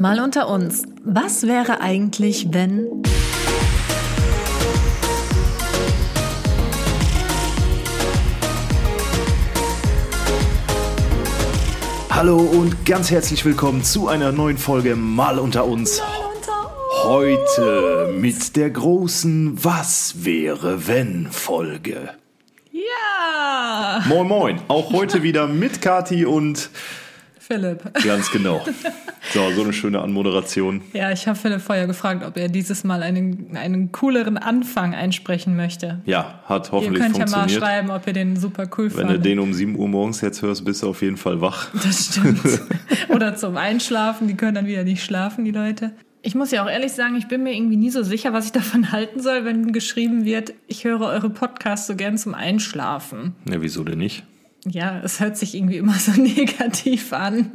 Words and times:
Mal 0.00 0.20
unter 0.20 0.48
uns. 0.48 0.84
Was 1.02 1.48
wäre 1.48 1.80
eigentlich, 1.80 2.46
wenn... 2.52 2.86
Hallo 12.10 12.38
und 12.38 12.86
ganz 12.86 13.10
herzlich 13.10 13.44
willkommen 13.44 13.82
zu 13.82 14.06
einer 14.06 14.30
neuen 14.30 14.56
Folge 14.56 14.94
Mal 14.94 15.40
unter 15.40 15.66
uns. 15.66 16.00
Heute 17.02 18.12
mit 18.14 18.54
der 18.54 18.70
großen 18.70 19.64
Was 19.64 20.24
wäre 20.24 20.86
wenn 20.86 21.26
Folge. 21.32 22.10
Ja! 22.70 24.04
Moin 24.06 24.28
moin, 24.28 24.60
auch 24.68 24.92
heute 24.92 25.24
wieder 25.24 25.48
mit 25.48 25.82
Kati 25.82 26.24
und 26.24 26.70
Philipp. 27.48 27.82
ganz 28.04 28.30
genau. 28.30 28.64
So, 29.30 29.50
so 29.50 29.62
eine 29.62 29.74
schöne 29.74 30.00
Anmoderation. 30.00 30.80
Ja, 30.94 31.10
ich 31.10 31.26
habe 31.28 31.38
Philipp 31.38 31.60
vorher 31.60 31.86
gefragt, 31.86 32.24
ob 32.24 32.38
er 32.38 32.48
dieses 32.48 32.82
Mal 32.82 33.02
einen, 33.02 33.56
einen 33.56 33.92
cooleren 33.92 34.38
Anfang 34.38 34.94
einsprechen 34.94 35.54
möchte. 35.54 36.00
Ja, 36.06 36.40
hat 36.46 36.68
Ihr 36.68 36.72
hoffentlich 36.72 37.02
könnt 37.02 37.18
ja 37.18 37.26
mal 37.26 37.40
funktioniert. 37.40 37.62
schreiben, 37.62 37.90
ob 37.90 38.06
ihr 38.06 38.12
den 38.14 38.36
super 38.36 38.66
cool 38.78 38.84
Wenn 38.94 39.08
du 39.08 39.12
fandet. 39.14 39.24
den 39.26 39.38
um 39.40 39.52
7 39.52 39.76
Uhr 39.76 39.88
morgens 39.88 40.22
jetzt 40.22 40.40
hörst, 40.40 40.64
bist 40.64 40.82
du 40.82 40.88
auf 40.88 41.02
jeden 41.02 41.18
Fall 41.18 41.42
wach. 41.42 41.68
Das 41.74 42.06
stimmt. 42.06 42.40
Oder 43.10 43.36
zum 43.36 43.58
Einschlafen, 43.58 44.28
die 44.28 44.34
können 44.34 44.54
dann 44.54 44.66
wieder 44.66 44.84
nicht 44.84 45.02
schlafen, 45.04 45.44
die 45.44 45.50
Leute. 45.50 45.92
Ich 46.22 46.34
muss 46.34 46.50
ja 46.50 46.64
auch 46.64 46.70
ehrlich 46.70 46.92
sagen, 46.92 47.16
ich 47.16 47.28
bin 47.28 47.42
mir 47.42 47.54
irgendwie 47.54 47.76
nie 47.76 47.90
so 47.90 48.02
sicher, 48.02 48.32
was 48.32 48.46
ich 48.46 48.52
davon 48.52 48.92
halten 48.92 49.20
soll, 49.20 49.44
wenn 49.44 49.72
geschrieben 49.72 50.24
wird, 50.24 50.54
ich 50.68 50.84
höre 50.84 51.02
eure 51.02 51.28
Podcasts 51.28 51.86
so 51.86 51.96
gern 51.96 52.16
zum 52.16 52.34
Einschlafen. 52.34 53.34
Ja, 53.50 53.60
wieso 53.60 53.84
denn 53.84 53.98
nicht? 53.98 54.24
Ja, 54.70 55.00
es 55.04 55.20
hört 55.20 55.36
sich 55.36 55.54
irgendwie 55.54 55.76
immer 55.78 55.94
so 55.94 56.12
negativ 56.20 57.12
an. 57.12 57.52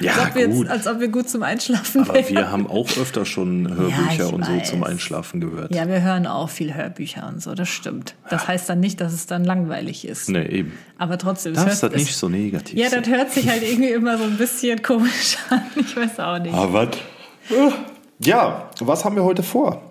Ja, 0.00 0.12
als, 0.14 0.28
ob 0.30 0.34
wir 0.36 0.48
gut. 0.48 0.62
Jetzt, 0.62 0.70
als 0.70 0.86
ob 0.86 1.00
wir 1.00 1.08
gut 1.08 1.28
zum 1.28 1.42
Einschlafen 1.42 2.02
Aber 2.04 2.14
wären. 2.14 2.28
wir 2.34 2.50
haben 2.50 2.66
auch 2.66 2.88
öfter 2.96 3.26
schon 3.26 3.68
Hörbücher 3.76 4.28
ich 4.28 4.32
und 4.32 4.44
so 4.46 4.52
weiß. 4.52 4.70
zum 4.70 4.82
Einschlafen 4.82 5.40
gehört. 5.42 5.74
Ja, 5.74 5.86
wir 5.86 6.00
hören 6.00 6.26
auch 6.26 6.48
viel 6.48 6.72
Hörbücher 6.74 7.28
und 7.28 7.42
so, 7.42 7.54
das 7.54 7.68
stimmt. 7.68 8.14
Das 8.30 8.48
heißt 8.48 8.66
dann 8.70 8.80
nicht, 8.80 9.02
dass 9.02 9.12
es 9.12 9.26
dann 9.26 9.44
langweilig 9.44 10.06
ist. 10.08 10.30
Nee, 10.30 10.46
eben. 10.46 10.72
Aber 10.96 11.18
trotzdem, 11.18 11.52
es 11.52 11.62
Darfst 11.62 11.82
hört, 11.82 11.92
das 11.94 12.00
nicht 12.00 12.16
so 12.16 12.30
negativ 12.30 12.78
Ja, 12.78 12.88
sehen. 12.88 13.02
das 13.02 13.10
hört 13.12 13.30
sich 13.32 13.46
halt 13.50 13.62
irgendwie 13.68 13.90
immer 13.90 14.16
so 14.16 14.24
ein 14.24 14.38
bisschen 14.38 14.80
komisch 14.80 15.36
an. 15.50 15.60
Ich 15.76 15.94
weiß 15.94 16.18
auch 16.20 16.38
nicht. 16.38 16.54
Ah, 16.54 16.68
was? 16.72 16.88
Ja, 18.20 18.70
was 18.80 19.04
haben 19.04 19.16
wir 19.16 19.24
heute 19.24 19.42
vor? 19.42 19.82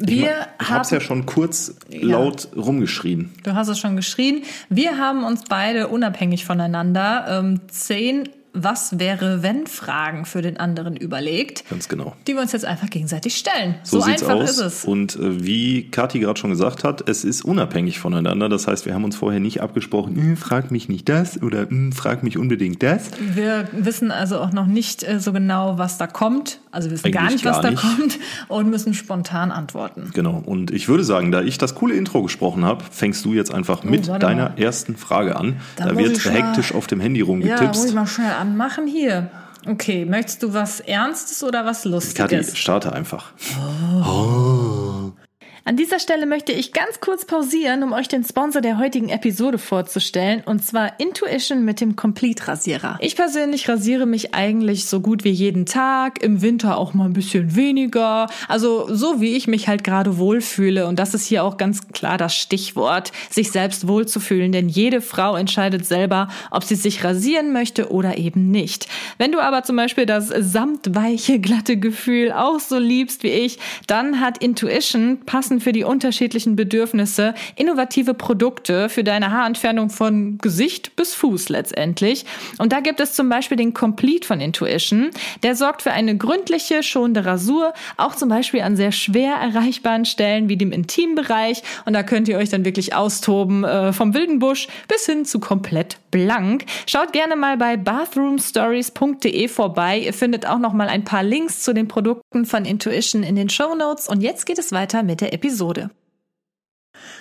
Wir 0.00 0.46
Ich 0.60 0.68
haben, 0.68 0.76
hab's 0.78 0.90
ja 0.90 1.00
schon 1.00 1.26
kurz 1.26 1.74
laut 1.90 2.48
rumgeschrien. 2.56 3.32
du 3.42 3.54
hast 3.54 3.68
es 3.68 3.78
schon 3.78 3.96
geschrien, 3.96 4.42
wir 4.68 4.98
haben 4.98 5.24
uns 5.24 5.42
beide 5.48 5.88
unabhängig 5.88 6.44
voneinander 6.44 7.26
ähm, 7.28 7.60
zehn 7.68 8.28
Was 8.52 8.98
wäre 8.98 9.42
wenn 9.44 9.66
Fragen 9.68 10.24
für 10.24 10.42
den 10.42 10.56
anderen 10.56 10.96
überlegt, 10.96 11.64
Ganz 11.70 11.88
genau. 11.88 12.16
die 12.26 12.34
wir 12.34 12.40
uns 12.42 12.50
jetzt 12.50 12.64
einfach 12.64 12.90
gegenseitig 12.90 13.36
stellen. 13.36 13.76
So, 13.84 14.00
So, 14.00 14.06
einfach 14.06 14.30
aus. 14.34 14.50
ist 14.50 14.58
es. 14.58 14.84
Und 14.84 15.14
äh, 15.16 15.44
wie 15.44 15.88
Kathi 15.90 16.18
gerade 16.18 16.38
schon 16.38 16.50
gesagt 16.50 16.82
hat, 16.82 17.08
es 17.08 17.22
ist 17.24 17.44
unabhängig 17.44 18.00
voneinander. 18.00 18.48
Das 18.48 18.66
heißt, 18.66 18.86
wir 18.86 18.94
haben 18.94 19.04
uns 19.04 19.14
vorher 19.14 19.38
nicht 19.38 19.60
abgesprochen, 19.62 20.16
"Hm, 20.16 20.36
frag 20.36 20.70
mich 20.72 20.88
nicht 20.88 21.08
das 21.08 21.40
oder 21.40 21.68
"Hm, 21.68 21.92
frag 21.92 22.24
mich 22.24 22.38
unbedingt 22.38 22.82
das. 22.82 23.10
Wir 23.20 23.68
wissen 23.72 24.10
also 24.10 24.38
auch 24.40 24.52
noch 24.52 24.66
nicht 24.66 25.04
äh, 25.04 25.20
so 25.20 25.32
genau, 25.32 25.78
was 25.78 25.96
da 25.98 26.06
kommt. 26.08 26.58
Also 26.72 26.88
wir 26.88 26.94
wissen 26.94 27.06
Eigentlich 27.06 27.14
gar 27.20 27.30
nicht, 27.30 27.44
was 27.44 27.52
gar 27.56 27.62
da 27.62 27.70
nicht. 27.70 27.82
kommt 27.82 28.18
und 28.48 28.70
müssen 28.70 28.94
spontan 28.94 29.52
antworten. 29.52 30.10
Genau. 30.14 30.42
Und 30.44 30.70
ich 30.72 30.88
würde 30.88 31.04
sagen, 31.04 31.30
da 31.32 31.42
ich 31.42 31.58
das 31.58 31.74
coole 31.76 31.94
Intro 31.94 32.22
gesprochen 32.22 32.64
habe, 32.64 32.84
fängst 32.90 33.24
du 33.24 33.32
jetzt 33.34 33.52
einfach 33.54 33.84
mit 33.84 34.04
Oh, 34.08 34.12
warte 34.12 34.26
deiner 34.26 34.50
mal. 34.50 34.58
ersten 34.60 34.96
Frage 34.96 35.36
an. 35.36 35.56
Da 35.76 35.86
Da 35.86 35.96
wird 35.98 36.24
hektisch 36.24 36.74
auf 36.74 36.86
dem 36.88 36.98
Handy 37.00 37.20
Ja, 37.20 37.62
muss 37.64 37.84
ich 37.84 37.92
mal 37.94 38.06
schnell 38.06 38.32
anmachen 38.40 38.86
hier. 38.86 39.30
Okay, 39.66 40.06
möchtest 40.06 40.42
du 40.42 40.54
was 40.54 40.80
Ernstes 40.80 41.42
oder 41.42 41.66
was 41.66 41.82
Kathi, 41.82 41.90
Lustiges? 41.90 42.56
starte 42.58 42.92
einfach. 42.92 43.32
An 45.64 45.76
dieser 45.76 45.98
Stelle 45.98 46.24
möchte 46.24 46.52
ich 46.52 46.72
ganz 46.72 47.00
kurz 47.00 47.26
pausieren, 47.26 47.82
um 47.82 47.92
euch 47.92 48.08
den 48.08 48.24
Sponsor 48.24 48.62
der 48.62 48.78
heutigen 48.78 49.10
Episode 49.10 49.58
vorzustellen, 49.58 50.42
und 50.46 50.64
zwar 50.64 50.98
Intuition 50.98 51.66
mit 51.66 51.82
dem 51.82 51.96
Complete 51.96 52.48
Rasierer. 52.48 52.96
Ich 53.00 53.14
persönlich 53.14 53.68
rasiere 53.68 54.06
mich 54.06 54.34
eigentlich 54.34 54.86
so 54.86 55.00
gut 55.00 55.22
wie 55.22 55.30
jeden 55.30 55.66
Tag, 55.66 56.22
im 56.22 56.40
Winter 56.40 56.78
auch 56.78 56.94
mal 56.94 57.04
ein 57.04 57.12
bisschen 57.12 57.56
weniger, 57.56 58.26
also 58.48 58.88
so 58.92 59.20
wie 59.20 59.36
ich 59.36 59.48
mich 59.48 59.68
halt 59.68 59.84
gerade 59.84 60.16
wohlfühle. 60.16 60.86
Und 60.86 60.98
das 60.98 61.12
ist 61.12 61.26
hier 61.26 61.44
auch 61.44 61.58
ganz 61.58 61.88
klar 61.88 62.16
das 62.16 62.34
Stichwort, 62.34 63.12
sich 63.28 63.50
selbst 63.50 63.86
wohlzufühlen, 63.86 64.52
denn 64.52 64.68
jede 64.70 65.02
Frau 65.02 65.36
entscheidet 65.36 65.84
selber, 65.84 66.28
ob 66.50 66.64
sie 66.64 66.74
sich 66.74 67.04
rasieren 67.04 67.52
möchte 67.52 67.92
oder 67.92 68.16
eben 68.16 68.50
nicht. 68.50 68.88
Wenn 69.18 69.30
du 69.30 69.40
aber 69.40 69.62
zum 69.62 69.76
Beispiel 69.76 70.06
das 70.06 70.28
samtweiche, 70.28 71.38
glatte 71.38 71.76
Gefühl 71.76 72.32
auch 72.32 72.60
so 72.60 72.78
liebst 72.78 73.22
wie 73.22 73.28
ich, 73.28 73.58
dann 73.86 74.20
hat 74.20 74.38
Intuition 74.38 75.20
passend 75.26 75.49
für 75.58 75.72
die 75.72 75.82
unterschiedlichen 75.82 76.54
Bedürfnisse 76.54 77.34
innovative 77.56 78.14
Produkte 78.14 78.88
für 78.88 79.02
deine 79.02 79.32
Haarentfernung 79.32 79.90
von 79.90 80.38
Gesicht 80.38 80.94
bis 80.94 81.14
Fuß 81.14 81.48
letztendlich. 81.48 82.24
Und 82.58 82.72
da 82.72 82.80
gibt 82.80 83.00
es 83.00 83.14
zum 83.14 83.28
Beispiel 83.28 83.56
den 83.56 83.74
Complete 83.74 84.26
von 84.26 84.40
Intuition. 84.40 85.10
Der 85.42 85.56
sorgt 85.56 85.82
für 85.82 85.92
eine 85.92 86.16
gründliche, 86.16 86.82
schonende 86.82 87.24
Rasur, 87.24 87.72
auch 87.96 88.14
zum 88.14 88.28
Beispiel 88.28 88.60
an 88.60 88.76
sehr 88.76 88.92
schwer 88.92 89.34
erreichbaren 89.34 90.04
Stellen 90.04 90.48
wie 90.48 90.56
dem 90.56 90.70
Intimbereich. 90.70 91.62
Und 91.86 91.94
da 91.94 92.02
könnt 92.02 92.28
ihr 92.28 92.38
euch 92.38 92.50
dann 92.50 92.64
wirklich 92.64 92.94
austoben, 92.94 93.64
äh, 93.64 93.92
vom 93.92 94.14
wilden 94.14 94.38
Busch 94.38 94.68
bis 94.86 95.06
hin 95.06 95.24
zu 95.24 95.40
komplett 95.40 95.96
blank. 96.10 96.66
Schaut 96.86 97.12
gerne 97.12 97.34
mal 97.34 97.56
bei 97.56 97.76
bathroomstories.de 97.76 99.48
vorbei. 99.48 99.98
Ihr 99.98 100.12
findet 100.12 100.46
auch 100.46 100.58
noch 100.58 100.74
mal 100.74 100.88
ein 100.88 101.04
paar 101.04 101.22
Links 101.22 101.60
zu 101.62 101.72
den 101.72 101.88
Produkten 101.88 102.44
von 102.44 102.64
Intuition 102.64 103.22
in 103.22 103.36
den 103.36 103.48
Show 103.48 103.74
Notes. 103.74 104.08
Und 104.08 104.20
jetzt 104.20 104.44
geht 104.46 104.58
es 104.58 104.72
weiter 104.72 105.02
mit 105.02 105.20
der 105.20 105.32
Episode. 105.32 105.39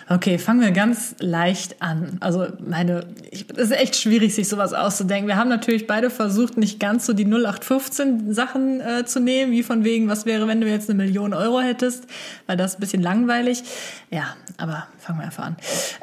Okay, 0.09 0.40
fangen 0.40 0.62
wir 0.62 0.72
ganz 0.72 1.16
leicht 1.19 1.81
an. 1.84 2.18
Also 2.19 2.47
meine, 2.59 3.06
es 3.31 3.44
ist 3.44 3.72
echt 3.72 3.96
schwierig, 3.96 4.34
sich 4.34 4.50
sowas 4.50 4.74
auszudenken. 4.74 5.28
Wir 5.28 5.35
haben 5.35 5.50
natürlich 5.50 5.85
beide 5.85 6.09
versucht, 6.09 6.57
nicht 6.57 6.80
ganz 6.80 7.06
so 7.06 7.13
die 7.13 7.25
0815 7.25 8.34
Sachen 8.34 8.81
äh, 8.81 9.06
zu 9.06 9.19
nehmen, 9.19 9.52
wie 9.52 9.62
von 9.62 9.84
wegen, 9.84 10.07
was 10.09 10.25
wäre, 10.25 10.47
wenn 10.47 10.62
du 10.62 10.68
jetzt 10.68 10.90
eine 10.90 10.97
Million 10.97 11.35
Euro 11.35 11.59
hättest, 11.59 12.06
weil 12.47 12.57
das 12.57 12.72
ist 12.72 12.78
ein 12.78 12.81
bisschen 12.81 13.03
langweilig. 13.03 13.63
Ja, 14.09 14.36
aber 14.57 14.88
fangen 14.97 15.19
wir 15.19 15.25
einfach 15.25 15.46
an. 15.46 15.57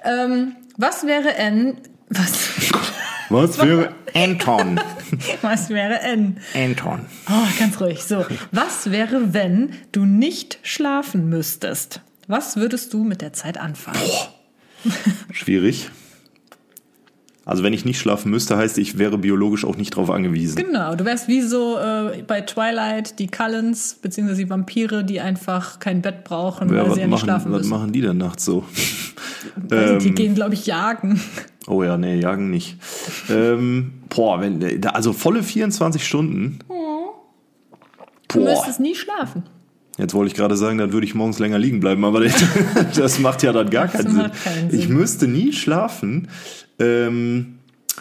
Ähm, 0.05 0.57
was 0.77 1.05
wäre 1.07 1.35
N, 1.35 1.79
was, 2.09 2.49
Was 3.29 3.59
wäre 3.59 3.95
Anton? 4.15 4.81
was 5.43 5.69
wäre 5.71 5.99
N? 6.01 6.39
Anton. 6.55 7.07
Oh, 7.29 7.47
ganz 7.59 7.81
ruhig. 7.81 8.03
So, 8.05 8.25
was 8.53 8.91
wäre, 8.91 9.35
wenn 9.35 9.75
du 9.93 10.05
nicht 10.05 10.59
schlafen 10.63 11.29
müsstest? 11.29 12.01
Was 12.29 12.57
würdest 12.57 12.93
du 12.93 13.05
mit 13.05 13.21
der 13.23 13.33
Zeit 13.33 13.59
anfangen? 13.59 14.01
Schwierig. 15.33 15.91
Also 17.47 17.63
wenn 17.63 17.73
ich 17.73 17.85
nicht 17.85 17.99
schlafen 18.01 18.31
müsste, 18.33 18.57
heißt 18.57 18.77
ich 18.77 18.99
wäre 18.99 19.19
biologisch 19.19 19.65
auch 19.65 19.77
nicht 19.77 19.95
drauf 19.95 20.11
angewiesen. 20.11 20.57
Genau, 20.57 20.97
du 20.97 21.05
wärst 21.05 21.29
wie 21.29 21.41
so 21.43 21.79
äh, 21.79 22.23
bei 22.27 22.41
Twilight 22.41 23.19
die 23.21 23.29
Cullens, 23.29 23.95
beziehungsweise 24.03 24.43
die 24.43 24.51
Vampire, 24.51 25.05
die 25.05 25.21
einfach 25.21 25.79
kein 25.79 26.03
Bett 26.03 26.25
brauchen, 26.25 26.69
Ja, 26.71 26.79
weil 26.83 26.89
was, 26.89 26.95
sie 26.95 27.01
ja 27.03 27.07
nicht 27.07 27.13
machen, 27.15 27.25
schlafen 27.25 27.53
was 27.53 27.59
müssen. 27.59 27.71
machen 27.71 27.93
die 27.93 28.01
denn 28.01 28.19
nachts 28.19 28.45
so? 28.45 28.65
Weiß 29.57 29.91
nicht, 29.93 30.03
die 30.03 30.09
Ähm, 30.09 30.15
gehen, 30.17 30.35
glaube 30.35 30.55
ich, 30.55 30.67
jagen. 30.67 31.21
Oh 31.69 31.83
ja, 31.85 31.97
nee, 31.97 32.19
jagen 32.21 32.51
nicht. 32.51 32.77
ähm, 33.31 33.93
boah, 34.09 34.41
wenn, 34.41 34.85
also 34.87 35.13
volle 35.13 35.43
24 35.45 36.05
Stunden. 36.05 36.59
Du 38.29 38.41
Boah, 38.41 38.51
müsstest 38.51 38.81
nie 38.81 38.97
schlafen. 38.97 39.45
Jetzt 39.99 40.15
wollte 40.15 40.29
ich 40.29 40.35
gerade 40.35 40.57
sagen, 40.57 40.79
dann 40.79 40.93
würde 40.93 41.07
ich 41.07 41.15
morgens 41.15 41.39
länger 41.39 41.59
liegen 41.59 41.81
bleiben, 41.81 42.05
aber 42.05 42.21
das, 42.21 42.35
das 42.97 43.19
macht 43.19 43.43
ja 43.43 43.53
dann 43.53 43.71
gar 43.71 43.89
keinen 43.89 44.11
Sinn. 44.11 44.31
keinen 44.45 44.71
Sinn. 44.71 44.81
Ich 44.81 44.89
müsste 44.89 45.29
nie 45.29 45.53
schlafen. 45.53 46.29
Ähm, 46.79 47.57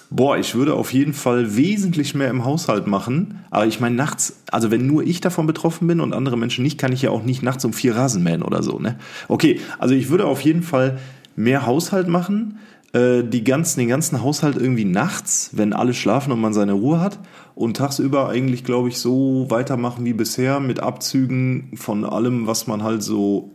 boah, 0.09 0.37
ich 0.37 0.55
würde 0.55 0.73
auf 0.73 0.93
jeden 0.93 1.13
Fall 1.13 1.55
wesentlich 1.55 2.15
mehr 2.15 2.29
im 2.29 2.45
Haushalt 2.45 2.87
machen. 2.87 3.45
Aber 3.49 3.65
ich 3.65 3.79
meine, 3.79 3.95
nachts, 3.95 4.41
also 4.51 4.71
wenn 4.71 4.87
nur 4.87 5.03
ich 5.03 5.21
davon 5.21 5.47
betroffen 5.47 5.87
bin 5.87 5.99
und 6.01 6.13
andere 6.13 6.37
Menschen 6.37 6.63
nicht, 6.63 6.77
kann 6.77 6.91
ich 6.91 7.01
ja 7.01 7.09
auch 7.09 7.23
nicht 7.23 7.43
nachts 7.43 7.65
um 7.65 7.73
vier 7.73 7.95
Rasen 7.95 8.23
mähen 8.23 8.43
oder 8.43 8.63
so, 8.63 8.79
ne? 8.79 8.97
Okay, 9.27 9.59
also 9.79 9.93
ich 9.93 10.09
würde 10.09 10.25
auf 10.25 10.41
jeden 10.41 10.63
Fall 10.63 10.99
mehr 11.35 11.65
Haushalt 11.65 12.07
machen. 12.07 12.59
Äh, 12.95 13.23
Die 13.23 13.43
ganzen, 13.43 13.79
den 13.79 13.89
ganzen 13.89 14.21
Haushalt 14.21 14.55
irgendwie 14.55 14.85
nachts, 14.85 15.51
wenn 15.53 15.73
alle 15.73 15.93
schlafen 15.93 16.31
und 16.31 16.41
man 16.41 16.53
seine 16.53 16.73
Ruhe 16.73 16.99
hat. 16.99 17.19
Und 17.53 17.77
tagsüber 17.77 18.29
eigentlich, 18.29 18.63
glaube 18.63 18.89
ich, 18.89 18.97
so 18.97 19.45
weitermachen 19.49 20.05
wie 20.05 20.13
bisher 20.13 20.59
mit 20.59 20.79
Abzügen 20.79 21.71
von 21.75 22.05
allem, 22.05 22.47
was 22.47 22.67
man 22.67 22.83
halt 22.83 23.03
so 23.03 23.51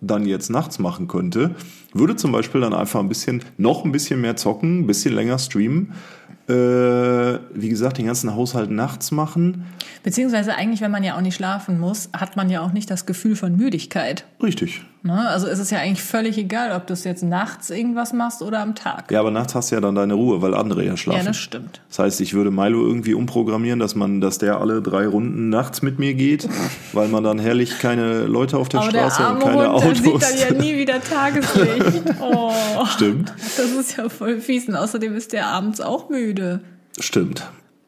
dann 0.00 0.26
jetzt 0.26 0.50
nachts 0.50 0.78
machen 0.78 1.08
könnte. 1.08 1.54
Würde 1.92 2.16
zum 2.16 2.32
Beispiel 2.32 2.60
dann 2.60 2.74
einfach 2.74 3.00
ein 3.00 3.08
bisschen, 3.08 3.42
noch 3.56 3.84
ein 3.84 3.92
bisschen 3.92 4.20
mehr 4.20 4.36
zocken, 4.36 4.80
ein 4.80 4.86
bisschen 4.86 5.14
länger 5.14 5.38
streamen. 5.38 5.92
Äh, 6.46 6.52
wie 6.52 7.70
gesagt, 7.70 7.96
den 7.96 8.06
ganzen 8.06 8.34
Haushalt 8.34 8.70
nachts 8.70 9.10
machen. 9.12 9.64
Beziehungsweise 10.02 10.54
eigentlich, 10.54 10.82
wenn 10.82 10.90
man 10.90 11.02
ja 11.02 11.16
auch 11.16 11.22
nicht 11.22 11.36
schlafen 11.36 11.80
muss, 11.80 12.10
hat 12.12 12.36
man 12.36 12.50
ja 12.50 12.60
auch 12.60 12.72
nicht 12.72 12.90
das 12.90 13.06
Gefühl 13.06 13.34
von 13.34 13.56
Müdigkeit. 13.56 14.26
Richtig. 14.42 14.84
Ne? 15.06 15.28
Also 15.28 15.46
ist 15.48 15.58
es 15.58 15.68
ja 15.70 15.80
eigentlich 15.80 16.02
völlig 16.02 16.38
egal, 16.38 16.72
ob 16.72 16.86
du 16.86 16.94
es 16.94 17.04
jetzt 17.04 17.22
nachts 17.22 17.68
irgendwas 17.68 18.14
machst 18.14 18.40
oder 18.40 18.60
am 18.60 18.74
Tag. 18.74 19.10
Ja, 19.10 19.20
aber 19.20 19.30
nachts 19.30 19.54
hast 19.54 19.70
du 19.70 19.74
ja 19.74 19.82
dann 19.82 19.94
deine 19.94 20.14
Ruhe, 20.14 20.40
weil 20.40 20.54
andere 20.54 20.82
ja 20.82 20.96
schlafen. 20.96 21.20
Ja, 21.20 21.26
das 21.26 21.36
stimmt. 21.36 21.82
Das 21.90 21.98
heißt, 21.98 22.20
ich 22.22 22.32
würde 22.32 22.50
Milo 22.50 22.86
irgendwie 22.86 23.12
umprogrammieren, 23.12 23.78
dass 23.78 23.94
man, 23.94 24.22
dass 24.22 24.38
der 24.38 24.62
alle 24.62 24.80
drei 24.80 25.06
Runden 25.06 25.50
nachts 25.50 25.82
mit 25.82 25.98
mir 25.98 26.14
geht, 26.14 26.48
weil 26.94 27.08
man 27.08 27.22
dann 27.22 27.38
herrlich 27.38 27.78
keine 27.80 28.22
Leute 28.24 28.56
auf 28.56 28.70
der 28.70 28.80
Aber 28.80 28.92
der 28.92 29.10
Straße 29.10 29.22
und 29.22 29.28
arme 29.28 29.40
keine 29.40 29.54
Hund, 29.56 29.62
der 29.62 29.72
Autos. 29.74 29.98
sieht 29.98 30.22
dann 30.22 30.56
ja 30.56 30.62
nie 30.62 30.76
wieder 30.78 31.00
Tageslicht. 31.02 32.02
Oh, 32.22 32.52
Stimmt, 32.86 33.34
das 33.36 33.70
ist 33.72 33.98
ja 33.98 34.08
voll 34.08 34.40
fies. 34.40 34.68
Und 34.68 34.76
außerdem 34.76 35.14
ist 35.14 35.34
der 35.34 35.48
abends 35.48 35.82
auch 35.82 36.08
müde. 36.08 36.60
stimmt. 36.98 37.44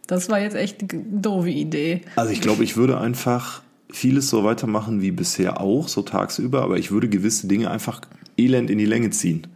Das 0.07 0.29
war 0.29 0.39
jetzt 0.39 0.55
echt 0.55 0.83
eine 0.83 1.03
doofe 1.03 1.49
Idee. 1.49 2.03
Also 2.17 2.31
ich 2.31 2.41
glaube, 2.43 2.63
ich 2.63 2.77
würde 2.77 2.99
einfach 2.99 3.63
vieles 3.97 4.29
so 4.29 4.45
weitermachen 4.45 5.01
wie 5.01 5.11
bisher 5.11 5.61
auch, 5.61 5.89
so 5.89 6.03
tagsüber, 6.03 6.63
aber 6.63 6.77
ich 6.77 6.91
würde 6.91 7.09
gewisse 7.09 7.49
Dinge 7.49 7.71
einfach 7.71 8.03
elend 8.37 8.69
in 8.71 8.77
die 8.79 8.85
Länge 8.85 9.11
ziehen. 9.11 9.47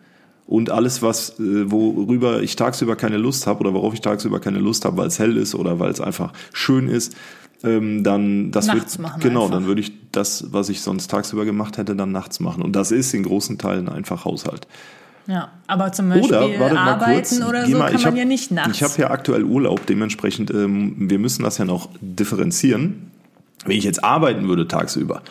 Und 0.46 0.70
alles, 0.70 1.02
was, 1.02 1.38
äh, 1.38 1.70
worüber 1.70 2.42
ich 2.42 2.56
tagsüber 2.56 2.96
keine 2.96 3.18
Lust 3.18 3.46
habe 3.46 3.60
oder 3.60 3.74
worauf 3.74 3.94
ich 3.94 4.00
tagsüber 4.00 4.40
keine 4.40 4.58
Lust 4.58 4.84
habe, 4.84 4.96
weil 4.96 5.08
es 5.08 5.18
hell 5.18 5.36
ist 5.36 5.54
oder 5.54 5.78
weil 5.78 5.90
es 5.90 6.00
einfach 6.00 6.32
schön 6.52 6.88
ist, 6.88 7.14
ähm, 7.62 8.02
dann 8.02 8.50
das 8.50 8.66
Nachts 8.66 8.98
wird, 8.98 9.02
machen 9.02 9.20
genau, 9.20 9.42
einfach. 9.42 9.56
dann 9.56 9.66
würde 9.66 9.82
ich 9.82 9.92
das, 10.10 10.52
was 10.52 10.70
ich 10.70 10.80
sonst 10.80 11.08
tagsüber 11.08 11.44
gemacht 11.44 11.76
hätte, 11.76 11.94
dann 11.94 12.10
nachts 12.10 12.40
machen. 12.40 12.62
Und 12.62 12.74
das 12.74 12.90
ist 12.90 13.12
in 13.12 13.22
großen 13.22 13.58
Teilen 13.58 13.88
einfach 13.90 14.24
Haushalt. 14.24 14.66
Ja, 15.26 15.50
aber 15.66 15.92
zum 15.92 16.08
Beispiel 16.08 16.34
Oder, 16.34 16.58
warte 16.58 16.78
arbeiten 16.78 17.12
kurz, 17.12 17.42
oder 17.42 17.66
so 17.66 17.76
mal, 17.76 17.86
kann 17.86 17.96
ich 17.96 18.04
man 18.04 18.12
hab, 18.12 18.18
ja 18.18 18.24
nicht 18.24 18.50
nachts. 18.50 18.76
Ich 18.76 18.82
habe 18.82 18.94
ja 18.98 19.10
aktuell 19.10 19.44
Urlaub, 19.44 19.86
dementsprechend, 19.86 20.50
ähm, 20.50 20.94
wir 20.98 21.18
müssen 21.18 21.42
das 21.42 21.58
ja 21.58 21.66
noch 21.66 21.90
differenzieren. 22.00 23.09
Wenn 23.64 23.76
ich 23.76 23.84
jetzt 23.84 24.02
arbeiten 24.04 24.48
würde 24.48 24.66
tagsüber, 24.68 25.22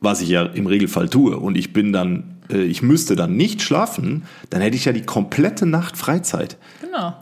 was 0.00 0.20
ich 0.20 0.28
ja 0.28 0.42
im 0.44 0.66
Regelfall 0.66 1.08
tue, 1.08 1.36
und 1.36 1.56
ich 1.56 1.72
bin 1.72 1.92
dann, 1.92 2.40
äh, 2.50 2.62
ich 2.62 2.82
müsste 2.82 3.16
dann 3.16 3.36
nicht 3.36 3.62
schlafen, 3.62 4.24
dann 4.50 4.60
hätte 4.60 4.76
ich 4.76 4.84
ja 4.84 4.92
die 4.92 5.02
komplette 5.02 5.66
Nacht 5.66 5.96
Freizeit. 5.96 6.56
genau. 6.80 7.14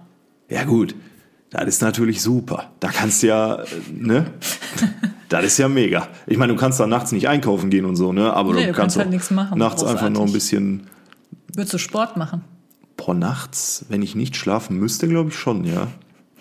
Ja 0.48 0.64
gut, 0.64 0.94
das 1.50 1.64
ist 1.66 1.82
natürlich 1.82 2.22
super. 2.22 2.72
Da 2.80 2.88
kannst 2.88 3.22
du 3.22 3.28
ja, 3.28 3.54
äh, 3.62 3.66
ne? 3.92 4.26
Das 5.28 5.44
ist 5.44 5.58
ja 5.58 5.68
mega. 5.68 6.08
Ich 6.26 6.38
meine, 6.38 6.52
du 6.54 6.58
kannst 6.58 6.80
da 6.80 6.88
nachts 6.88 7.12
nicht 7.12 7.28
einkaufen 7.28 7.70
gehen 7.70 7.84
und 7.84 7.94
so, 7.94 8.12
ne? 8.12 8.32
Aber 8.32 8.52
Nee, 8.52 8.62
du, 8.62 8.66
du 8.66 8.72
kannst 8.72 8.96
auch 8.96 9.02
halt 9.02 9.10
nichts 9.10 9.30
machen, 9.30 9.58
nachts 9.60 9.84
einfach 9.84 10.00
noch 10.02 10.06
ein 10.08 10.14
großartig. 10.14 10.32
bisschen 10.32 10.86
Würdest 11.54 11.74
du 11.74 11.78
Sport 11.78 12.16
machen? 12.16 12.42
Boah, 12.96 13.14
nachts, 13.14 13.84
wenn 13.88 14.02
ich 14.02 14.16
nicht 14.16 14.34
schlafen 14.34 14.76
müsste, 14.76 15.06
glaube 15.06 15.30
ich 15.30 15.36
schon, 15.36 15.62
ja. 15.64 15.86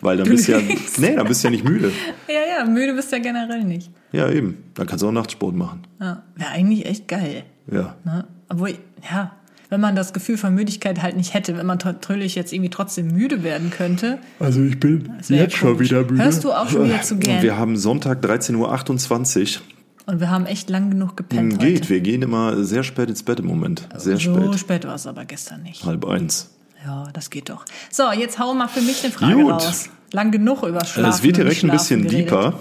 Weil 0.01 0.17
dann 0.17 0.27
bist 0.29 0.47
du 0.47 0.53
ja, 0.53 0.59
denkst? 0.59 0.97
nee, 0.99 1.15
dann 1.15 1.27
bist 1.27 1.43
du 1.43 1.47
ja 1.47 1.51
nicht 1.51 1.63
müde. 1.63 1.91
Ja, 2.27 2.59
ja, 2.59 2.65
müde 2.65 2.93
bist 2.93 3.11
du 3.11 3.15
ja 3.17 3.21
generell 3.21 3.63
nicht. 3.63 3.89
Ja, 4.11 4.29
eben. 4.29 4.57
Dann 4.75 4.85
kannst 4.87 5.01
du 5.03 5.07
auch 5.07 5.11
Nachtsport 5.11 5.55
machen. 5.55 5.81
Ja, 5.99 6.23
wäre 6.35 6.49
eigentlich 6.51 6.85
echt 6.85 7.07
geil. 7.07 7.43
Ja. 7.71 7.95
Ne? 8.05 8.25
Obwohl, 8.49 8.75
ja, 9.11 9.31
wenn 9.69 9.81
man 9.81 9.95
das 9.95 10.13
Gefühl 10.13 10.37
von 10.37 10.53
Müdigkeit 10.55 11.01
halt 11.01 11.15
nicht 11.17 11.33
hätte, 11.33 11.57
wenn 11.57 11.65
man 11.65 11.77
natürlich 11.83 12.35
jetzt 12.35 12.53
irgendwie 12.53 12.69
trotzdem 12.69 13.07
müde 13.07 13.43
werden 13.43 13.69
könnte. 13.71 14.17
Also 14.39 14.61
ich 14.63 14.79
bin 14.79 15.11
Das 15.17 15.29
wär 15.29 15.47
ja 15.47 15.47
komisch. 15.47 15.91
Hörst 15.91 16.43
du 16.43 16.51
auch 16.51 16.69
schon 16.69 16.85
wieder 16.87 17.01
zu 17.01 17.15
Und 17.15 17.19
gern? 17.21 17.41
wir 17.43 17.57
haben 17.57 17.77
Sonntag 17.77 18.23
13.28 18.23 19.57
Uhr. 19.57 19.61
Und 20.07 20.19
wir 20.19 20.31
haben 20.31 20.45
echt 20.47 20.69
lang 20.71 20.89
genug 20.89 21.15
gepennt 21.17 21.53
Hm, 21.53 21.59
Geht, 21.59 21.81
heute. 21.81 21.89
wir 21.89 21.99
gehen 22.01 22.21
immer 22.23 22.63
sehr 22.63 22.81
spät 22.83 23.09
ins 23.09 23.21
Bett 23.21 23.39
im 23.39 23.45
Moment. 23.45 23.87
Sehr 23.97 24.17
so 24.17 24.33
spät. 24.35 24.59
spät 24.59 24.85
war 24.87 24.95
es 24.95 25.05
aber 25.05 25.25
gestern 25.25 25.61
nicht. 25.61 25.83
Halb 25.85 26.05
eins. 26.05 26.49
Ja, 26.85 27.07
das 27.13 27.29
geht 27.29 27.49
doch. 27.49 27.65
So, 27.91 28.11
jetzt 28.11 28.39
hau 28.39 28.53
mal 28.53 28.67
für 28.67 28.81
mich 28.81 29.03
eine 29.03 29.11
Frage 29.11 29.35
Gut. 29.35 29.51
raus. 29.53 29.89
Lang 30.11 30.31
genug 30.31 30.63
über 30.63 30.83
Schlafen 30.85 31.09
Es 31.09 31.23
wird 31.23 31.37
direkt 31.37 31.63
ein 31.63 31.69
bisschen 31.71 32.03
geredet. 32.03 32.27
deeper. 32.29 32.59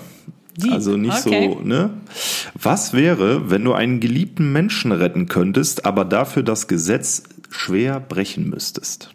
Deep, 0.56 0.72
Also 0.72 0.96
nicht 0.96 1.24
okay. 1.26 1.50
so, 1.54 1.60
ne? 1.60 1.90
Was 2.60 2.92
wäre, 2.92 3.48
wenn 3.50 3.64
du 3.64 3.74
einen 3.74 4.00
geliebten 4.00 4.52
Menschen 4.52 4.90
retten 4.90 5.26
könntest, 5.28 5.86
aber 5.86 6.04
dafür 6.04 6.42
das 6.42 6.66
Gesetz 6.66 7.22
schwer 7.48 8.00
brechen 8.00 8.50
müsstest? 8.50 9.10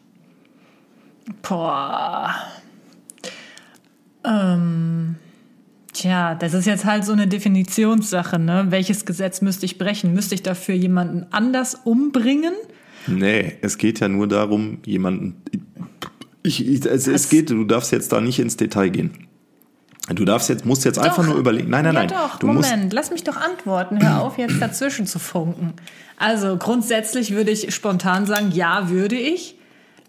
Boah. 1.42 2.34
Ähm, 4.26 5.16
tja, 5.92 6.36
das 6.36 6.54
ist 6.54 6.66
jetzt 6.66 6.86
halt 6.86 7.04
so 7.06 7.12
eine 7.12 7.28
Definitionssache, 7.28 8.40
ne? 8.40 8.68
Welches 8.70 9.06
Gesetz 9.06 9.42
müsste 9.42 9.66
ich 9.66 9.78
brechen? 9.78 10.14
Müsste 10.14 10.36
ich 10.36 10.44
dafür 10.44 10.76
jemanden 10.76 11.26
anders 11.32 11.76
umbringen? 11.84 12.54
Nee, 13.08 13.58
es 13.62 13.78
geht 13.78 14.00
ja 14.00 14.08
nur 14.08 14.28
darum, 14.28 14.80
jemanden. 14.86 15.42
Ich, 16.42 16.66
ich, 16.68 16.86
es, 16.86 17.08
es 17.08 17.30
geht, 17.30 17.50
du 17.50 17.64
darfst 17.64 17.92
jetzt 17.92 18.12
da 18.12 18.22
nicht 18.22 18.40
ins 18.40 18.58
Detail 18.58 18.90
gehen. 18.90 19.28
Du 20.10 20.26
darfst 20.26 20.50
jetzt, 20.50 20.66
musst 20.66 20.84
jetzt 20.84 21.00
einfach 21.00 21.24
Doch. 21.24 21.30
nur 21.32 21.38
überlegen. 21.38 21.70
Nein, 21.70 21.86
nein, 21.86 21.94
ja 21.94 22.00
nein. 22.02 22.10
doch, 22.10 22.38
du 22.38 22.48
Moment, 22.48 22.92
lass 22.92 23.10
mich 23.10 23.24
doch 23.24 23.38
antworten. 23.38 24.02
Hör 24.02 24.22
auf, 24.22 24.38
jetzt 24.38 24.62
dazwischen 24.62 25.08
zu 25.08 25.18
funken. 25.18 25.74
Also 26.18 26.58
grundsätzlich 26.58 27.32
würde 27.32 27.52
ich 27.52 27.74
spontan 27.74 28.26
sagen, 28.26 28.52
ja, 28.52 28.90
würde 28.90 29.16
ich. 29.16 29.56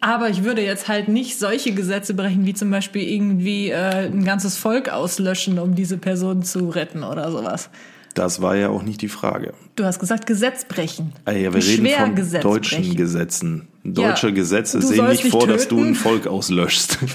Aber 0.00 0.28
ich 0.28 0.44
würde 0.44 0.62
jetzt 0.62 0.88
halt 0.88 1.08
nicht 1.08 1.38
solche 1.38 1.72
Gesetze 1.72 2.12
brechen, 2.12 2.44
wie 2.44 2.54
zum 2.54 2.70
Beispiel 2.70 3.08
irgendwie 3.08 3.70
äh, 3.70 4.08
ein 4.08 4.24
ganzes 4.24 4.56
Volk 4.56 4.90
auslöschen, 4.90 5.58
um 5.58 5.74
diese 5.74 5.96
Person 5.96 6.42
zu 6.42 6.68
retten 6.68 7.04
oder 7.04 7.30
sowas. 7.30 7.70
Das 8.14 8.40
war 8.40 8.56
ja 8.56 8.68
auch 8.68 8.82
nicht 8.82 9.02
die 9.02 9.08
Frage. 9.08 9.52
Du 9.76 9.84
hast 9.84 9.98
gesagt, 9.98 10.26
Gesetz 10.26 10.64
brechen. 10.64 11.12
Ah 11.24 11.32
ja, 11.32 11.52
wir 11.52 11.62
reden 11.62 11.84
von 11.86 11.94
Schwergesetz 11.94 12.42
deutschen 12.42 12.78
brechen. 12.82 12.96
Gesetzen. 12.96 13.68
Deutsche 13.84 14.28
Ja, 14.28 14.34
Gesetze 14.34 14.80
sehen 14.80 15.06
nicht 15.08 15.26
vor, 15.28 15.46
dass 15.46 15.68
du 15.68 15.76
töten. 15.76 15.88
ein 15.90 15.94
Volk 15.94 16.26
auslöschst. 16.26 16.98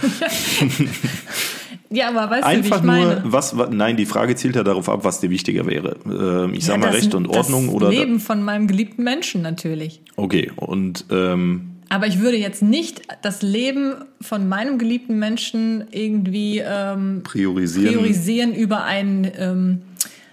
Ja, 1.92 2.10
aber 2.10 2.30
weißt 2.30 2.44
du, 2.46 2.50
wie 2.52 2.56
Einfach 2.56 2.78
ich 2.78 2.84
meine? 2.84 3.22
nur, 3.22 3.32
was, 3.34 3.58
wa- 3.58 3.68
nein, 3.72 3.98
die 3.98 4.06
Frage 4.06 4.36
zielt 4.36 4.56
ja 4.56 4.64
darauf 4.64 4.88
ab, 4.90 5.04
was 5.04 5.22
dir 5.22 5.32
wichtiger 5.32 5.66
wäre. 5.66 5.96
Ähm, 6.06 6.54
ich 6.54 6.64
sag 6.66 6.74
Ja, 6.76 6.78
mal 6.86 6.92
Recht 6.92 7.16
und 7.16 7.28
Ordnung 7.28 7.66
das 7.66 7.74
oder. 7.76 7.90
Leben 7.90 8.20
von 8.20 8.44
meinem 8.44 8.68
geliebten 8.68 9.04
Menschen 9.04 9.42
natürlich. 9.42 10.00
Okay, 10.16 10.52
und 10.56 11.06
ähm, 11.10 11.72
Aber 11.90 12.06
ich 12.06 12.20
würde 12.20 12.38
jetzt 12.38 12.62
nicht 12.62 13.02
das 13.24 13.42
Leben 13.42 13.96
von 14.22 14.48
meinem 14.48 14.78
geliebten 14.78 15.18
Menschen 15.18 15.86
irgendwie 15.90 16.60
ähm, 16.64 17.22
priorisieren. 17.24 17.96
priorisieren 17.96 18.54
über 18.54 18.84
ein 18.84 19.32
ähm, 19.36 19.82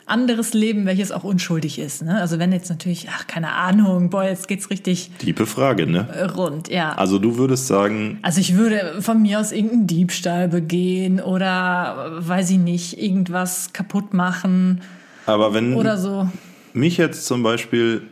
anderes 0.07 0.55
Leben, 0.55 0.87
welches 0.87 1.11
auch 1.13 1.25
unschuldig 1.25 1.79
ist. 1.79 2.03
Ne? 2.03 2.21
Also 2.21 2.39
wenn 2.39 2.53
jetzt 2.53 2.71
natürlich, 2.71 3.09
ach, 3.11 3.27
keine 3.27 3.53
Ahnung, 3.53 4.09
boah, 4.11 4.25
jetzt 4.25 4.47
geht's 4.49 4.71
richtig 4.71 5.11
Tiefe 5.19 5.47
Frage, 5.47 5.87
ne? 5.87 6.33
rund, 6.37 6.69
ja. 6.69 6.93
Also 6.93 7.19
du 7.19 7.37
würdest 7.39 7.67
sagen, 7.67 8.19
Also 8.23 8.41
ich 8.41 8.55
würde 8.57 8.97
von 9.01 9.21
mir 9.23 9.41
aus 9.41 9.53
irgendeinen 9.53 9.87
Diebstahl 9.89 10.49
begehen 10.49 11.21
oder, 11.21 12.13
weiß 12.21 12.51
ich 12.51 12.59
nicht, 12.59 12.99
irgendwas 13.03 13.73
kaputt 13.73 14.15
machen 14.15 14.81
aber 15.27 15.53
wenn 15.55 15.75
oder 15.75 15.99
so. 15.99 16.29
mich 16.73 16.97
jetzt 16.99 17.27
zum 17.27 17.43
Beispiel. 17.43 18.03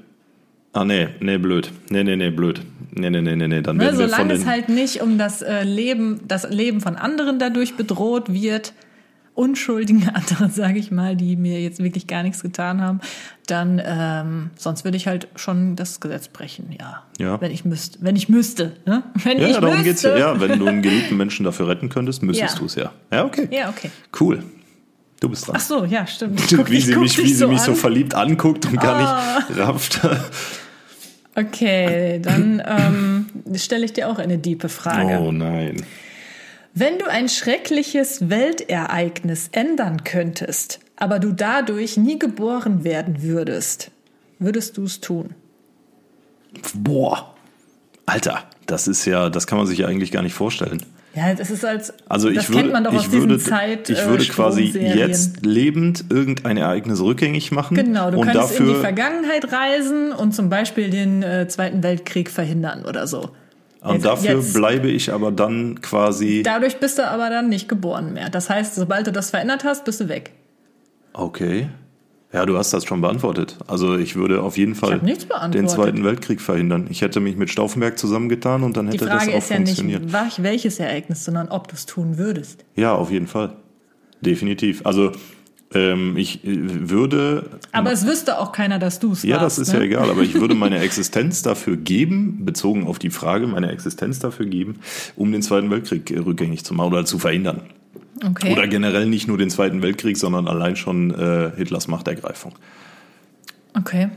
Ah, 0.72 0.84
nee, 0.84 1.06
nee, 1.20 1.38
blöd. 1.38 1.70
Nee, 1.90 2.02
nee, 2.02 2.16
nee, 2.16 2.30
blöd. 2.30 2.60
Nee, 2.90 3.08
nee, 3.10 3.20
nee, 3.20 3.36
nee, 3.36 3.46
nee. 3.46 3.60
Dann 3.62 3.76
Ne, 3.76 3.84
werden 3.84 3.98
wir 3.98 4.08
von 4.08 4.10
solange 4.10 4.32
den. 4.34 4.42
es 4.42 4.46
halt 4.48 4.68
nicht 4.68 5.00
um 5.00 5.16
das 5.18 5.40
äh, 5.42 5.62
Leben, 5.62 6.22
das 6.26 6.50
Leben 6.50 6.80
von 6.80 6.96
anderen 6.96 7.38
dadurch 7.38 7.76
bedroht 7.76 8.32
wird, 8.32 8.72
unschuldigen 9.34 10.08
anderen, 10.14 10.50
sage 10.50 10.78
ich 10.78 10.90
mal, 10.90 11.16
die 11.16 11.36
mir 11.36 11.60
jetzt 11.60 11.82
wirklich 11.82 12.06
gar 12.06 12.22
nichts 12.22 12.42
getan 12.42 12.80
haben, 12.80 13.00
dann 13.46 13.80
ähm, 13.84 14.50
sonst 14.56 14.84
würde 14.84 14.96
ich 14.96 15.06
halt 15.06 15.28
schon 15.36 15.76
das 15.76 16.00
Gesetz 16.00 16.28
brechen, 16.28 16.74
ja. 16.78 17.02
Ja. 17.18 17.40
Wenn 17.40 17.50
ich 17.50 17.64
müsste, 17.64 17.98
wenn 18.00 18.16
ich 18.16 18.28
müsste, 18.28 18.76
ne? 18.86 19.02
Wenn 19.24 19.38
ja, 19.38 19.48
ich 19.48 19.54
darum 19.54 19.70
müsste. 19.70 19.84
geht's 19.84 20.02
ja. 20.02 20.16
Ja, 20.16 20.40
wenn 20.40 20.58
du 20.58 20.66
einen 20.66 20.82
geliebten 20.82 21.16
Menschen 21.16 21.44
dafür 21.44 21.68
retten 21.68 21.88
könntest, 21.88 22.22
müsstest 22.22 22.54
Ja. 22.54 22.58
du 22.60 22.66
es 22.66 22.74
ja. 22.76 22.92
Ja, 23.12 23.24
okay. 23.24 23.48
Ja, 23.50 23.68
okay. 23.68 23.90
Cool. 24.18 24.42
Du 25.20 25.28
bist 25.28 25.46
dran. 25.46 25.56
Ach 25.58 25.60
so, 25.62 25.84
ja, 25.84 26.06
stimmt. 26.06 26.40
Guck, 26.50 26.70
wie 26.70 26.76
ich 26.78 26.86
sie 26.86 26.96
mich, 26.96 27.16
wie 27.18 27.32
sie 27.32 27.46
mich 27.46 27.60
so 27.60 27.70
an. 27.72 27.76
Ah. 27.76 27.80
verliebt 27.80 28.14
anguckt 28.14 28.66
und 28.66 28.80
gar 28.80 29.46
nicht 29.46 29.58
rafft. 29.58 30.00
Okay, 31.36 32.20
dann 32.22 32.62
ähm, 32.64 33.26
stelle 33.56 33.84
ich 33.84 33.92
dir 33.92 34.08
auch 34.08 34.18
eine 34.18 34.38
diepe 34.38 34.68
Frage. 34.68 35.18
Oh 35.20 35.32
nein. 35.32 35.82
Wenn 36.76 36.98
du 36.98 37.08
ein 37.08 37.28
schreckliches 37.28 38.30
Weltereignis 38.30 39.48
ändern 39.52 40.02
könntest, 40.02 40.80
aber 40.96 41.20
du 41.20 41.30
dadurch 41.30 41.96
nie 41.96 42.18
geboren 42.18 42.82
werden 42.82 43.22
würdest, 43.22 43.92
würdest 44.40 44.76
du 44.76 44.82
es 44.82 45.00
tun? 45.00 45.34
Boah. 46.74 47.32
Alter, 48.06 48.42
das 48.66 48.88
ist 48.88 49.04
ja, 49.04 49.30
das 49.30 49.46
kann 49.46 49.56
man 49.56 49.68
sich 49.68 49.78
ja 49.78 49.86
eigentlich 49.86 50.10
gar 50.10 50.22
nicht 50.22 50.34
vorstellen. 50.34 50.82
Ja, 51.14 51.32
das 51.32 51.50
ist 51.50 51.64
als 51.64 51.94
Also 52.08 52.28
das 52.28 52.42
ich 52.42 52.48
würde, 52.48 52.60
kennt 52.62 52.72
man 52.72 52.82
doch 52.82 52.92
aus 52.92 53.06
ich 53.06 53.12
würde, 53.12 53.38
Zeit. 53.38 53.88
ich 53.88 54.00
äh, 54.00 54.06
würde 54.08 54.24
quasi 54.24 54.66
Stromserien. 54.66 54.98
jetzt 54.98 55.46
lebend 55.46 56.06
irgendein 56.10 56.56
Ereignis 56.56 57.00
rückgängig 57.00 57.52
machen. 57.52 57.76
Genau, 57.76 58.10
du 58.10 58.18
und 58.18 58.26
könntest 58.26 58.58
in 58.58 58.66
die 58.66 58.72
dafür, 58.72 58.82
Vergangenheit 58.82 59.52
reisen 59.52 60.12
und 60.12 60.34
zum 60.34 60.48
Beispiel 60.48 60.90
den 60.90 61.22
äh, 61.22 61.46
Zweiten 61.46 61.84
Weltkrieg 61.84 62.30
verhindern 62.30 62.84
oder 62.84 63.06
so. 63.06 63.30
Und 63.84 63.94
Jetzt- 63.94 64.04
dafür 64.06 64.36
jetzt- 64.36 64.54
bleibe 64.54 64.88
ich 64.88 65.12
aber 65.12 65.30
dann 65.30 65.80
quasi. 65.80 66.42
Dadurch 66.42 66.78
bist 66.80 66.98
du 66.98 67.08
aber 67.08 67.30
dann 67.30 67.48
nicht 67.48 67.68
geboren 67.68 68.12
mehr. 68.14 68.30
Das 68.30 68.50
heißt, 68.50 68.74
sobald 68.74 69.06
du 69.06 69.12
das 69.12 69.30
verändert 69.30 69.62
hast, 69.64 69.84
bist 69.84 70.00
du 70.00 70.08
weg. 70.08 70.32
Okay. 71.12 71.68
Ja, 72.32 72.44
du 72.46 72.58
hast 72.58 72.72
das 72.72 72.84
schon 72.84 73.00
beantwortet. 73.00 73.56
Also 73.68 73.96
ich 73.96 74.16
würde 74.16 74.42
auf 74.42 74.56
jeden 74.58 74.74
Fall 74.74 74.98
den 74.98 75.68
Zweiten 75.68 76.02
Weltkrieg 76.04 76.40
verhindern. 76.40 76.88
Ich 76.90 77.00
hätte 77.00 77.20
mich 77.20 77.36
mit 77.36 77.48
Stauffenberg 77.48 77.96
zusammengetan 77.96 78.64
und 78.64 78.76
dann 78.76 78.86
Die 78.90 78.94
hätte 78.96 79.04
das 79.04 79.22
Frage 79.22 79.34
auch 79.34 79.38
ist 79.38 79.50
ja 79.50 79.58
nicht, 79.60 79.76
funktioniert. 79.78 80.12
welches 80.42 80.80
Ereignis, 80.80 81.24
sondern 81.24 81.48
ob 81.48 81.68
du 81.68 81.74
es 81.76 81.86
tun 81.86 82.18
würdest. 82.18 82.64
Ja, 82.74 82.92
auf 82.94 83.12
jeden 83.12 83.28
Fall. 83.28 83.52
Definitiv. 84.20 84.84
Also 84.84 85.12
ähm, 85.74 86.16
ich 86.16 86.44
äh, 86.44 86.88
würde. 86.88 87.50
Aber 87.72 87.92
es 87.92 88.06
wüsste 88.06 88.38
auch 88.38 88.52
keiner, 88.52 88.78
dass 88.78 89.00
du 89.00 89.12
es 89.12 89.22
ja, 89.22 89.40
warst. 89.40 89.58
das 89.58 89.68
ist 89.68 89.72
ne? 89.72 89.80
ja 89.80 89.84
egal, 89.84 90.10
aber 90.10 90.22
ich 90.22 90.34
würde 90.34 90.54
meine 90.54 90.78
Existenz 90.80 91.42
dafür 91.42 91.76
geben, 91.76 92.44
bezogen 92.44 92.86
auf 92.86 92.98
die 92.98 93.10
Frage, 93.10 93.46
meine 93.46 93.70
Existenz 93.70 94.18
dafür 94.18 94.46
geben, 94.46 94.80
um 95.16 95.32
den 95.32 95.42
Zweiten 95.42 95.70
Weltkrieg 95.70 96.10
äh, 96.10 96.18
rückgängig 96.18 96.64
zu 96.64 96.74
machen 96.74 96.92
oder 96.92 97.04
zu 97.04 97.18
verhindern. 97.18 97.62
Okay. 98.24 98.52
Oder 98.52 98.68
generell 98.68 99.06
nicht 99.06 99.26
nur 99.26 99.38
den 99.38 99.50
Zweiten 99.50 99.82
Weltkrieg, 99.82 100.16
sondern 100.16 100.46
allein 100.46 100.76
schon 100.76 101.10
äh, 101.10 101.50
Hitlers 101.56 101.88
Machtergreifung. 101.88 102.54
okay. 103.76 104.10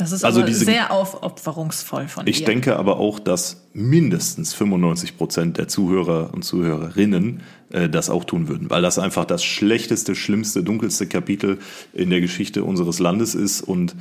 Das 0.00 0.12
ist 0.12 0.24
Also 0.24 0.42
diese- 0.42 0.64
sehr 0.64 0.90
aufopferungsvoll 0.92 2.08
von 2.08 2.26
Ich 2.26 2.38
dir. 2.38 2.46
denke 2.46 2.76
aber 2.76 2.96
auch, 2.98 3.18
dass 3.18 3.68
mindestens 3.74 4.54
95 4.54 5.16
Prozent 5.16 5.58
der 5.58 5.68
Zuhörer 5.68 6.30
und 6.32 6.42
Zuhörerinnen 6.44 7.42
äh, 7.70 7.88
das 7.88 8.10
auch 8.10 8.24
tun 8.24 8.48
würden, 8.48 8.70
weil 8.70 8.82
das 8.82 8.98
einfach 8.98 9.24
das 9.26 9.44
schlechteste, 9.44 10.14
schlimmste, 10.14 10.62
dunkelste 10.64 11.06
Kapitel 11.06 11.58
in 11.92 12.10
der 12.10 12.20
Geschichte 12.20 12.64
unseres 12.64 12.98
Landes 12.98 13.34
ist 13.34 13.60
und 13.60 13.94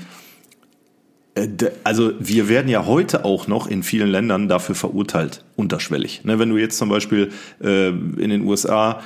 äh, 1.35 1.47
also 1.83 2.13
wir 2.19 2.49
werden 2.49 2.69
ja 2.69 2.85
heute 2.85 3.25
auch 3.25 3.47
noch 3.47 3.67
in 3.67 3.83
vielen 3.83 4.09
Ländern 4.09 4.47
dafür 4.47 4.75
verurteilt, 4.75 5.43
unterschwellig. 5.55 6.23
Ne, 6.23 6.39
wenn 6.39 6.49
du 6.49 6.57
jetzt 6.57 6.77
zum 6.77 6.89
Beispiel 6.89 7.31
äh, 7.61 7.89
in 7.89 8.29
den 8.29 8.41
USA 8.43 9.01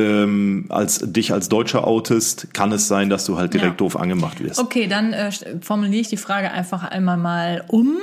ähm, 0.00 0.66
als 0.70 0.98
dich 1.12 1.32
als 1.32 1.48
Deutscher 1.48 1.86
outest, 1.86 2.52
kann 2.54 2.72
es 2.72 2.88
sein, 2.88 3.08
dass 3.10 3.24
du 3.26 3.36
halt 3.38 3.52
direkt 3.54 3.72
Ja. 3.72 3.76
doof 3.76 3.96
angemacht 3.96 4.42
wirst. 4.42 4.58
Okay, 4.58 4.86
dann 4.88 5.12
äh, 5.12 5.30
formuliere 5.60 6.00
ich 6.00 6.08
die 6.08 6.16
Frage 6.16 6.50
einfach 6.50 6.82
einmal 6.82 7.16
mal 7.16 7.64
um. 7.68 7.96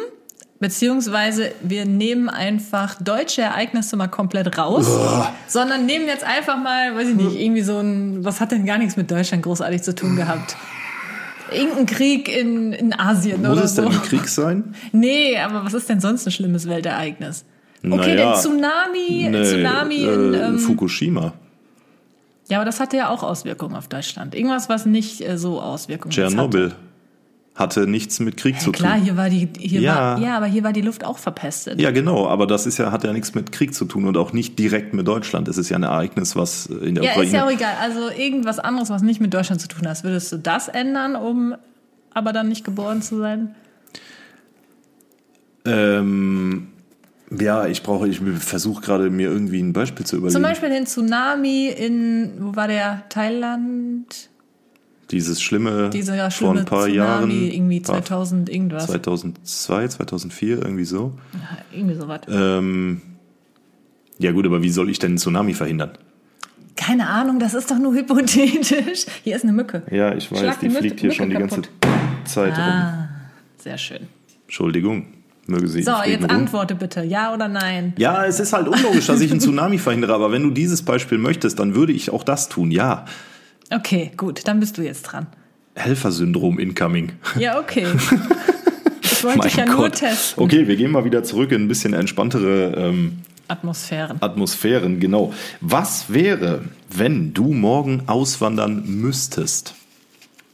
Beziehungsweise 0.59 1.51
wir 1.61 1.85
nehmen 1.85 2.29
einfach 2.29 2.95
deutsche 2.99 3.43
Ereignisse 3.43 3.95
mal 3.95 4.07
komplett 4.07 4.57
raus, 4.57 4.87
sondern 5.47 5.85
nehmen 5.85 6.07
jetzt 6.07 6.23
einfach 6.23 6.57
mal, 6.57 6.95
weiß 6.95 7.09
ich 7.09 7.15
nicht, 7.15 7.39
irgendwie 7.39 7.61
so 7.61 7.77
ein, 7.77 8.25
was 8.25 8.41
hat 8.41 8.51
denn 8.51 8.65
gar 8.65 8.79
nichts 8.79 8.97
mit 8.97 9.11
Deutschland 9.11 9.43
großartig 9.43 9.83
zu 9.83 9.93
tun 9.93 10.15
gehabt? 10.15 10.57
Irgendein 11.51 11.85
Krieg 11.85 12.27
in, 12.35 12.73
in 12.73 12.91
Asien 12.99 13.41
Muss 13.43 13.51
oder 13.51 13.63
es 13.65 13.75
so. 13.75 13.83
denn 13.83 13.91
ein 13.91 14.01
Krieg 14.01 14.27
sein? 14.27 14.73
Nee, 14.91 15.37
aber 15.37 15.63
was 15.63 15.75
ist 15.75 15.87
denn 15.89 15.99
sonst 16.01 16.25
ein 16.25 16.31
schlimmes 16.31 16.67
Weltereignis? 16.67 17.45
Okay, 17.85 17.95
Naja, 17.95 18.15
der 18.15 18.33
Tsunami, 18.33 19.27
Nee, 19.29 19.43
Tsunami 19.43 19.95
in, 20.01 20.33
äh, 20.33 20.37
ähm, 20.47 20.57
Fukushima. 20.59 21.33
Ja, 22.49 22.57
aber 22.57 22.65
das 22.65 22.79
hatte 22.79 22.97
ja 22.97 23.09
auch 23.09 23.23
Auswirkungen 23.23 23.75
auf 23.75 23.87
Deutschland. 23.87 24.35
Irgendwas, 24.35 24.69
was 24.69 24.85
nicht 24.85 25.21
äh, 25.21 25.37
so 25.37 25.61
Auswirkungen 25.61 26.11
jetzt 26.11 26.29
Tschernobyl 26.31 26.73
hatte 27.55 27.87
nichts 27.87 28.19
mit 28.19 28.37
Krieg 28.37 28.53
hatte. 28.55 28.65
zu 28.65 28.71
Klar, 28.71 28.97
tun. 28.97 29.03
hier 29.03 29.17
war 29.17 29.29
die, 29.31 29.49
hier 29.57 29.81
Ja. 29.81 29.95
war, 29.95 30.19
ja, 30.19 30.37
aber 30.37 30.45
hier 30.45 30.63
war 30.63 30.73
die 30.73 30.81
Luft 30.81 31.03
auch 31.03 31.17
verpestet. 31.17 31.81
Ja, 31.81 31.89
genau, 31.89 32.27
aber 32.27 32.45
das 32.45 32.67
ist 32.67 32.77
ja, 32.77 32.91
hat 32.91 33.03
ja 33.03 33.11
nichts 33.13 33.33
mit 33.33 33.51
Krieg 33.51 33.73
zu 33.73 33.85
tun 33.85 34.05
und 34.05 34.15
auch 34.15 34.31
nicht 34.31 34.59
direkt 34.59 34.93
mit 34.93 35.07
Deutschland. 35.07 35.47
Es 35.47 35.57
ist 35.57 35.69
ja 35.69 35.75
ein 35.77 35.81
Ereignis, 35.83 36.35
was 36.35 36.67
in 36.67 36.93
der 36.93 37.03
Ja, 37.03 37.11
Ukraine. 37.13 37.25
ist 37.27 37.33
ja 37.33 37.45
auch 37.47 37.49
egal. 37.51 37.73
Also 37.81 38.09
irgendwas 38.15 38.59
anderes, 38.59 38.91
was 38.91 39.01
nicht 39.01 39.19
mit 39.21 39.33
Deutschland 39.33 39.59
zu 39.59 39.67
tun 39.67 39.87
hat. 39.87 40.03
Würdest 40.03 40.31
du 40.31 40.37
das 40.37 40.67
ändern, 40.67 41.15
um 41.15 41.55
aber 42.13 42.31
dann 42.31 42.47
nicht 42.47 42.63
geboren 42.63 43.01
zu 43.01 43.17
sein? 43.17 43.55
ähm, 45.65 46.67
ja, 47.31 47.65
ich 47.67 47.83
brauche, 47.83 48.07
ich 48.07 48.19
versuche 48.39 48.81
gerade 48.81 49.09
mir 49.09 49.29
irgendwie 49.29 49.61
ein 49.61 49.73
Beispiel 49.73 50.05
zu 50.05 50.17
überlegen. 50.17 50.33
Zum 50.33 50.43
Beispiel 50.43 50.69
den 50.69 50.85
Tsunami 50.85 51.67
in, 51.67 52.33
wo 52.39 52.55
war 52.55 52.67
der? 52.67 53.03
Thailand? 53.09 54.29
Dieses 55.11 55.41
schlimme, 55.41 55.89
Dieser 55.89 56.15
vor 56.17 56.31
schlimme 56.31 56.59
ein 56.59 56.65
paar 56.65 56.83
Tsunami, 56.87 56.95
Jahren, 56.97 57.31
irgendwie 57.31 57.79
paar- 57.79 57.95
2000 58.03 58.49
irgendwas. 58.49 58.87
2002, 58.87 59.87
2004, 59.87 60.57
irgendwie 60.61 60.83
so. 60.85 61.13
Irgendwie 61.71 61.95
sowas. 61.95 62.21
Ähm, 62.29 63.01
ja 64.19 64.31
gut, 64.31 64.45
aber 64.45 64.61
wie 64.63 64.69
soll 64.69 64.89
ich 64.89 64.99
denn 64.99 65.11
einen 65.11 65.17
Tsunami 65.17 65.53
verhindern? 65.53 65.91
Keine 66.75 67.07
Ahnung, 67.07 67.39
das 67.39 67.53
ist 67.53 67.71
doch 67.71 67.79
nur 67.79 67.93
hypothetisch. 67.93 69.05
Hier 69.23 69.35
ist 69.35 69.43
eine 69.43 69.53
Mücke. 69.53 69.83
Ja, 69.91 70.13
ich 70.13 70.29
weiß, 70.31 70.39
Schlag 70.39 70.59
die 70.59 70.67
die 70.67 70.73
Mücke- 70.75 70.79
fliegt 70.79 70.99
hier 70.99 71.11
schon 71.11 71.29
die 71.29 71.35
Mücke 71.37 71.47
ganze 71.49 71.69
kaputt. 71.69 71.89
Zeit 72.25 72.51
rum. 72.57 72.63
Ah, 72.63 73.09
sehr 73.57 73.77
schön. 73.77 74.07
Entschuldigung, 74.45 75.05
möge 75.47 75.67
sie 75.67 75.83
So, 75.83 75.91
jetzt 76.05 76.21
ruhen. 76.23 76.29
antworte 76.31 76.75
bitte. 76.75 77.03
Ja 77.03 77.33
oder 77.33 77.47
nein? 77.47 77.93
Ja, 77.97 78.25
es 78.25 78.39
ist 78.39 78.53
halt 78.53 78.67
unlogisch, 78.67 79.07
dass 79.07 79.21
ich 79.21 79.31
einen 79.31 79.39
Tsunami 79.39 79.77
verhindere, 79.77 80.13
aber 80.13 80.31
wenn 80.31 80.43
du 80.43 80.49
dieses 80.51 80.81
Beispiel 80.83 81.17
möchtest, 81.17 81.59
dann 81.59 81.75
würde 81.75 81.93
ich 81.93 82.09
auch 82.11 82.23
das 82.23 82.49
tun, 82.49 82.71
ja. 82.71 83.05
Okay, 83.73 84.11
gut, 84.17 84.47
dann 84.47 84.59
bist 84.59 84.77
du 84.77 84.81
jetzt 84.81 85.03
dran. 85.03 85.27
Helfersyndrom 85.75 86.59
incoming. 86.59 87.13
Ja, 87.39 87.59
okay. 87.59 87.85
Ich 89.09 89.23
wollte 89.23 89.39
dich 89.47 89.55
ja 89.55 89.65
Mein 89.65 89.73
nur 89.73 89.83
Gott. 89.85 89.95
testen. 89.95 90.43
Okay, 90.43 90.67
wir 90.67 90.75
gehen 90.75 90.91
mal 90.91 91.03
wieder 91.03 91.23
zurück 91.23 91.51
in 91.51 91.63
ein 91.63 91.67
bisschen 91.67 91.93
entspanntere 91.93 92.73
ähm, 92.77 93.19
Atmosphären. 93.47 94.17
Atmosphären, 94.21 94.99
genau. 94.99 95.33
Was 95.59 96.13
wäre, 96.13 96.65
wenn 96.89 97.33
du 97.33 97.51
morgen 97.51 98.03
auswandern 98.05 98.83
müsstest? 98.85 99.73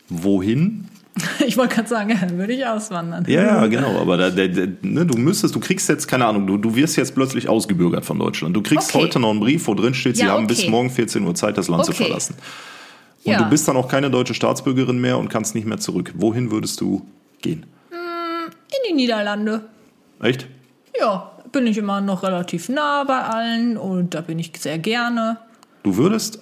Wohin? 0.07 0.85
Ich 1.45 1.57
wollte 1.57 1.75
gerade 1.75 1.87
sagen, 1.89 2.09
ja, 2.09 2.29
würde 2.37 2.53
ich 2.53 2.65
auswandern. 2.65 3.25
Ja, 3.27 3.67
genau, 3.67 3.99
aber 3.99 4.17
da, 4.17 4.29
da, 4.29 4.47
da, 4.47 4.61
ne, 4.81 5.05
du 5.05 5.17
müsstest, 5.17 5.53
du 5.55 5.59
kriegst 5.59 5.87
jetzt, 5.89 6.07
keine 6.07 6.25
Ahnung, 6.25 6.47
du, 6.47 6.57
du 6.57 6.75
wirst 6.75 6.95
jetzt 6.95 7.13
plötzlich 7.15 7.47
ausgebürgert 7.49 8.05
von 8.05 8.17
Deutschland. 8.19 8.55
Du 8.55 8.61
kriegst 8.61 8.89
Okay. 8.95 9.03
heute 9.05 9.19
noch 9.19 9.29
einen 9.31 9.39
Brief, 9.39 9.67
wo 9.67 9.73
drin 9.75 9.93
steht, 9.93 10.17
sie 10.17 10.23
Ja, 10.25 10.31
haben 10.31 10.45
okay. 10.45 10.55
bis 10.55 10.67
morgen 10.67 10.89
14 10.89 11.25
Uhr 11.25 11.35
Zeit, 11.35 11.57
das 11.57 11.67
Land 11.67 11.85
zu 11.85 11.91
Okay. 11.91 12.05
verlassen. 12.05 12.35
Und 13.25 13.31
Ja. 13.33 13.43
du 13.43 13.49
bist 13.49 13.67
dann 13.67 13.77
auch 13.77 13.87
keine 13.87 14.09
deutsche 14.09 14.33
Staatsbürgerin 14.33 14.99
mehr 14.99 15.17
und 15.17 15.29
kannst 15.29 15.55
nicht 15.55 15.65
mehr 15.67 15.77
zurück. 15.77 16.13
Wohin 16.15 16.51
würdest 16.51 16.81
du 16.81 17.05
gehen? 17.41 17.65
In 17.91 18.89
die 18.89 18.93
Niederlande. 18.93 19.61
Echt? 20.21 20.47
Ja, 20.99 21.31
bin 21.51 21.67
ich 21.67 21.77
immer 21.77 22.01
noch 22.01 22.23
relativ 22.23 22.69
nah 22.69 23.03
bei 23.03 23.19
allen 23.19 23.77
und 23.77 24.13
da 24.13 24.21
bin 24.21 24.39
ich 24.39 24.51
sehr 24.57 24.77
gerne. 24.79 25.37
Du 25.83 25.95
würdest, 25.97 26.39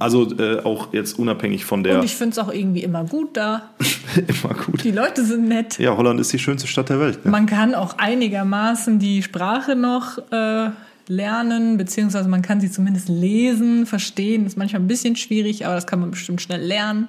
also 0.00 0.34
äh, 0.38 0.60
auch 0.60 0.92
jetzt 0.92 1.18
unabhängig 1.18 1.64
von 1.64 1.84
der 1.84 1.98
Und 1.98 2.04
ich 2.04 2.16
finde 2.16 2.32
es 2.32 2.38
auch 2.38 2.52
irgendwie 2.52 2.82
immer 2.82 3.04
gut 3.04 3.36
da. 3.36 3.70
immer 4.16 4.54
gut. 4.54 4.82
Die 4.82 4.90
Leute 4.90 5.24
sind 5.24 5.46
nett. 5.46 5.78
Ja, 5.78 5.96
Holland 5.96 6.18
ist 6.20 6.32
die 6.32 6.38
schönste 6.38 6.66
Stadt 6.66 6.88
der 6.88 6.98
Welt. 6.98 7.24
Ne? 7.24 7.30
Man 7.30 7.46
kann 7.46 7.74
auch 7.74 7.98
einigermaßen 7.98 8.98
die 8.98 9.22
Sprache 9.22 9.76
noch 9.76 10.18
äh, 10.32 10.70
lernen, 11.06 11.76
beziehungsweise 11.76 12.28
man 12.28 12.40
kann 12.40 12.60
sie 12.60 12.70
zumindest 12.70 13.08
lesen, 13.08 13.84
verstehen. 13.84 14.46
Ist 14.46 14.56
manchmal 14.56 14.80
ein 14.80 14.88
bisschen 14.88 15.16
schwierig, 15.16 15.66
aber 15.66 15.74
das 15.74 15.86
kann 15.86 16.00
man 16.00 16.10
bestimmt 16.10 16.40
schnell 16.40 16.62
lernen. 16.62 17.08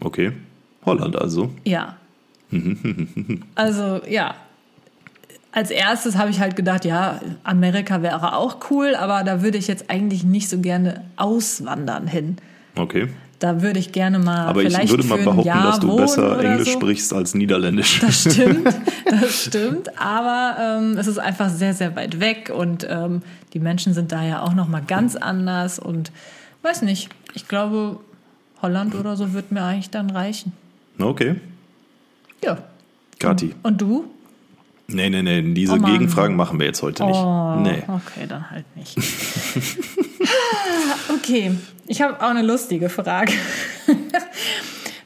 Okay. 0.00 0.32
Holland 0.86 1.16
also. 1.16 1.52
Ja. 1.64 1.96
also, 3.54 4.00
ja. 4.08 4.34
Als 5.54 5.70
erstes 5.70 6.18
habe 6.18 6.30
ich 6.30 6.40
halt 6.40 6.56
gedacht, 6.56 6.84
ja, 6.84 7.20
Amerika 7.44 8.02
wäre 8.02 8.36
auch 8.36 8.56
cool, 8.70 8.96
aber 8.96 9.22
da 9.22 9.40
würde 9.40 9.56
ich 9.56 9.68
jetzt 9.68 9.88
eigentlich 9.88 10.24
nicht 10.24 10.48
so 10.48 10.58
gerne 10.58 11.04
auswandern 11.14 12.08
hin. 12.08 12.38
Okay. 12.74 13.08
Da 13.38 13.62
würde 13.62 13.78
ich 13.78 13.92
gerne 13.92 14.18
mal 14.18 14.46
Aber 14.46 14.64
ich 14.64 14.90
würde 14.90 15.04
mal 15.04 15.22
behaupten, 15.22 15.48
dass 15.48 15.78
du 15.78 15.96
besser 15.96 16.42
Englisch 16.42 16.72
so. 16.72 16.80
sprichst 16.80 17.12
als 17.12 17.34
Niederländisch. 17.34 18.00
Das 18.00 18.20
stimmt, 18.32 18.74
das 19.04 19.44
stimmt. 19.44 20.00
Aber 20.00 20.56
ähm, 20.60 20.98
es 20.98 21.06
ist 21.06 21.18
einfach 21.18 21.50
sehr, 21.50 21.72
sehr 21.72 21.94
weit 21.94 22.18
weg 22.18 22.50
und 22.52 22.84
ähm, 22.90 23.22
die 23.52 23.60
Menschen 23.60 23.94
sind 23.94 24.10
da 24.10 24.24
ja 24.24 24.42
auch 24.42 24.54
noch 24.54 24.66
mal 24.66 24.82
ganz 24.82 25.14
anders 25.14 25.78
und 25.78 26.10
weiß 26.62 26.82
nicht. 26.82 27.10
Ich 27.34 27.46
glaube, 27.46 28.00
Holland 28.60 28.96
oder 28.96 29.16
so 29.16 29.32
wird 29.32 29.52
mir 29.52 29.62
eigentlich 29.62 29.90
dann 29.90 30.10
reichen. 30.10 30.52
Okay. 30.98 31.36
Ja. 32.42 32.58
Kati. 33.20 33.54
Und 33.62 33.80
du? 33.80 34.06
Nee, 34.86 35.08
nee, 35.08 35.22
nee, 35.22 35.54
diese 35.54 35.74
Oh. 35.74 35.78
Gegenfragen 35.78 36.36
machen 36.36 36.58
wir 36.58 36.66
jetzt 36.66 36.82
heute 36.82 37.04
nicht. 37.06 37.16
Oh, 37.16 37.56
Nee. 37.60 37.82
okay, 37.88 38.26
dann 38.28 38.50
halt 38.50 38.64
nicht. 38.76 38.96
okay, 41.14 41.52
ich 41.86 42.02
habe 42.02 42.20
auch 42.20 42.28
eine 42.30 42.42
lustige 42.42 42.88
Frage. 42.90 43.32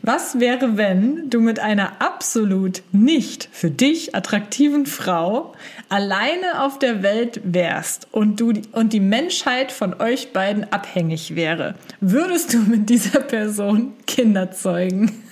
Was 0.02 0.40
wäre, 0.40 0.78
wenn 0.78 1.28
du 1.28 1.40
mit 1.40 1.60
einer 1.60 2.00
absolut 2.00 2.82
nicht 2.92 3.48
für 3.52 3.70
dich 3.70 4.14
attraktiven 4.14 4.86
Frau 4.86 5.52
alleine 5.90 6.62
auf 6.62 6.78
der 6.78 7.02
Welt 7.02 7.40
wärst 7.44 8.08
und 8.10 8.40
du 8.40 8.54
und 8.72 8.92
die 8.94 9.00
Menschheit 9.00 9.70
von 9.70 10.00
euch 10.00 10.32
beiden 10.32 10.72
abhängig 10.72 11.36
wäre? 11.36 11.74
Würdest 12.00 12.54
du 12.54 12.58
mit 12.58 12.88
dieser 12.88 13.20
Person 13.20 13.92
Kinder 14.06 14.50
zeugen? 14.50 15.22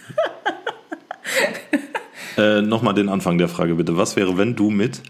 Äh, 2.36 2.62
Nochmal 2.62 2.94
den 2.94 3.08
Anfang 3.08 3.38
der 3.38 3.48
Frage 3.48 3.74
bitte. 3.76 3.96
Was 3.96 4.16
wäre, 4.16 4.36
wenn 4.38 4.54
du 4.56 4.70
mit? 4.70 5.00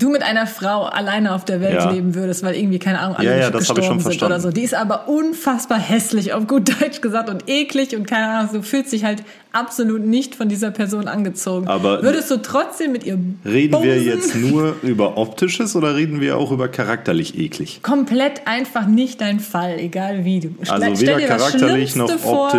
du 0.00 0.10
mit 0.10 0.24
einer 0.24 0.48
Frau 0.48 0.82
alleine 0.82 1.32
auf 1.32 1.44
der 1.44 1.60
Welt 1.60 1.74
Ja. 1.76 1.92
leben 1.92 2.16
würdest, 2.16 2.42
weil 2.42 2.56
irgendwie, 2.56 2.80
keine 2.80 2.98
Ahnung, 2.98 3.18
alle 3.18 3.28
Ja, 3.30 3.36
ja, 3.36 3.50
das 3.50 3.68
hab 3.68 3.78
ich 3.78 3.84
gestorben 3.84 3.86
schon 3.86 3.98
sind 4.00 4.20
oder 4.20 4.30
verstanden. 4.30 4.42
so. 4.42 4.50
Die 4.50 4.62
ist 4.62 4.74
aber 4.74 5.06
unfassbar 5.08 5.78
hässlich, 5.78 6.32
auf 6.32 6.48
gut 6.48 6.68
Deutsch 6.80 7.00
gesagt, 7.02 7.30
und 7.30 7.48
eklig 7.48 7.94
und 7.94 8.04
keine 8.04 8.26
Ahnung, 8.30 8.50
so 8.52 8.62
fühlt 8.62 8.88
sich 8.88 9.04
halt 9.04 9.22
absolut 9.52 10.04
nicht 10.04 10.34
von 10.34 10.48
dieser 10.48 10.72
Person 10.72 11.06
angezogen. 11.06 11.68
Aber- 11.68 12.02
würdest 12.02 12.28
du 12.32 12.38
trotzdem 12.38 12.90
mit 12.90 13.04
ihr 13.04 13.16
Reden 13.44 13.72
wir 13.80 13.94
bumsen? 13.94 14.04
jetzt 14.04 14.34
nur 14.34 14.74
über 14.82 15.16
optisches 15.18 15.76
oder 15.76 15.94
reden 15.94 16.20
wir 16.20 16.36
auch 16.36 16.50
über 16.50 16.66
charakterlich 16.66 17.38
eklig? 17.38 17.78
komplett 17.84 18.44
einfach 18.48 18.88
nicht 18.88 19.20
dein 19.20 19.38
Fall, 19.38 19.78
egal 19.78 20.24
wie 20.24 20.40
du. 20.40 20.48
Also 20.68 20.96
Stell 20.96 21.16
weder 21.18 21.26
charakterlich 21.28 21.94
noch 21.94 22.06
Schlimmste 22.08 22.28
vor. 22.28 22.50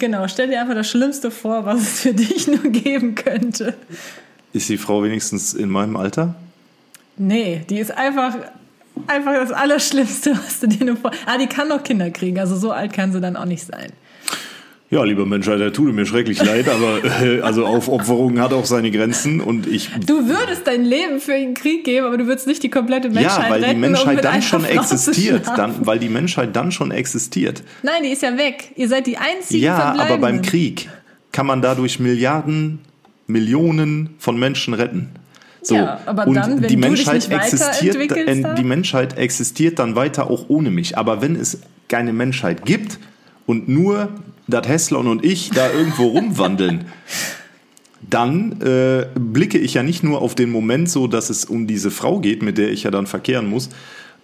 Genau, 0.00 0.26
stell 0.28 0.48
dir 0.48 0.60
einfach 0.60 0.74
das 0.74 0.88
Schlimmste 0.88 1.30
vor, 1.30 1.66
was 1.66 1.82
es 1.82 2.00
für 2.00 2.14
dich 2.14 2.46
nur 2.48 2.72
geben 2.72 3.14
könnte. 3.14 3.74
Ist 4.52 4.68
die 4.68 4.78
Frau 4.78 5.04
wenigstens 5.04 5.54
in 5.54 5.68
meinem 5.68 5.96
Alter? 5.96 6.34
Nee, 7.18 7.64
die 7.68 7.78
ist 7.78 7.92
einfach, 7.92 8.34
einfach 9.06 9.34
das 9.34 9.52
Allerschlimmste, 9.52 10.32
was 10.44 10.60
du 10.60 10.68
dir 10.68 10.86
nur 10.86 10.96
vor. 10.96 11.12
Ah, 11.26 11.36
die 11.36 11.46
kann 11.46 11.68
noch 11.68 11.84
Kinder 11.84 12.10
kriegen, 12.10 12.38
also 12.40 12.56
so 12.56 12.72
alt 12.72 12.94
kann 12.94 13.12
sie 13.12 13.20
dann 13.20 13.36
auch 13.36 13.44
nicht 13.44 13.64
sein. 13.64 13.92
Ja, 14.92 15.04
lieber 15.04 15.24
Menschheit, 15.24 15.60
da 15.60 15.70
tut 15.70 15.94
mir 15.94 16.04
schrecklich 16.04 16.42
leid, 16.42 16.68
aber 16.68 17.22
äh, 17.22 17.40
also 17.42 17.64
Aufopferung 17.64 18.40
hat 18.40 18.52
auch 18.52 18.64
seine 18.64 18.90
Grenzen 18.90 19.40
und 19.40 19.68
ich. 19.68 19.88
Du 20.04 20.26
würdest 20.26 20.66
dein 20.66 20.84
Leben 20.84 21.20
für 21.20 21.30
den 21.30 21.54
Krieg 21.54 21.84
geben, 21.84 22.06
aber 22.06 22.18
du 22.18 22.26
würdest 22.26 22.48
nicht 22.48 22.60
die 22.64 22.70
komplette 22.70 23.08
Menschheit 23.08 23.44
Ja, 23.44 23.50
weil 23.50 23.60
retten, 23.62 23.74
die 23.74 23.80
Menschheit 23.88 24.16
um 24.16 24.22
dann 24.22 24.42
schon 24.42 24.64
existiert, 24.64 25.46
dann, 25.56 25.86
weil 25.86 26.00
die 26.00 26.08
Menschheit 26.08 26.56
dann 26.56 26.72
schon 26.72 26.90
existiert. 26.90 27.62
Nein, 27.84 28.02
die 28.02 28.08
ist 28.08 28.22
ja 28.22 28.36
weg. 28.36 28.72
Ihr 28.74 28.88
seid 28.88 29.06
die 29.06 29.16
einzigen 29.16 29.62
Ja, 29.62 29.94
aber 29.96 30.18
beim. 30.18 30.42
Krieg 30.42 30.88
kann 31.30 31.46
man 31.46 31.62
dadurch 31.62 32.00
Milliarden, 32.00 32.80
Millionen 33.28 34.10
von 34.18 34.40
Menschen 34.40 34.74
retten. 34.74 35.10
So, 35.62 35.76
Ja, 35.76 36.00
aber 36.06 36.26
und 36.26 36.34
dann, 36.34 36.50
wenn 36.50 36.56
die 36.56 36.62
du 36.62 36.68
dich 36.68 36.78
Menschheit 36.78 37.28
nicht 37.28 37.32
existiert, 37.32 37.96
äh, 38.16 38.40
da? 38.40 38.54
die 38.54 38.64
Menschheit 38.64 39.16
existiert 39.16 39.78
dann 39.78 39.94
weiter 39.94 40.30
auch 40.30 40.46
ohne 40.48 40.70
mich. 40.70 40.98
Aber 40.98 41.22
wenn 41.22 41.36
es 41.36 41.60
keine 41.88 42.12
Menschheit 42.12 42.64
gibt 42.64 42.98
und 43.46 43.68
nur 43.68 44.08
das 44.50 44.66
Häslon 44.66 45.06
und 45.06 45.24
ich 45.24 45.50
da 45.50 45.70
irgendwo 45.70 46.08
rumwandeln, 46.08 46.86
dann 48.08 48.60
äh, 48.62 49.06
blicke 49.14 49.58
ich 49.58 49.74
ja 49.74 49.82
nicht 49.82 50.02
nur 50.02 50.22
auf 50.22 50.34
den 50.34 50.50
Moment 50.50 50.90
so, 50.90 51.06
dass 51.06 51.30
es 51.30 51.44
um 51.44 51.66
diese 51.66 51.90
Frau 51.90 52.20
geht, 52.20 52.42
mit 52.42 52.58
der 52.58 52.70
ich 52.70 52.82
ja 52.82 52.90
dann 52.90 53.06
verkehren 53.06 53.48
muss, 53.48 53.68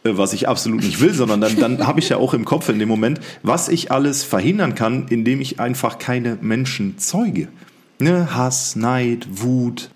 äh, 0.04 0.16
was 0.16 0.32
ich 0.32 0.48
absolut 0.48 0.82
nicht 0.82 1.00
will, 1.00 1.12
sondern 1.12 1.40
dann, 1.40 1.56
dann 1.56 1.86
habe 1.86 2.00
ich 2.00 2.08
ja 2.08 2.16
auch 2.16 2.34
im 2.34 2.44
Kopf 2.44 2.68
in 2.68 2.78
dem 2.78 2.88
Moment, 2.88 3.20
was 3.42 3.68
ich 3.68 3.92
alles 3.92 4.24
verhindern 4.24 4.74
kann, 4.74 5.06
indem 5.08 5.40
ich 5.40 5.60
einfach 5.60 5.98
keine 5.98 6.38
Menschen 6.40 6.98
zeuge. 6.98 7.48
Ne? 7.98 8.34
Hass, 8.34 8.76
Neid, 8.76 9.26
Wut. 9.30 9.90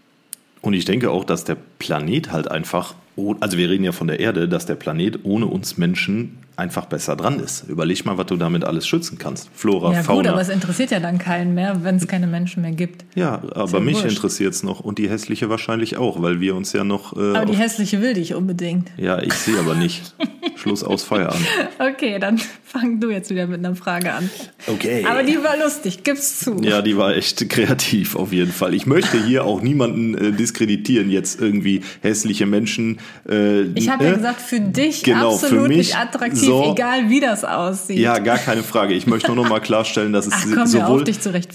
Und 0.60 0.74
ich 0.74 0.84
denke 0.84 1.10
auch, 1.10 1.24
dass 1.24 1.44
der 1.44 1.56
Planet 1.78 2.32
halt 2.32 2.50
einfach, 2.50 2.94
also 3.40 3.56
wir 3.56 3.70
reden 3.70 3.84
ja 3.84 3.92
von 3.92 4.08
der 4.08 4.20
Erde, 4.20 4.48
dass 4.48 4.66
der 4.66 4.74
Planet 4.74 5.20
ohne 5.24 5.46
uns 5.46 5.78
Menschen 5.78 6.38
einfach 6.60 6.86
besser 6.86 7.16
dran 7.16 7.40
ist. 7.40 7.64
Überleg 7.68 8.04
mal, 8.04 8.16
was 8.18 8.26
du 8.26 8.36
damit 8.36 8.64
alles 8.64 8.86
schützen 8.86 9.18
kannst. 9.18 9.48
Flora, 9.54 9.92
Ja 9.92 10.02
Fauna. 10.02 10.20
gut, 10.22 10.28
aber 10.28 10.40
es 10.40 10.48
interessiert 10.48 10.90
ja 10.92 11.00
dann 11.00 11.18
keinen 11.18 11.54
mehr, 11.54 11.82
wenn 11.82 11.96
es 11.96 12.06
keine 12.06 12.26
Menschen 12.28 12.62
mehr 12.62 12.70
gibt. 12.72 13.04
Ja, 13.16 13.42
aber 13.54 13.78
ja 13.78 13.84
mich 13.84 14.04
interessiert 14.04 14.54
es 14.54 14.62
noch 14.62 14.80
und 14.80 14.98
die 14.98 15.10
hässliche 15.10 15.48
wahrscheinlich 15.50 15.96
auch, 15.96 16.22
weil 16.22 16.40
wir 16.40 16.54
uns 16.54 16.72
ja 16.72 16.84
noch. 16.84 17.16
Äh, 17.16 17.36
Aber 17.36 17.46
die 17.46 17.56
hässliche 17.56 18.00
will 18.00 18.14
dich 18.14 18.34
unbedingt. 18.34 18.88
ja, 18.96 19.20
ich 19.20 19.32
sehe 19.34 19.58
aber 19.58 19.74
nicht. 19.74 20.14
Schluss 20.56 20.84
aus 20.84 21.02
Feierabend. 21.02 21.40
Okay, 21.78 22.18
dann 22.18 22.38
fang 22.64 23.00
du 23.00 23.10
jetzt 23.10 23.30
wieder 23.30 23.46
mit 23.46 23.58
einer 23.64 23.74
Frage 23.74 24.12
an. 24.12 24.28
Okay. 24.66 25.04
Aber 25.08 25.22
die 25.22 25.36
war 25.42 25.56
lustig, 25.56 26.04
gib's 26.04 26.38
zu. 26.40 26.56
ja, 26.62 26.82
die 26.82 26.96
war 26.96 27.16
echt 27.16 27.48
kreativ 27.48 28.16
auf 28.16 28.32
jeden 28.32 28.52
Fall. 28.52 28.74
Ich 28.74 28.86
möchte 28.86 29.22
hier 29.24 29.44
auch 29.44 29.62
niemanden 29.62 30.14
äh, 30.14 30.32
diskreditieren, 30.32 31.10
jetzt 31.10 31.40
irgendwie 31.40 31.80
hässliche 32.02 32.44
Menschen. 32.46 32.98
Äh, 33.28 33.62
Ich 33.74 33.88
habe 33.88 34.04
ja 34.04 34.10
äh, 34.12 34.14
gesagt, 34.16 34.40
für 34.42 34.60
dich 34.60 35.02
Genau, 35.02 35.30
für 35.36 35.46
absolut 35.46 35.68
mich 35.68 35.76
nicht 35.78 35.96
attraktiv, 35.96 36.38
so- 36.40 36.49
egal 36.72 37.08
wie 37.08 37.20
das 37.20 37.44
aussieht. 37.44 37.98
Ja, 37.98 38.18
gar 38.18 38.38
keine 38.38 38.62
Frage. 38.62 38.94
Ich 38.94 39.06
möchte 39.06 39.28
nur 39.32 39.36
noch 39.36 39.48
mal 39.48 39.60
klarstellen, 39.60 40.12
dass 40.12 40.26
es 40.26 40.32
Ach, 40.36 40.46
komm, 40.54 40.66
sowohl 40.66 41.04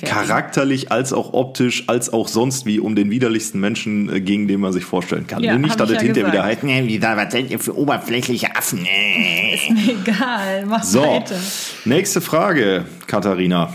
charakterlich 0.03 0.91
als 0.91 1.13
auch 1.13 1.33
optisch 1.33 1.83
als 1.87 2.11
auch 2.11 2.27
sonst 2.27 2.65
wie 2.65 2.79
um 2.79 2.95
den 2.95 3.09
widerlichsten 3.09 3.59
Menschen, 3.59 4.13
äh, 4.13 4.21
gegen 4.21 4.47
den 4.47 4.59
man 4.59 4.73
sich 4.73 4.85
vorstellen 4.85 5.27
kann. 5.27 5.43
Ja, 5.43 5.53
Nur 5.53 5.61
nicht, 5.67 5.79
dass 5.79 5.89
es 5.89 5.95
ja 5.97 6.01
hinterher 6.01 6.31
wieder 6.31 6.43
heißt, 6.43 6.63
nee, 6.63 6.85
wie 6.87 6.99
da, 6.99 7.17
was 7.17 7.31
seid 7.31 7.49
ihr 7.49 7.59
für 7.59 7.77
oberflächliche 7.77 8.55
Affen? 8.55 8.85
Äh. 8.85 9.55
Ist 9.55 9.69
mir 9.71 9.93
egal, 9.93 10.65
mach 10.65 10.83
So, 10.83 11.01
weiter. 11.01 11.35
nächste 11.85 12.21
Frage, 12.21 12.85
Katharina. 13.07 13.73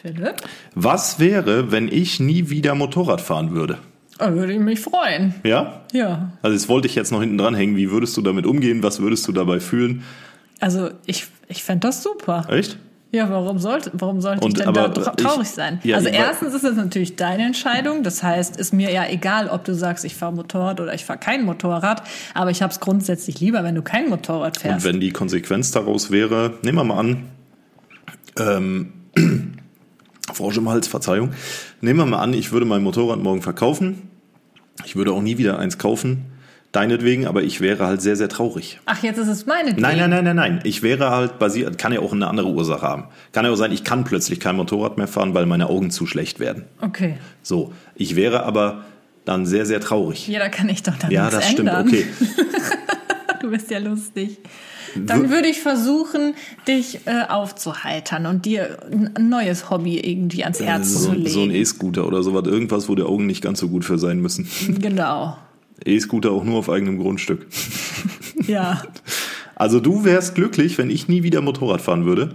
Philipp? 0.00 0.36
Was 0.74 1.20
wäre, 1.20 1.70
wenn 1.70 1.88
ich 1.88 2.18
nie 2.18 2.50
wieder 2.50 2.74
Motorrad 2.74 3.20
fahren 3.20 3.52
würde? 3.52 3.78
Oh, 4.18 4.32
würde 4.32 4.52
ich 4.52 4.58
mich 4.60 4.80
freuen. 4.80 5.34
Ja? 5.44 5.82
Ja. 5.92 6.32
Also 6.42 6.56
das 6.56 6.68
wollte 6.68 6.86
ich 6.86 6.94
jetzt 6.94 7.12
noch 7.12 7.20
hinten 7.20 7.38
dran 7.38 7.54
hängen. 7.54 7.76
Wie 7.76 7.90
würdest 7.90 8.16
du 8.16 8.20
damit 8.20 8.46
umgehen? 8.46 8.82
Was 8.82 9.00
würdest 9.00 9.26
du 9.26 9.32
dabei 9.32 9.58
fühlen? 9.58 10.02
Also 10.62 10.90
ich, 11.06 11.26
ich 11.48 11.62
fände 11.64 11.88
das 11.88 12.02
super. 12.02 12.46
Echt? 12.48 12.78
Ja, 13.10 13.28
warum 13.28 13.58
sollte, 13.58 13.90
warum 13.92 14.22
sollte 14.22 14.42
Und 14.46 14.58
ich 14.58 14.64
denn 14.64 14.72
da 14.72 14.88
tra 14.88 15.12
ich- 15.18 15.22
traurig 15.22 15.48
sein? 15.48 15.80
ja, 15.84 15.96
also 15.96 16.08
erstens 16.08 16.54
ist 16.54 16.64
es 16.64 16.76
natürlich 16.76 17.16
deine 17.16 17.44
Entscheidung. 17.44 18.02
Das 18.02 18.22
heißt, 18.22 18.56
ist 18.56 18.72
mir 18.72 18.90
ja 18.90 19.06
egal, 19.06 19.48
ob 19.48 19.64
du 19.64 19.74
sagst, 19.74 20.06
ich 20.06 20.14
fahre 20.14 20.32
Motorrad 20.32 20.80
oder 20.80 20.94
ich 20.94 21.04
fahre 21.04 21.18
kein 21.18 21.44
Motorrad. 21.44 22.02
Aber 22.32 22.50
ich 22.50 22.62
habe 22.62 22.72
es 22.72 22.80
grundsätzlich 22.80 23.38
lieber, 23.40 23.64
wenn 23.64 23.74
du 23.74 23.82
kein 23.82 24.08
Motorrad 24.08 24.56
Und 24.56 24.62
fährst. 24.62 24.86
wenn 24.86 24.98
die 25.00 25.10
Konsequenz 25.10 25.72
daraus 25.72 26.10
wäre, 26.10 26.54
nehmen 26.62 26.78
wir 26.78 26.84
mal 26.84 26.98
an, 27.00 27.24
ähm, 28.38 28.92
Frosch 30.32 30.56
im 30.56 30.68
Hals, 30.70 30.86
Verzeihung, 30.88 31.32
nehmen 31.82 31.98
wir 31.98 32.06
mal 32.06 32.20
an, 32.20 32.32
ich 32.32 32.52
würde 32.52 32.64
mein 32.64 32.82
Motorrad 32.82 33.18
morgen 33.18 33.42
verkaufen. 33.42 34.08
Ich 34.86 34.96
würde 34.96 35.12
auch 35.12 35.20
nie 35.20 35.36
wieder 35.36 35.58
eins 35.58 35.76
kaufen, 35.76 36.24
deinetwegen, 36.72 37.26
aber 37.26 37.42
ich 37.42 37.60
wäre 37.60 37.86
halt 37.86 38.00
sehr, 38.02 38.16
sehr 38.16 38.28
traurig. 38.28 38.80
Ach, 38.86 39.02
jetzt 39.02 39.18
ist 39.18 39.28
es 39.28 39.46
meine 39.46 39.72
Nein, 39.74 39.98
nein, 39.98 40.10
nein, 40.10 40.24
nein, 40.24 40.36
nein. 40.36 40.60
Ich 40.64 40.82
wäre 40.82 41.10
halt 41.10 41.38
basiert, 41.38 41.78
kann 41.78 41.92
ja 41.92 42.00
auch 42.00 42.12
eine 42.12 42.26
andere 42.26 42.48
Ursache 42.48 42.82
haben. 42.82 43.04
Kann 43.32 43.44
ja 43.44 43.50
auch 43.50 43.56
sein, 43.56 43.72
ich 43.72 43.84
kann 43.84 44.04
plötzlich 44.04 44.40
kein 44.40 44.56
Motorrad 44.56 44.96
mehr 44.96 45.06
fahren, 45.08 45.34
weil 45.34 45.46
meine 45.46 45.68
Augen 45.68 45.90
zu 45.90 46.06
schlecht 46.06 46.40
werden. 46.40 46.64
Okay. 46.80 47.18
So, 47.42 47.72
ich 47.94 48.16
wäre 48.16 48.44
aber 48.44 48.84
dann 49.24 49.46
sehr, 49.46 49.66
sehr 49.66 49.80
traurig. 49.80 50.26
Ja, 50.28 50.38
da 50.40 50.48
kann 50.48 50.68
ich 50.68 50.82
doch 50.82 50.96
dann 50.96 51.10
Ja, 51.10 51.30
das 51.30 51.44
stimmt, 51.50 51.68
ändern. 51.68 51.86
okay. 51.86 52.06
Du 53.40 53.50
bist 53.50 53.72
ja 53.72 53.78
lustig. 53.80 54.38
Dann 54.94 55.30
würde 55.30 55.48
ich 55.48 55.60
versuchen, 55.60 56.34
dich 56.68 57.00
äh, 57.06 57.22
aufzuheitern 57.28 58.26
und 58.26 58.44
dir 58.44 58.78
ein 58.88 59.28
neues 59.28 59.68
Hobby 59.68 59.98
irgendwie 59.98 60.44
ans 60.44 60.60
Herz 60.60 60.92
so, 60.92 61.08
zu 61.08 61.14
legen. 61.14 61.28
so 61.28 61.42
ein 61.42 61.50
E-Scooter 61.50 62.06
oder 62.06 62.22
sowas, 62.22 62.44
irgendwas, 62.46 62.88
wo 62.88 62.94
die 62.94 63.02
Augen 63.02 63.26
nicht 63.26 63.42
ganz 63.42 63.58
so 63.58 63.68
gut 63.68 63.84
für 63.84 63.98
sein 63.98 64.20
müssen. 64.20 64.46
genau. 64.80 65.36
E-Scooter 65.86 66.30
auch 66.30 66.44
nur 66.44 66.58
auf 66.58 66.68
eigenem 66.70 66.98
Grundstück. 66.98 67.46
Ja. 68.48 68.82
Also 69.54 69.78
du 69.78 70.04
wärst 70.04 70.34
glücklich, 70.34 70.76
wenn 70.76 70.90
ich 70.90 71.06
nie 71.06 71.22
wieder 71.22 71.40
Motorrad 71.42 71.80
fahren 71.80 72.06
würde. 72.06 72.34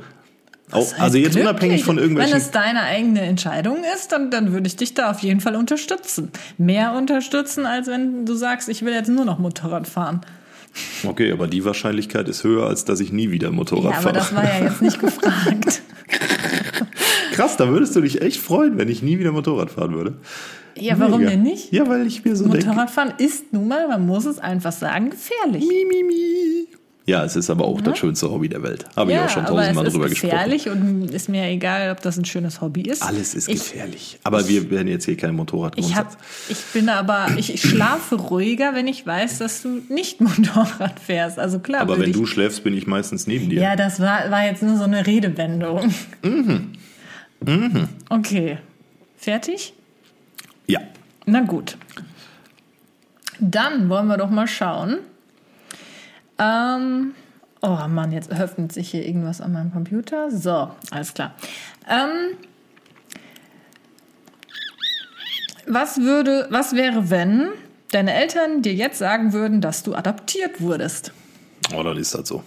Auch, 0.71 0.87
also 0.99 1.17
jetzt 1.17 1.31
glücklich? 1.33 1.43
unabhängig 1.43 1.83
von 1.83 1.97
irgendwelchen. 1.97 2.33
Wenn 2.33 2.41
es 2.41 2.51
deine 2.51 2.83
eigene 2.83 3.21
Entscheidung 3.21 3.77
ist, 3.95 4.13
dann, 4.13 4.31
dann 4.31 4.53
würde 4.53 4.67
ich 4.67 4.77
dich 4.77 4.93
da 4.93 5.11
auf 5.11 5.19
jeden 5.19 5.41
Fall 5.41 5.55
unterstützen. 5.57 6.31
Mehr 6.57 6.93
unterstützen, 6.93 7.65
als 7.65 7.87
wenn 7.87 8.25
du 8.25 8.35
sagst, 8.35 8.69
ich 8.69 8.85
will 8.85 8.93
jetzt 8.93 9.09
nur 9.09 9.25
noch 9.25 9.37
Motorrad 9.39 9.87
fahren. 9.87 10.21
Okay, 11.03 11.31
aber 11.33 11.47
die 11.47 11.65
Wahrscheinlichkeit 11.65 12.29
ist 12.29 12.43
höher, 12.45 12.67
als 12.67 12.85
dass 12.85 12.99
ich 13.01 13.11
nie 13.11 13.31
wieder 13.31 13.51
Motorrad 13.51 13.91
Ja, 13.91 13.97
aber 13.97 14.01
fahre. 14.01 14.13
das 14.15 14.33
war 14.35 14.43
ja 14.45 14.63
jetzt 14.65 14.81
nicht 14.81 14.99
gefragt. 15.01 15.81
Krass, 17.33 17.57
da 17.57 17.67
würdest 17.67 17.95
du 17.95 18.01
dich 18.01 18.21
echt 18.21 18.39
freuen, 18.39 18.77
wenn 18.77 18.87
ich 18.87 19.01
nie 19.01 19.19
wieder 19.19 19.31
Motorrad 19.31 19.71
fahren 19.71 19.93
würde. 19.93 20.13
Ja, 20.79 20.99
warum 20.99 21.19
Mega. 21.19 21.31
denn 21.31 21.43
nicht? 21.43 21.71
Ja, 21.71 21.87
weil 21.87 22.05
ich 22.07 22.23
mir 22.25 22.35
so 22.35 22.45
denke. 22.45 22.65
Motorradfahren 22.67 23.13
ist 23.17 23.53
nun 23.53 23.67
mal, 23.67 23.87
man 23.87 24.05
muss 24.05 24.25
es 24.25 24.39
einfach 24.39 24.71
sagen, 24.71 25.09
gefährlich. 25.09 25.63
Mi, 25.67 25.85
mi, 25.87 26.03
mi. 26.03 26.67
Ja, 27.07 27.23
es 27.23 27.37
ist 27.37 27.49
aber 27.49 27.63
auch 27.63 27.79
das 27.79 27.97
schönste 27.99 28.29
Hobby 28.29 28.49
der 28.49 28.61
Welt. 28.63 28.83
Habe 28.97 29.13
ich 29.13 29.17
auch 29.17 29.29
schon 29.29 29.45
aber 29.45 29.55
tausendmal 29.61 29.87
es 29.87 29.93
drüber 29.93 30.05
ist 30.07 30.11
gesprochen. 30.11 30.29
gefährlich 30.31 30.69
und 30.69 31.09
ist 31.09 31.29
mir 31.29 31.45
egal, 31.45 31.89
ob 31.91 32.01
das 32.01 32.17
ein 32.17 32.25
schönes 32.25 32.59
Hobby 32.59 32.81
ist. 32.81 33.01
Alles 33.01 33.33
ist 33.33 33.47
ich, 33.47 33.59
gefährlich. 33.59 34.19
Aber 34.23 34.45
wir 34.49 34.69
werden 34.69 34.89
jetzt 34.89 35.05
hier 35.05 35.15
kein 35.15 35.33
Motorrad 35.33 35.77
Ich, 35.77 35.95
hab, 35.95 36.17
ich 36.49 36.57
bin 36.73 36.89
aber, 36.89 37.27
ich, 37.37 37.53
ich 37.53 37.61
schlafe 37.61 38.15
ruhiger, 38.15 38.75
wenn 38.75 38.87
ich 38.87 39.07
weiß, 39.07 39.37
dass 39.37 39.61
du 39.61 39.81
nicht 39.87 40.19
Motorrad 40.21 40.99
fährst. 40.99 41.39
Also 41.39 41.59
klar, 41.59 41.79
Aber 41.79 41.97
wenn 41.97 42.09
ich, 42.09 42.15
du 42.17 42.25
schläfst, 42.25 42.65
bin 42.65 42.75
ich 42.75 42.87
meistens 42.87 43.25
neben 43.25 43.49
dir. 43.49 43.61
Ja, 43.61 43.77
das 43.77 44.01
war, 44.01 44.29
war 44.29 44.45
jetzt 44.45 44.61
nur 44.61 44.75
so 44.75 44.83
eine 44.83 45.07
Redewendung. 45.07 45.93
Mhm. 46.23 46.73
Okay. 48.09 48.57
Fertig? 49.15 49.73
Ja. 50.67 50.79
Na 51.25 51.41
gut. 51.41 51.77
Dann 53.39 53.89
wollen 53.89 54.07
wir 54.07 54.17
doch 54.17 54.29
mal 54.29 54.47
schauen. 54.47 54.99
Ähm, 56.39 57.13
oh 57.61 57.77
Mann, 57.87 58.11
jetzt 58.11 58.31
öffnet 58.31 58.71
sich 58.71 58.91
hier 58.91 59.05
irgendwas 59.05 59.41
an 59.41 59.53
meinem 59.53 59.71
Computer. 59.71 60.31
So, 60.31 60.71
alles 60.91 61.13
klar. 61.13 61.35
Ähm, 61.89 62.37
was 65.67 65.99
würde, 65.99 66.47
was 66.49 66.73
wäre, 66.73 67.09
wenn 67.09 67.49
deine 67.91 68.13
Eltern 68.13 68.61
dir 68.61 68.73
jetzt 68.73 68.97
sagen 68.97 69.33
würden, 69.33 69.61
dass 69.61 69.83
du 69.83 69.95
adoptiert 69.95 70.61
wurdest? 70.61 71.11
Oh, 71.75 71.83
dann 71.83 71.97
ist 71.97 72.15
das 72.15 72.27
so. 72.27 72.43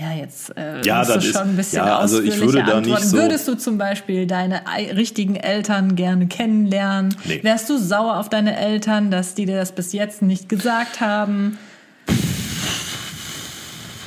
Ja, 0.00 0.12
jetzt 0.14 0.56
äh, 0.56 0.80
Ja, 0.82 1.04
das 1.04 1.24
ist- 1.24 1.32
schon 1.34 1.50
ein 1.50 1.56
bisschen 1.56 1.76
ja, 1.84 1.98
also 1.98 2.22
ich 2.22 2.40
würde 2.40 2.58
da 2.64 2.76
antworten. 2.78 2.90
nicht 3.02 3.04
so- 3.10 3.16
Würdest 3.18 3.46
du 3.48 3.54
zum 3.54 3.76
Beispiel 3.76 4.26
deine 4.26 4.66
ei- 4.66 4.90
richtigen 4.92 5.36
Eltern 5.36 5.94
gerne 5.94 6.26
kennenlernen? 6.26 7.14
Nee. 7.26 7.40
Wärst 7.42 7.68
du 7.68 7.76
sauer 7.78 8.18
auf 8.18 8.30
deine 8.30 8.56
Eltern, 8.56 9.10
dass 9.10 9.34
die 9.34 9.44
dir 9.44 9.56
das 9.56 9.72
bis 9.72 9.92
jetzt 9.92 10.22
nicht 10.22 10.48
gesagt 10.48 11.00
haben? 11.02 11.58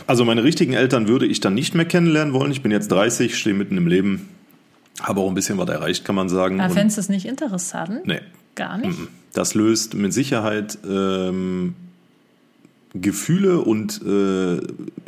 Also 0.07 0.25
meine 0.25 0.43
richtigen 0.43 0.73
Eltern 0.73 1.07
würde 1.07 1.25
ich 1.25 1.39
dann 1.39 1.53
nicht 1.53 1.75
mehr 1.75 1.85
kennenlernen 1.85 2.33
wollen. 2.33 2.51
Ich 2.51 2.61
bin 2.61 2.71
jetzt 2.71 2.91
30, 2.91 3.37
stehe 3.37 3.55
mitten 3.55 3.77
im 3.77 3.87
Leben, 3.87 4.29
habe 5.01 5.21
auch 5.21 5.29
ein 5.29 5.33
bisschen 5.35 5.57
was 5.57 5.69
erreicht, 5.69 6.03
kann 6.05 6.15
man 6.15 6.27
sagen. 6.27 6.59
Aber 6.59 6.73
fändest 6.73 6.97
du 6.97 7.01
es 7.01 7.09
nicht 7.09 7.25
interessant? 7.25 8.05
nee, 8.05 8.19
Gar 8.55 8.79
nicht? 8.79 8.97
das 9.33 9.53
löst 9.53 9.93
mit 9.93 10.13
Sicherheit 10.13 10.77
ähm, 10.87 11.75
Gefühle 12.93 13.59
und 13.59 14.01
äh, 14.05 14.59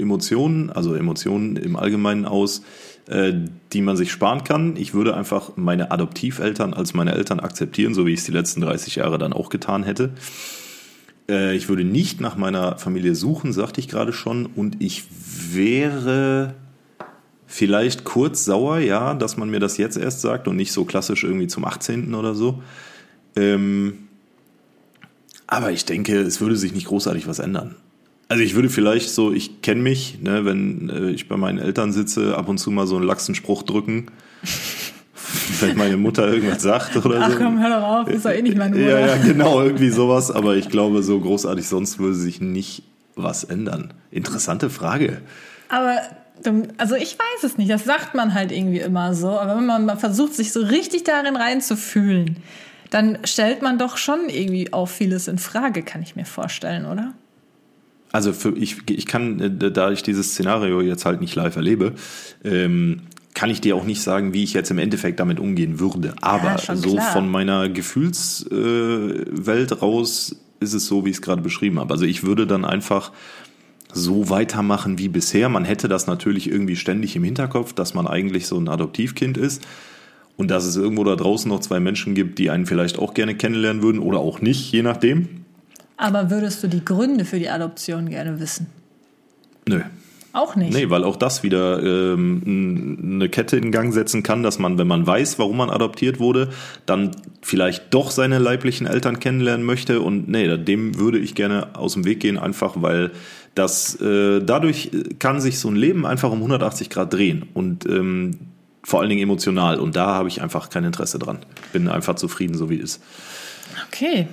Emotionen, 0.01 0.71
also 0.71 0.95
Emotionen 0.95 1.55
im 1.55 1.75
Allgemeinen 1.75 2.25
aus, 2.25 2.63
äh, 3.07 3.33
die 3.73 3.81
man 3.81 3.95
sich 3.95 4.11
sparen 4.11 4.43
kann. 4.43 4.75
Ich 4.75 4.93
würde 4.93 5.15
einfach 5.15 5.51
meine 5.55 5.91
Adoptiveltern 5.91 6.73
als 6.73 6.95
meine 6.95 7.13
Eltern 7.13 7.39
akzeptieren, 7.39 7.93
so 7.93 8.07
wie 8.07 8.13
ich 8.13 8.19
es 8.19 8.25
die 8.25 8.31
letzten 8.31 8.61
30 8.61 8.95
Jahre 8.95 9.19
dann 9.19 9.33
auch 9.33 9.49
getan 9.49 9.83
hätte. 9.83 10.11
Äh, 11.29 11.55
ich 11.55 11.69
würde 11.69 11.83
nicht 11.83 12.21
nach 12.21 12.35
meiner 12.35 12.77
Familie 12.79 13.13
suchen, 13.13 13.53
sagte 13.53 13.79
ich 13.79 13.87
gerade 13.87 14.13
schon, 14.13 14.47
und 14.47 14.81
ich 14.81 15.03
wäre 15.51 16.55
vielleicht 17.45 18.03
kurz 18.03 18.45
sauer, 18.45 18.79
ja, 18.79 19.13
dass 19.13 19.37
man 19.37 19.49
mir 19.49 19.59
das 19.59 19.77
jetzt 19.77 19.97
erst 19.97 20.21
sagt 20.21 20.47
und 20.47 20.55
nicht 20.55 20.71
so 20.71 20.85
klassisch 20.85 21.23
irgendwie 21.23 21.47
zum 21.47 21.65
18. 21.65 22.15
oder 22.15 22.33
so. 22.33 22.63
Ähm, 23.35 24.04
aber 25.47 25.71
ich 25.71 25.85
denke, 25.85 26.19
es 26.21 26.41
würde 26.41 26.55
sich 26.55 26.73
nicht 26.73 26.87
großartig 26.87 27.27
was 27.27 27.39
ändern. 27.39 27.75
Also 28.27 28.43
ich 28.43 28.55
würde 28.55 28.69
vielleicht 28.69 29.09
so, 29.09 29.31
ich 29.31 29.61
kenne 29.61 29.81
mich, 29.81 30.19
ne, 30.21 30.45
wenn 30.45 30.89
äh, 30.89 31.11
ich 31.11 31.27
bei 31.27 31.37
meinen 31.37 31.59
Eltern 31.59 31.91
sitze, 31.91 32.35
ab 32.37 32.49
und 32.49 32.57
zu 32.57 32.71
mal 32.71 32.87
so 32.87 32.95
einen 32.95 33.05
laxen 33.05 33.35
Spruch 33.35 33.63
drücken. 33.63 34.07
wenn 35.59 35.77
meine 35.77 35.97
Mutter 35.97 36.27
irgendwas 36.31 36.61
sagt 36.61 36.95
oder 36.97 37.19
Ach 37.21 37.31
so. 37.31 37.37
komm, 37.37 37.61
hör 37.61 37.69
doch 37.69 37.87
auf, 37.87 38.07
ist 38.07 38.25
doch 38.25 38.31
eh 38.31 38.41
nicht 38.41 38.57
meine 38.57 38.75
Mutter. 38.75 38.99
Ja, 38.99 39.07
ja, 39.07 39.17
genau, 39.17 39.61
irgendwie 39.61 39.89
sowas. 39.89 40.31
Aber 40.31 40.55
ich 40.55 40.69
glaube, 40.69 41.03
so 41.03 41.19
großartig 41.19 41.67
sonst 41.67 41.99
würde 41.99 42.15
sich 42.15 42.41
nicht 42.41 42.83
was 43.15 43.43
ändern. 43.43 43.93
Interessante 44.11 44.69
Frage. 44.69 45.21
Aber 45.69 45.99
also 46.77 46.95
ich 46.95 47.17
weiß 47.17 47.43
es 47.43 47.57
nicht, 47.57 47.71
das 47.71 47.85
sagt 47.85 48.13
man 48.13 48.33
halt 48.33 48.51
irgendwie 48.51 48.79
immer 48.79 49.13
so, 49.13 49.29
aber 49.29 49.57
wenn 49.57 49.65
man 49.65 49.85
mal 49.85 49.97
versucht, 49.97 50.33
sich 50.33 50.51
so 50.51 50.61
richtig 50.61 51.03
darin 51.03 51.35
reinzufühlen, 51.35 52.37
dann 52.95 53.17
stellt 53.25 53.61
man 53.61 53.77
doch 53.77 53.97
schon 53.97 54.29
irgendwie 54.29 54.71
auch 54.71 54.87
vieles 54.87 55.27
in 55.27 55.37
Frage, 55.37 55.83
kann 55.83 56.01
ich 56.01 56.15
mir 56.15 56.23
vorstellen, 56.23 56.85
oder? 56.85 57.13
Also 58.13 58.31
für 58.31 58.57
ich, 58.57 58.89
ich 58.89 59.05
kann, 59.05 59.39
äh, 59.41 59.71
da 59.71 59.91
ich 59.91 60.01
dieses 60.01 60.31
Szenario 60.31 60.79
jetzt 60.79 61.05
halt 61.05 61.19
nicht 61.19 61.35
live 61.35 61.57
erlebe, 61.57 61.91
ähm, 62.45 63.01
kann 63.33 63.49
ich 63.49 63.59
dir 63.59 63.75
auch 63.75 63.83
nicht 63.83 64.01
sagen, 64.01 64.33
wie 64.33 64.45
ich 64.45 64.53
jetzt 64.53 64.71
im 64.71 64.77
Endeffekt 64.77 65.19
damit 65.19 65.41
umgehen 65.41 65.81
würde. 65.81 66.13
Aber 66.21 66.55
Ja, 66.55 66.75
so 66.77 66.93
klar. 66.93 67.11
von 67.11 67.29
meiner 67.29 67.67
Gefühlswelt 67.67 69.71
äh, 69.71 69.73
raus 69.73 70.37
ist 70.61 70.73
es 70.73 70.85
so, 70.85 71.03
wie 71.03 71.09
ich 71.09 71.17
es 71.17 71.21
gerade 71.21 71.41
beschrieben 71.41 71.81
habe. 71.81 71.93
Also 71.93 72.05
ich 72.05 72.23
würde 72.23 72.47
dann 72.47 72.63
einfach 72.63 73.11
so 73.91 74.29
weitermachen 74.29 74.99
wie 74.99 75.09
bisher. 75.09 75.49
Man 75.49 75.65
hätte 75.65 75.89
das 75.89 76.07
natürlich 76.07 76.49
irgendwie 76.49 76.77
ständig 76.77 77.17
im 77.17 77.25
Hinterkopf, 77.25 77.73
dass 77.73 77.93
man 77.93 78.07
eigentlich 78.07 78.47
so 78.47 78.57
ein 78.57 78.69
Adoptivkind 78.69 79.37
ist 79.37 79.63
und 80.37 80.51
dass 80.51 80.65
es 80.65 80.75
irgendwo 80.75 81.03
da 81.03 81.15
draußen 81.15 81.49
noch 81.49 81.59
zwei 81.59 81.79
Menschen 81.79 82.13
gibt, 82.13 82.39
die 82.39 82.49
einen 82.49 82.65
vielleicht 82.65 82.99
auch 82.99 83.13
gerne 83.13 83.35
kennenlernen 83.35 83.81
würden 83.81 83.99
oder 83.99 84.19
auch 84.19 84.41
nicht, 84.41 84.71
je 84.71 84.81
nachdem. 84.81 85.45
Aber 85.97 86.29
würdest 86.29 86.61
du 86.63 86.67
die 86.67 86.83
Gründe 86.83 87.25
für 87.25 87.39
die 87.39 87.49
Adoption 87.49 88.09
gerne 88.09 88.39
wissen? 88.39 88.67
Nö. 89.67 89.81
Auch 90.35 90.57
nicht. 90.57 90.73
Nee, 90.73 90.89
weil 90.89 91.05
auch 91.05 91.15
das 91.15 91.43
wieder 91.43 91.81
ähm, 91.81 92.41
eine 93.01 93.29
Kette 93.29 93.55
in 93.55 93.71
Gang 93.71 93.93
setzen 93.93 94.21
kann, 94.21 94.43
dass 94.43 94.59
man, 94.59 94.77
wenn 94.77 94.85
man 94.85 95.07
weiß, 95.07 95.39
warum 95.39 95.55
man 95.55 95.69
adoptiert 95.69 96.19
wurde, 96.19 96.49
dann 96.85 97.11
vielleicht 97.41 97.93
doch 97.93 98.11
seine 98.11 98.37
leiblichen 98.37 98.85
Eltern 98.85 99.21
kennenlernen 99.21 99.65
möchte. 99.65 100.01
Und 100.01 100.27
nee, 100.27 100.57
dem 100.57 100.99
würde 100.99 101.19
ich 101.19 101.35
gerne 101.35 101.77
aus 101.77 101.93
dem 101.93 102.03
Weg 102.03 102.19
gehen, 102.19 102.37
einfach 102.37 102.73
weil 102.81 103.11
das 103.55 103.95
äh, 104.01 104.41
dadurch 104.41 104.91
kann 105.19 105.39
sich 105.39 105.57
so 105.57 105.69
ein 105.69 105.77
Leben 105.77 106.05
einfach 106.05 106.29
um 106.29 106.39
180 106.39 106.89
Grad 106.89 107.13
drehen 107.13 107.45
und 107.53 107.85
ähm, 107.85 108.31
vor 108.85 109.01
allen 109.01 109.09
Dingen 109.09 109.23
emotional. 109.23 109.79
Und 109.79 109.95
da 109.95 110.13
habe 110.13 110.29
ich 110.29 110.41
einfach 110.41 110.69
kein 110.69 110.83
Interesse 110.83 111.17
dran. 111.17 111.39
Bin 111.73 111.89
einfach 111.89 112.15
zufrieden, 112.15 112.55
so 112.55 112.69
wie 112.69 112.79
es 112.79 112.97
ist. 112.97 113.03
Okay. 113.87 114.27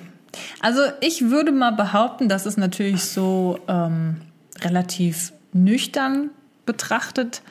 Also 0.61 0.83
ich 1.01 1.31
würde 1.31 1.53
mal 1.53 1.73
behaupten, 1.73 2.29
das 2.29 2.47
ist 2.47 2.59
natürlich 2.59 3.03
so 3.05 3.59
ähm, 3.67 4.17
relativ 4.61 5.33
nüchtern 5.53 6.31
betrachtet, 6.67 7.43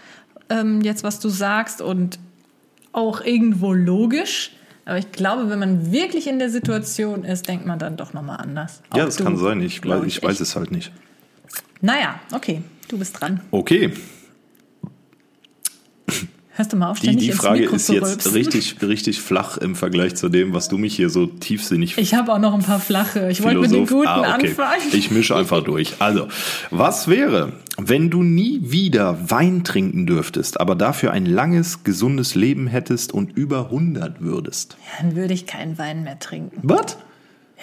ähm, 0.49 0.81
jetzt 0.81 1.03
was 1.03 1.19
du 1.19 1.29
sagst 1.29 1.81
und 1.81 2.19
auch 2.91 3.21
irgendwo 3.21 3.73
logisch. 3.73 4.51
Aber 4.85 4.97
ich 4.97 5.11
glaube, 5.11 5.49
wenn 5.49 5.59
man 5.59 5.91
wirklich 5.91 6.27
in 6.27 6.39
der 6.39 6.49
Situation 6.49 7.23
ist, 7.23 7.47
denkt 7.47 7.65
man 7.65 7.79
dann 7.79 7.97
doch 7.97 8.13
nochmal 8.13 8.37
anders. 8.37 8.81
Ja, 8.95 9.03
Auch 9.03 9.05
das 9.07 9.17
du, 9.17 9.23
kann 9.23 9.37
sein. 9.37 9.61
Ich, 9.61 9.85
weiß, 9.85 10.03
ich 10.05 10.23
weiß 10.23 10.39
es 10.39 10.55
halt 10.55 10.71
nicht. 10.71 10.91
Naja, 11.81 12.19
okay, 12.31 12.61
du 12.87 12.97
bist 12.97 13.19
dran. 13.19 13.41
Okay, 13.51 13.93
Hörst 16.53 16.73
du 16.73 16.77
mal 16.77 16.89
auf, 16.91 16.99
die, 16.99 17.15
die 17.15 17.31
Frage 17.31 17.63
ist 17.63 17.87
jetzt 17.87 18.03
rülpsen? 18.03 18.33
richtig, 18.33 18.75
richtig 18.81 19.21
flach 19.21 19.57
im 19.57 19.73
Vergleich 19.75 20.15
zu 20.15 20.27
dem, 20.27 20.53
was 20.53 20.67
du 20.67 20.77
mich 20.77 20.95
hier 20.95 21.09
so 21.09 21.25
tiefsinnig 21.25 21.97
Ich 21.97 22.13
habe 22.13 22.33
auch 22.33 22.39
noch 22.39 22.53
ein 22.53 22.61
paar 22.61 22.81
flache. 22.81 23.31
Ich 23.31 23.41
wollte 23.41 23.59
mit 23.61 23.71
den 23.71 23.87
guten 23.87 24.07
Ah, 24.07 24.35
okay. 24.35 24.49
anfangen. 24.49 24.81
Ich 24.91 25.11
mische 25.11 25.33
einfach 25.35 25.63
durch. 25.63 25.93
Also, 25.99 26.27
was 26.69 27.07
wäre, 27.07 27.53
wenn 27.77 28.09
du 28.09 28.21
nie 28.21 28.59
wieder 28.63 29.29
Wein 29.31 29.63
trinken 29.63 30.05
dürftest, 30.05 30.59
aber 30.59 30.75
dafür 30.75 31.11
ein 31.11 31.25
langes, 31.25 31.85
gesundes 31.85 32.35
Leben 32.35 32.67
hättest 32.67 33.13
und 33.13 33.31
über 33.37 33.65
100 33.65 34.19
würdest? 34.21 34.75
Dann 34.99 35.15
würde 35.15 35.33
ich 35.33 35.45
keinen 35.47 35.77
Wein 35.77 36.03
mehr 36.03 36.19
trinken. 36.19 36.59
Was? 36.63 36.97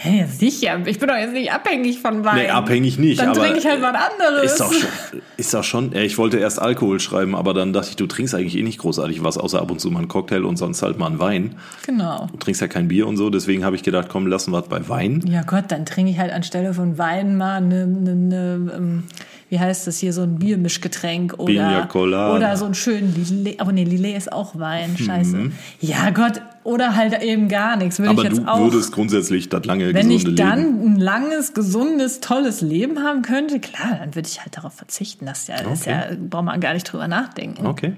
Hä, 0.01 0.27
sicher. 0.27 0.79
Ich 0.87 1.01
bin 1.01 1.09
doch 1.09 1.17
jetzt 1.17 1.33
nicht 1.33 1.51
abhängig 1.51 1.99
von 1.99 2.25
Wein. 2.25 2.37
Nee, 2.37 2.49
abhängig 2.51 3.01
nicht. 3.01 3.21
Dann 3.21 3.35
trinke 3.35 3.59
ich 3.59 3.67
halt 3.67 3.83
was 3.83 3.95
anderes. 3.97 4.53
Ist 4.53 4.61
doch 4.61 4.73
schon, 4.73 4.89
ist 5.37 5.55
doch 5.55 5.65
schon, 5.65 5.93
ja, 5.93 6.03
ich 6.03 6.19
wollte 6.19 6.39
erst 6.39 6.63
Alkohol 6.63 7.01
schreiben, 7.01 7.35
aber 7.35 7.53
dann 7.53 7.73
dachte 7.73 7.89
ich, 7.91 7.97
du 7.97 8.07
trinkst 8.07 8.33
eigentlich 8.33 8.57
eh 8.57 8.63
nicht 8.63 8.79
großartig 8.79 9.25
was, 9.25 9.39
außer 9.39 9.61
ab 9.61 9.73
und 9.73 9.81
zu 9.81 9.91
mal 9.91 9.99
einen 9.99 10.07
Cocktail 10.07 10.45
und 10.45 10.57
sonst 10.57 10.83
halt 10.83 11.01
mal 11.01 11.07
einen 11.07 11.19
Wein. 11.19 11.57
Genau. 11.85 12.29
Du 12.31 12.37
trinkst 12.37 12.61
ja 12.61 12.69
kein 12.69 12.87
Bier 12.87 13.09
und 13.09 13.17
so, 13.17 13.29
deswegen 13.29 13.65
habe 13.65 13.75
ich 13.75 13.83
gedacht, 13.83 14.09
komm, 14.09 14.29
lassen 14.29 14.53
wir 14.53 14.61
es 14.61 14.69
bei 14.69 14.89
Wein. 14.89 15.21
Ja 15.27 15.43
Gott, 15.43 15.65
dann 15.67 15.85
trinke 15.85 16.13
ich 16.13 16.19
halt 16.21 16.33
anstelle 16.33 16.75
von 16.75 16.97
Wein 16.97 17.37
mal 17.37 17.57
eine, 17.57 17.83
eine, 17.83 18.11
eine 18.13 18.73
ähm, 18.77 19.03
wie 19.49 19.59
heißt 19.59 19.87
das 19.87 19.99
hier, 19.99 20.13
so 20.13 20.23
ein 20.23 20.39
Biermischgetränk 20.39 21.35
oder, 21.39 21.89
oder 21.95 22.57
so 22.57 22.65
einen 22.67 22.75
schönen 22.75 23.15
Lillet. 23.15 23.61
Aber 23.61 23.73
nee, 23.73 23.85
Lillet 23.85 24.17
ist 24.17 24.33
auch 24.33 24.59
Wein, 24.59 24.97
scheiße. 24.99 25.37
Mhm. 25.37 25.53
Ja 25.81 26.11
Gott, 26.11 26.43
oder 26.65 26.97
halt 26.97 27.23
eben 27.23 27.49
gar 27.49 27.77
nichts. 27.77 27.99
Würde 27.99 28.11
Aber 28.11 28.23
ich 28.23 28.29
jetzt 28.29 28.39
du 28.41 28.49
auch. 28.49 28.61
würdest 28.61 28.93
grundsätzlich 28.93 29.49
das 29.49 29.65
lange, 29.65 29.95
wenn 29.95 30.09
gesunde 30.09 30.31
ich 30.31 30.35
dann 30.37 30.59
Leben. 30.59 30.95
ein 30.95 31.01
langes, 31.01 31.55
gesundes, 31.55 32.21
tolles 32.21 32.61
Leben 32.61 32.99
haben 33.03 33.23
könnte, 33.23 33.59
klar, 33.59 33.97
dann 34.01 34.15
würde 34.15 34.29
ich 34.29 34.41
halt 34.41 34.57
darauf 34.57 34.75
verzichten. 34.75 35.25
Das 35.25 35.41
ist 35.41 35.49
ja, 35.49 35.63
das 35.63 35.81
ist 35.81 35.87
ja 35.87 36.05
braucht 36.29 36.45
man 36.45 36.61
gar 36.61 36.75
nicht 36.75 36.85
drüber 36.85 37.09
nachdenken. 37.09 37.67
Okay. 37.67 37.95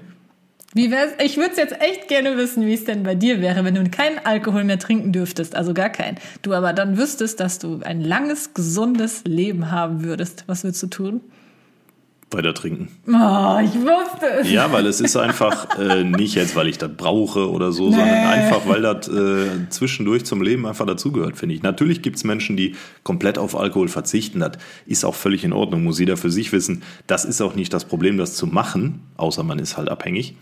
Wie 0.73 0.89
wär's? 0.89 1.11
Ich 1.21 1.35
würde 1.35 1.51
es 1.51 1.57
jetzt 1.57 1.81
echt 1.81 2.07
gerne 2.07 2.37
wissen, 2.37 2.65
wie 2.65 2.73
es 2.73 2.85
denn 2.85 3.03
bei 3.03 3.13
dir 3.13 3.41
wäre, 3.41 3.65
wenn 3.65 3.75
du 3.75 3.83
keinen 3.89 4.19
Alkohol 4.23 4.63
mehr 4.63 4.79
trinken 4.79 5.11
dürftest, 5.11 5.53
also 5.53 5.73
gar 5.73 5.89
keinen. 5.89 6.17
Du 6.43 6.53
aber 6.53 6.71
dann 6.71 6.97
wüsstest, 6.97 7.41
dass 7.41 7.59
du 7.59 7.81
ein 7.83 8.01
langes, 8.01 8.53
gesundes 8.53 9.23
Leben 9.25 9.69
haben 9.69 10.03
würdest. 10.03 10.45
Was 10.47 10.63
würdest 10.63 10.81
du 10.83 10.87
tun? 10.87 11.21
Weiter 12.33 12.53
trinken. 12.53 12.87
Oh, 13.07 13.59
ich 13.61 13.75
wusste 13.75 14.25
es. 14.39 14.49
Ja, 14.49 14.71
weil 14.71 14.85
es 14.85 15.01
ist 15.01 15.17
einfach 15.17 15.77
äh, 15.77 16.03
nicht 16.03 16.35
jetzt, 16.35 16.55
weil 16.55 16.67
ich 16.67 16.77
das 16.77 16.91
brauche 16.95 17.49
oder 17.51 17.71
so, 17.71 17.91
sondern 17.91 18.07
einfach, 18.09 18.61
weil 18.67 18.81
das 18.81 19.07
äh, 19.09 19.69
zwischendurch 19.69 20.23
zum 20.25 20.41
Leben 20.41 20.65
einfach 20.65 20.85
dazugehört, 20.85 21.37
finde 21.37 21.55
ich. 21.55 21.63
Natürlich 21.63 22.01
gibt's 22.01 22.23
Menschen, 22.23 22.55
die 22.55 22.75
komplett 23.03 23.37
auf 23.37 23.57
Alkohol 23.57 23.89
verzichten. 23.89 24.39
Das 24.39 24.51
ist 24.85 25.03
auch 25.03 25.15
völlig 25.15 25.43
in 25.43 25.51
Ordnung, 25.51 25.83
muss 25.83 25.99
jeder 25.99 26.15
für 26.15 26.31
sich 26.31 26.51
wissen. 26.53 26.83
Das 27.07 27.25
ist 27.25 27.41
auch 27.41 27.55
nicht 27.55 27.73
das 27.73 27.85
Problem, 27.85 28.17
das 28.17 28.35
zu 28.35 28.47
machen, 28.47 29.01
außer 29.17 29.43
man 29.43 29.59
ist 29.59 29.77
halt 29.77 29.89
abhängig. 29.89 30.35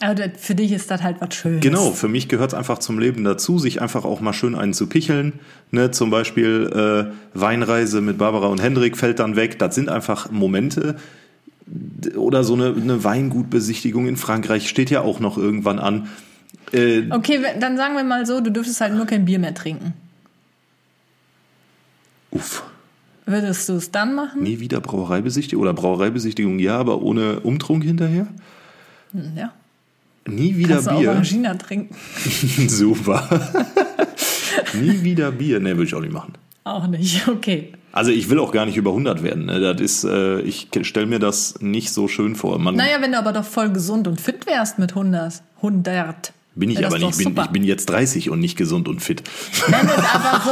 Aber 0.00 0.30
für 0.36 0.54
dich 0.54 0.72
ist 0.72 0.90
das 0.90 1.02
halt 1.02 1.20
was 1.20 1.34
Schönes. 1.34 1.60
Genau, 1.60 1.92
für 1.92 2.08
mich 2.08 2.28
gehört 2.28 2.52
es 2.52 2.58
einfach 2.58 2.78
zum 2.78 2.98
Leben 2.98 3.24
dazu, 3.24 3.58
sich 3.58 3.80
einfach 3.80 4.04
auch 4.04 4.20
mal 4.20 4.32
schön 4.32 4.54
einen 4.54 4.74
zu 4.74 4.88
picheln. 4.88 5.34
Ne, 5.70 5.90
zum 5.90 6.08
Beispiel 6.10 7.12
äh, 7.12 7.38
Weinreise 7.38 8.00
mit 8.00 8.16
Barbara 8.16 8.46
und 8.46 8.62
Hendrik 8.62 8.96
fällt 8.96 9.18
dann 9.18 9.36
weg. 9.36 9.58
Das 9.58 9.74
sind 9.74 9.90
einfach 9.90 10.30
Momente. 10.30 10.96
Oder 12.16 12.44
so 12.44 12.54
eine, 12.54 12.68
eine 12.74 13.02
Weingutbesichtigung 13.04 14.06
in 14.08 14.16
Frankreich 14.16 14.68
steht 14.68 14.90
ja 14.90 15.00
auch 15.02 15.20
noch 15.20 15.36
irgendwann 15.38 15.78
an. 15.78 16.08
Äh, 16.72 17.02
Okay, 17.10 17.40
dann 17.60 17.76
sagen 17.76 17.94
wir 17.96 18.04
mal 18.04 18.24
so, 18.26 18.40
du 18.40 18.50
dürftest 18.50 18.80
halt 18.80 18.94
nur 18.94 19.06
kein 19.06 19.24
Bier 19.24 19.38
mehr 19.38 19.54
trinken. 19.54 19.92
uff, 22.30 22.62
Würdest 23.26 23.68
du 23.68 23.74
es 23.74 23.90
dann 23.90 24.14
machen? 24.14 24.42
nie 24.42 24.58
wieder 24.60 24.80
Brauereibesichtigung 24.80 25.62
oder 25.62 25.74
Brauereibesichtigung 25.74 26.58
ja, 26.58 26.78
aber 26.78 27.02
ohne 27.02 27.40
Umtrunk 27.40 27.84
hinterher? 27.84 28.26
Hm, 29.12 29.32
Ja. 29.36 29.52
Nie 30.26 30.56
wieder 30.58 30.74
Kannst 30.74 30.90
du 30.90 30.98
Bier. 30.98 31.10
Orangina 31.10 31.54
trinken? 31.54 31.94
Super. 32.68 33.26
Nie 34.74 35.02
wieder 35.02 35.32
Bier. 35.32 35.58
Ne, 35.58 35.70
würde 35.70 35.84
ich 35.84 35.94
auch 35.94 36.02
nicht 36.02 36.12
machen. 36.12 36.34
Auch 36.64 36.86
nicht, 36.86 37.26
okay. 37.28 37.72
Also 37.92 38.10
ich 38.10 38.28
will 38.30 38.38
auch 38.38 38.52
gar 38.52 38.66
nicht 38.66 38.76
über 38.76 38.90
100 38.90 39.22
werden. 39.22 39.46
Ne? 39.46 39.60
Das 39.60 39.80
ist, 39.80 40.04
äh, 40.04 40.40
ich 40.40 40.68
stelle 40.82 41.06
mir 41.06 41.18
das 41.18 41.56
nicht 41.60 41.92
so 41.92 42.06
schön 42.08 42.34
vor. 42.36 42.58
Man, 42.58 42.76
Naja, 42.76 42.98
wenn 43.00 43.12
du 43.12 43.18
aber 43.18 43.32
doch 43.32 43.44
voll 43.44 43.70
gesund 43.70 44.06
und 44.06 44.20
fit 44.20 44.46
wärst 44.46 44.78
mit 44.78 44.90
100. 44.90 45.42
100. 45.56 46.32
bin 46.54 46.70
ich 46.70 46.84
aber 46.84 46.98
nicht. 46.98 47.18
Ich 47.18 47.24
bin, 47.24 47.36
ich 47.36 47.50
bin 47.50 47.64
jetzt 47.64 47.86
30 47.86 48.30
und 48.30 48.40
nicht 48.40 48.56
gesund 48.56 48.88
und 48.88 49.00
fit. 49.00 49.22
Nenn 49.68 49.86
es 49.86 50.04
aber 50.14 50.40
so. 50.44 50.50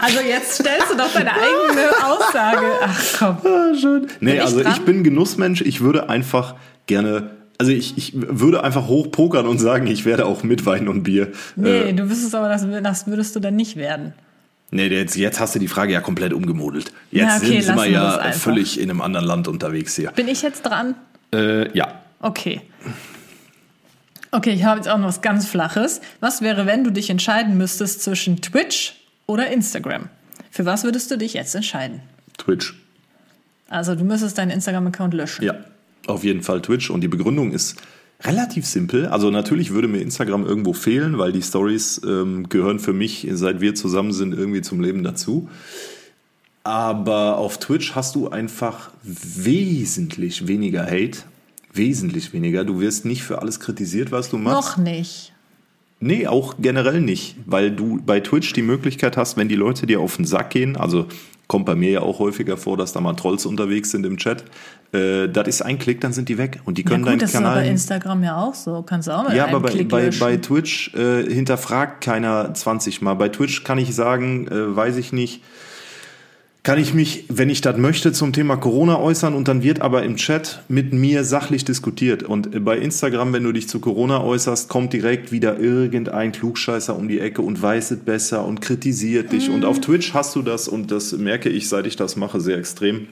Also 0.00 0.20
jetzt 0.26 0.54
stellst 0.54 0.90
du 0.90 0.96
doch 0.96 1.12
deine 1.12 1.32
eigene 1.32 1.90
Aussage. 2.06 2.66
Ach 2.82 3.02
komm. 3.18 3.36
Ah, 3.44 3.74
schön. 3.78 4.06
Nee, 4.20 4.34
ich 4.36 4.42
also 4.42 4.62
dran? 4.62 4.72
ich 4.72 4.80
bin 4.82 5.04
Genussmensch. 5.04 5.60
Ich 5.60 5.80
würde 5.80 6.08
einfach 6.08 6.54
gerne, 6.86 7.30
also 7.58 7.70
ich, 7.70 7.98
ich 7.98 8.12
würde 8.16 8.64
einfach 8.64 8.86
hochpokern 8.88 9.46
und 9.46 9.58
sagen, 9.58 9.86
ich 9.88 10.04
werde 10.04 10.24
auch 10.26 10.42
mit 10.42 10.64
Wein 10.64 10.88
und 10.88 11.02
Bier. 11.02 11.32
Nee, 11.56 11.90
Äh, 11.90 11.92
du 11.92 12.08
wüsstest 12.08 12.34
aber, 12.34 12.48
das, 12.48 12.66
das 12.82 13.06
würdest 13.06 13.36
du 13.36 13.40
dann 13.40 13.56
nicht 13.56 13.76
werden. 13.76 14.14
Nee, 14.70 14.86
jetzt, 14.86 15.16
jetzt 15.16 15.40
hast 15.40 15.54
du 15.54 15.58
die 15.58 15.68
Frage 15.68 15.92
ja 15.92 16.00
komplett 16.00 16.32
umgemodelt. 16.32 16.92
Jetzt 17.10 17.26
Na, 17.26 17.36
okay, 17.36 17.60
sind, 17.60 17.76
wir 17.76 17.86
ja 17.86 18.32
völlig 18.32 18.80
in 18.80 18.90
einem 18.90 19.00
anderen 19.00 19.26
Land 19.26 19.48
unterwegs 19.48 19.96
hier. 19.96 20.10
Bin 20.12 20.28
ich 20.28 20.42
jetzt 20.42 20.62
dran? 20.62 20.94
Äh, 21.32 21.76
ja. 21.76 22.02
Okay. 22.20 22.62
Okay, 24.30 24.50
ich 24.50 24.64
habe 24.64 24.78
jetzt 24.78 24.88
auch 24.88 24.98
noch 24.98 25.08
was 25.08 25.22
ganz 25.22 25.46
Flaches. 25.46 26.00
Was 26.20 26.42
wäre, 26.42 26.66
wenn 26.66 26.84
du 26.84 26.90
dich 26.90 27.08
entscheiden 27.08 27.56
müsstest 27.56 28.02
zwischen 28.02 28.42
Twitch 28.42 28.96
oder 29.26 29.50
Instagram? 29.50 30.08
Für 30.50 30.66
was 30.66 30.84
würdest 30.84 31.10
du 31.10 31.16
dich 31.16 31.34
jetzt 31.34 31.54
entscheiden? 31.54 32.00
Twitch. 32.36 32.74
Also 33.68 33.94
du 33.94 34.04
müsstest 34.04 34.38
deinen 34.38 34.50
Instagram-Account 34.50 35.14
löschen. 35.14 35.44
Ja, 35.44 35.54
auf 36.06 36.24
jeden 36.24 36.42
Fall 36.42 36.60
Twitch. 36.60 36.90
Und 36.90 37.00
die 37.00 37.08
Begründung 37.08 37.52
ist 37.52 37.76
relativ 38.22 38.66
simpel. 38.66 39.06
Also 39.06 39.30
natürlich 39.30 39.72
würde 39.72 39.88
mir 39.88 40.00
Instagram 40.00 40.44
irgendwo 40.44 40.72
fehlen, 40.72 41.18
weil 41.18 41.32
die 41.32 41.42
Stories 41.42 42.00
ähm, 42.04 42.48
gehören 42.48 42.78
für 42.78 42.92
mich, 42.92 43.26
seit 43.32 43.60
wir 43.60 43.74
zusammen 43.74 44.12
sind, 44.12 44.34
irgendwie 44.34 44.62
zum 44.62 44.80
Leben 44.80 45.02
dazu. 45.02 45.48
Aber 46.64 47.38
auf 47.38 47.58
Twitch 47.58 47.94
hast 47.94 48.14
du 48.14 48.28
einfach 48.28 48.90
wesentlich 49.02 50.48
weniger 50.48 50.84
Hate. 50.84 51.20
Wesentlich 51.72 52.32
weniger. 52.32 52.64
Du 52.64 52.80
wirst 52.80 53.04
nicht 53.04 53.22
für 53.22 53.40
alles 53.40 53.60
kritisiert, 53.60 54.10
was 54.10 54.30
du 54.30 54.38
machst. 54.38 54.76
Noch 54.78 54.84
nicht. 54.84 55.32
Nee, 56.00 56.26
auch 56.26 56.56
generell 56.60 57.00
nicht, 57.00 57.36
weil 57.46 57.70
du 57.70 58.00
bei 58.04 58.20
Twitch 58.20 58.52
die 58.52 58.62
Möglichkeit 58.62 59.16
hast, 59.16 59.36
wenn 59.36 59.48
die 59.48 59.56
Leute 59.56 59.86
dir 59.86 60.00
auf 60.00 60.16
den 60.16 60.24
Sack 60.24 60.50
gehen, 60.50 60.76
also 60.76 61.06
kommt 61.48 61.66
bei 61.66 61.74
mir 61.74 61.90
ja 61.90 62.00
auch 62.02 62.18
häufiger 62.20 62.56
vor, 62.56 62.76
dass 62.76 62.92
da 62.92 63.00
mal 63.00 63.14
Trolls 63.14 63.46
unterwegs 63.46 63.90
sind 63.90 64.06
im 64.06 64.18
Chat, 64.18 64.44
äh, 64.92 65.28
das 65.28 65.48
ist 65.48 65.62
ein 65.62 65.78
Klick, 65.78 66.00
dann 66.00 66.12
sind 66.12 66.28
die 66.28 66.38
weg 66.38 66.60
und 66.64 66.78
die 66.78 66.84
können 66.84 67.04
ja, 67.04 67.12
gut, 67.12 67.12
deinen 67.12 67.18
das 67.18 67.32
Kanal. 67.32 67.50
ist 67.52 67.56
aber 67.56 67.64
bei 67.64 67.70
Instagram 67.70 68.22
ja 68.22 68.36
auch 68.36 68.54
so. 68.54 68.82
Kannst 68.82 69.08
du 69.08 69.12
auch 69.12 69.26
mit 69.26 69.36
Ja, 69.36 69.46
aber 69.46 69.60
bei, 69.60 69.70
Klick 69.70 69.88
bei, 69.88 70.04
löschen. 70.06 70.20
bei 70.20 70.36
Twitch 70.36 70.94
äh, 70.94 71.24
hinterfragt 71.24 72.04
keiner 72.04 72.54
20 72.54 73.02
Mal. 73.02 73.14
Bei 73.14 73.28
Twitch 73.28 73.64
kann 73.64 73.78
ich 73.78 73.94
sagen, 73.94 74.46
äh, 74.48 74.76
weiß 74.76 74.96
ich 74.96 75.12
nicht, 75.12 75.42
kann 76.62 76.78
ich 76.78 76.92
mich, 76.92 77.24
wenn 77.28 77.50
ich 77.50 77.60
das 77.60 77.76
möchte, 77.78 78.12
zum 78.12 78.32
Thema 78.32 78.56
Corona 78.56 78.98
äußern 78.98 79.34
und 79.34 79.48
dann 79.48 79.62
wird 79.62 79.80
aber 79.80 80.02
im 80.02 80.16
Chat 80.16 80.62
mit 80.68 80.92
mir 80.92 81.24
sachlich 81.24 81.64
diskutiert. 81.64 82.22
Und 82.22 82.54
äh, 82.54 82.60
bei 82.60 82.78
Instagram, 82.78 83.32
wenn 83.32 83.44
du 83.44 83.52
dich 83.52 83.68
zu 83.68 83.80
Corona 83.80 84.22
äußerst, 84.22 84.68
kommt 84.68 84.92
direkt 84.92 85.32
wieder 85.32 85.58
irgendein 85.58 86.32
Klugscheißer 86.32 86.96
um 86.96 87.08
die 87.08 87.20
Ecke 87.20 87.42
und 87.42 87.60
weiß 87.60 87.92
es 87.92 87.98
besser 88.00 88.44
und 88.44 88.60
kritisiert 88.60 89.32
dich. 89.32 89.50
Und 89.50 89.64
auf 89.64 89.80
Twitch 89.80 90.12
hast 90.14 90.36
du 90.36 90.42
das, 90.42 90.68
und 90.68 90.90
das 90.90 91.12
merke 91.12 91.48
ich, 91.48 91.68
seit 91.68 91.86
ich 91.86 91.96
das 91.96 92.16
mache, 92.16 92.40
sehr 92.40 92.58
extrem. 92.58 93.08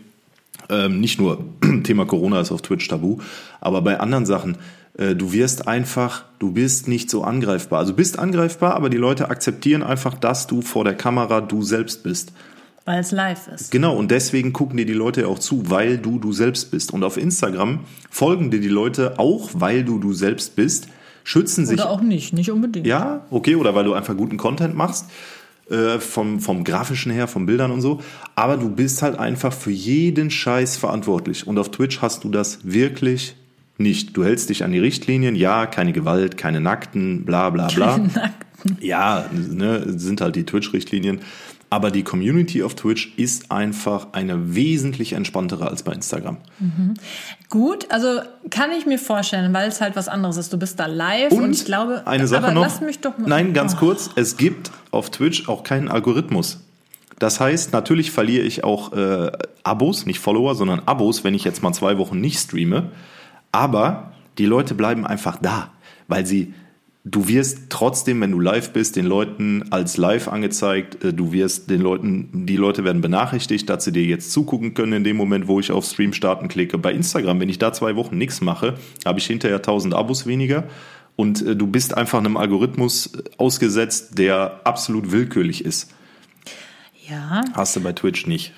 Ähm, 0.69 1.01
nicht 1.01 1.21
nur 1.21 1.45
Thema 1.85 2.05
Corona 2.05 2.41
ist 2.41 2.53
auf 2.53 2.63
Twitch 2.63 2.89
tabu, 2.89 3.19
aber 3.61 3.83
bei 3.83 4.01
anderen 4.01 4.27
Sachen, 4.27 4.59
äh, 4.99 5.15
du 5.15 5.33
wirst 5.33 5.69
einfach, 5.69 6.25
du 6.39 6.53
bist 6.53 6.89
nicht 6.89 7.09
so 7.09 7.23
angreifbar. 7.23 7.79
Also 7.79 7.95
bist 7.95 8.19
angreifbar, 8.19 8.75
aber 8.75 8.91
die 8.91 8.97
Leute 8.97 9.31
akzeptieren 9.31 9.83
einfach, 9.83 10.15
dass 10.15 10.47
du 10.47 10.63
vor 10.63 10.85
der 10.85 10.95
Kamera 10.95 11.41
du 11.41 11.63
selbst 11.63 12.03
bist. 12.03 12.33
Weil 12.87 13.01
es 13.01 13.11
live 13.11 13.49
ist. 13.49 13.73
Genau, 13.73 13.97
und 13.97 14.13
deswegen 14.13 14.53
gucken 14.53 14.77
dir 14.77 14.87
die 14.87 14.93
Leute 14.93 15.27
auch 15.27 15.41
zu, 15.41 15.69
weil 15.69 15.99
du 15.99 16.21
du 16.21 16.33
selbst 16.33 16.71
bist. 16.71 16.93
Und 16.93 17.03
auf 17.03 17.17
Instagram 17.17 17.81
folgen 18.11 18.53
dir 18.53 18.61
die 18.61 18.69
Leute 18.69 19.19
auch, 19.19 19.51
weil 19.55 19.85
du 19.85 19.99
du 19.99 20.13
selbst 20.13 20.55
bist, 20.55 20.87
schützen 21.25 21.67
sich. 21.67 21.81
Oder 21.81 21.91
auch 21.91 22.01
nicht, 22.01 22.33
nicht 22.33 22.51
unbedingt. 22.51 22.87
Ja, 22.87 23.27
okay, 23.31 23.57
oder 23.57 23.75
weil 23.75 23.85
du 23.85 23.93
einfach 23.93 24.17
guten 24.17 24.37
Content 24.37 24.77
machst, 24.77 25.07
äh, 25.69 25.99
vom, 25.99 26.39
vom 26.39 26.63
grafischen 26.63 27.11
her, 27.11 27.27
von 27.27 27.45
Bildern 27.45 27.73
und 27.73 27.81
so. 27.81 28.01
Aber 28.37 28.57
du 28.57 28.69
bist 28.69 29.03
halt 29.03 29.19
einfach 29.19 29.53
für 29.53 29.73
jeden 29.73 30.31
Scheiß 30.31 30.77
verantwortlich. 30.77 31.45
Und 31.45 31.59
auf 31.59 31.73
Twitch 31.73 32.01
hast 32.03 32.23
du 32.23 32.31
das 32.31 32.61
wirklich 32.63 33.35
nicht. 33.79 34.17
Du 34.17 34.23
hältst 34.25 34.49
dich 34.49 34.63
an 34.63 34.71
die 34.71 34.79
Richtlinien, 34.79 35.35
ja, 35.35 35.67
keine 35.67 35.93
Gewalt, 35.93 36.37
keine 36.37 36.61
Nackten, 36.61 37.25
bla 37.25 37.51
bla 37.51 37.67
bla. 37.67 37.99
Nackten. 38.15 38.79
Ja, 38.81 39.27
ne, 39.33 39.99
sind 39.99 40.21
halt 40.21 40.37
die 40.37 40.45
Twitch-Richtlinien. 40.45 41.21
Aber 41.69 41.91
die 41.91 42.05
Community 42.05 42.63
auf 42.63 42.77
Twitch 42.77 43.13
ist 43.17 43.51
einfach 43.51 44.09
eine 44.13 44.55
wesentlich 44.55 45.15
entspanntere 45.15 45.69
als 45.69 45.83
bei 45.83 45.93
Instagram. 45.93 46.37
Gut, 47.51 47.87
also 47.91 48.21
kann 48.51 48.71
ich 48.71 48.87
mir 48.87 48.99
vorstellen, 48.99 49.53
weil 49.53 49.69
es 49.69 49.81
halt 49.81 49.97
was 49.97 50.09
anderes 50.09 50.37
ist. 50.37 50.53
Du 50.53 50.59
bist 50.59 50.79
da 50.79 50.87
live 50.87 51.33
und, 51.33 51.51
ich 51.53 51.65
glaube, 51.65 52.07
eine 52.07 52.27
Sache 52.29 52.45
aber 52.45 52.55
noch. 52.55 52.63
lass 52.63 52.81
mich 52.81 53.01
doch 53.01 53.19
mal. 53.19 53.29
Nein, 53.29 53.53
ganz 53.53 53.75
Oh. 53.75 53.79
kurz. 53.79 54.11
Es 54.15 54.37
gibt 54.37 54.71
auf 54.93 55.11
Twitch 55.11 55.49
auch 55.49 55.65
keinen 55.65 55.89
Algorithmus. 55.89 56.61
Das 57.19 57.41
heißt, 57.41 57.73
natürlich 57.73 58.11
verliere 58.11 58.45
ich 58.45 58.63
auch 58.63 58.93
äh, 58.93 59.33
Abos, 59.65 60.07
nicht 60.07 60.21
Follower, 60.21 60.55
sondern 60.55 60.81
Abos, 60.87 61.25
wenn 61.25 61.35
ich 61.35 61.45
jetzt 61.45 61.63
mal 61.63 61.73
zwei 61.73 61.99
Wochen 61.99 62.21
nicht 62.21 62.39
streame. 62.39 62.91
Aber 63.53 64.13
die 64.39 64.47
Leute 64.47 64.75
bleiben 64.75 65.07
einfach 65.07 65.39
da, 65.41 65.71
weil 66.09 66.27
sie, 66.27 66.53
du 67.07 67.29
wirst 67.29 67.71
trotzdem, 67.71 68.21
wenn 68.21 68.33
du 68.33 68.41
live 68.41 68.73
bist, 68.73 68.97
den 68.97 69.07
Leuten 69.07 69.71
als 69.71 69.97
live 69.97 70.29
angezeigt. 70.29 71.03
Äh, 71.05 71.13
Du 71.13 71.33
wirst 71.33 71.71
den 71.71 71.81
Leuten, 71.81 72.47
die 72.47 72.57
Leute 72.57 72.85
werden 72.85 73.01
benachrichtigt, 73.01 73.71
dass 73.71 73.85
sie 73.85 73.93
dir 73.93 74.05
jetzt 74.05 74.33
zugucken 74.33 74.75
können 74.75 74.93
in 74.93 75.05
dem 75.05 75.17
Moment, 75.17 75.47
wo 75.47 75.61
ich 75.61 75.71
auf 75.71 75.87
Stream 75.87 76.13
starten 76.13 76.49
klicke. 76.49 76.79
Bei 76.79 76.93
Instagram, 76.93 77.41
wenn 77.41 77.49
ich 77.49 77.59
da 77.59 77.73
zwei 77.73 77.97
Wochen 77.97 78.19
nichts 78.19 78.41
mache, 78.41 78.75
habe 79.05 79.19
ich 79.19 79.27
hinterher 79.27 79.57
1000 79.57 79.95
Abos 79.95 80.27
weniger. 80.27 80.65
Und 81.15 81.47
äh, 81.47 81.57
du 81.57 81.67
bist 81.67 81.97
einfach 81.97 82.19
einem 82.19 82.37
Algorithmus 82.37 83.13
ausgesetzt, 83.39 84.19
der 84.19 84.61
absolut 84.65 85.13
willkürlich 85.13 85.65
ist. 85.65 85.93
Ja, 87.09 87.43
Hast 87.55 87.77
du 87.77 87.81
bei 87.81 87.93
Twitch 87.93 88.27
nicht. 88.27 88.53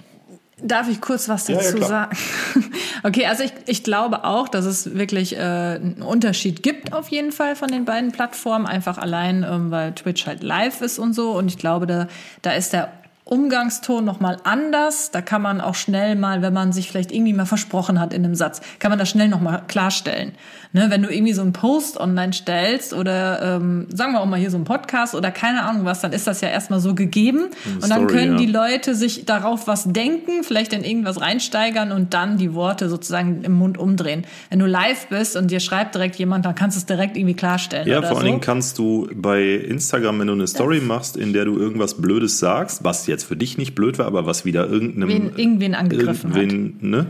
Darf 0.62 0.88
ich 0.88 1.00
kurz 1.00 1.28
was 1.28 1.48
Ja, 1.48 1.56
ja, 1.56 1.62
dazu 1.62 1.76
klar. 1.76 1.88
sagen? 1.88 2.16
Okay, 3.04 3.26
also 3.26 3.44
ich, 3.44 3.52
ich 3.66 3.84
glaube 3.84 4.24
auch, 4.24 4.48
dass 4.48 4.64
es 4.64 4.94
wirklich 4.96 5.36
äh, 5.36 5.38
einen 5.40 6.02
Unterschied 6.02 6.64
gibt 6.64 6.92
auf 6.92 7.08
jeden 7.08 7.30
Fall 7.30 7.54
von 7.54 7.68
den 7.68 7.84
beiden 7.84 8.10
Plattformen, 8.10 8.66
einfach 8.66 8.98
allein, 8.98 9.46
ähm, 9.48 9.70
weil 9.70 9.92
Twitch 9.92 10.26
halt 10.26 10.42
live 10.42 10.80
ist 10.80 10.98
und 10.98 11.12
so. 11.12 11.30
Und 11.30 11.46
ich 11.46 11.58
glaube, 11.58 11.86
da, 11.86 12.08
da 12.42 12.52
ist 12.52 12.72
der 12.72 12.92
Umgangston 13.28 14.04
nochmal 14.04 14.38
anders. 14.44 15.10
Da 15.10 15.20
kann 15.20 15.42
man 15.42 15.60
auch 15.60 15.74
schnell 15.74 16.16
mal, 16.16 16.42
wenn 16.42 16.52
man 16.52 16.72
sich 16.72 16.88
vielleicht 16.90 17.12
irgendwie 17.12 17.34
mal 17.34 17.46
versprochen 17.46 18.00
hat 18.00 18.12
in 18.12 18.24
einem 18.24 18.34
Satz, 18.34 18.60
kann 18.78 18.90
man 18.90 18.98
das 18.98 19.10
schnell 19.10 19.28
nochmal 19.28 19.62
klarstellen. 19.68 20.32
Ne, 20.72 20.86
wenn 20.90 21.02
du 21.02 21.10
irgendwie 21.10 21.32
so 21.32 21.40
einen 21.40 21.54
Post 21.54 21.98
online 21.98 22.34
stellst 22.34 22.92
oder 22.92 23.56
ähm, 23.56 23.86
sagen 23.90 24.12
wir 24.12 24.20
auch 24.20 24.26
mal 24.26 24.38
hier 24.38 24.50
so 24.50 24.58
einen 24.58 24.66
Podcast 24.66 25.14
oder 25.14 25.30
keine 25.30 25.62
Ahnung 25.62 25.86
was, 25.86 26.02
dann 26.02 26.12
ist 26.12 26.26
das 26.26 26.42
ja 26.42 26.48
erstmal 26.48 26.80
so 26.80 26.94
gegeben. 26.94 27.46
und 27.80 27.88
dann 27.88 28.06
können 28.06 28.32
ja. 28.32 28.38
die 28.38 28.46
Leute 28.46 28.94
sich 28.94 29.24
darauf 29.24 29.66
was 29.66 29.84
denken, 29.84 30.42
vielleicht 30.42 30.74
in 30.74 30.84
irgendwas 30.84 31.22
reinsteigern 31.22 31.90
und 31.90 32.12
dann 32.12 32.36
die 32.36 32.52
Worte 32.52 32.90
sozusagen 32.90 33.42
im 33.44 33.52
Mund 33.52 33.78
umdrehen. 33.78 34.26
Wenn 34.50 34.58
du 34.58 34.66
live 34.66 35.06
bist 35.06 35.36
und 35.36 35.50
dir 35.50 35.60
schreibt 35.60 35.94
direkt 35.94 36.16
jemand, 36.16 36.44
dann 36.44 36.54
kannst 36.54 36.76
du 36.76 36.80
es 36.80 36.86
direkt 36.86 37.16
irgendwie 37.16 37.34
klarstellen. 37.34 37.88
Ja, 37.88 38.02
vor 38.02 38.10
allen 38.10 38.18
so. 38.18 38.24
Dingen 38.26 38.40
kannst 38.40 38.78
du 38.78 39.08
bei 39.14 39.42
Instagram, 39.42 40.20
wenn 40.20 40.26
du 40.26 40.34
eine 40.34 40.46
Story 40.46 40.80
machst, 40.80 41.16
in 41.16 41.32
der 41.32 41.46
du 41.46 41.56
irgendwas 41.56 41.94
Blödes 41.94 42.38
sagst, 42.38 42.84
was 42.84 43.06
jetzt 43.06 43.24
für 43.24 43.36
dich 43.36 43.56
nicht 43.56 43.74
blöd 43.74 43.98
war, 43.98 44.06
aber 44.06 44.26
was 44.26 44.44
wieder 44.44 44.68
irgendeinem 44.68 45.08
Wen, 45.08 45.32
irgendwen 45.36 45.74
angegriffen 45.74 46.30
hat. 46.30 46.38
irgendwen, 46.38 46.90
ne, 46.90 47.06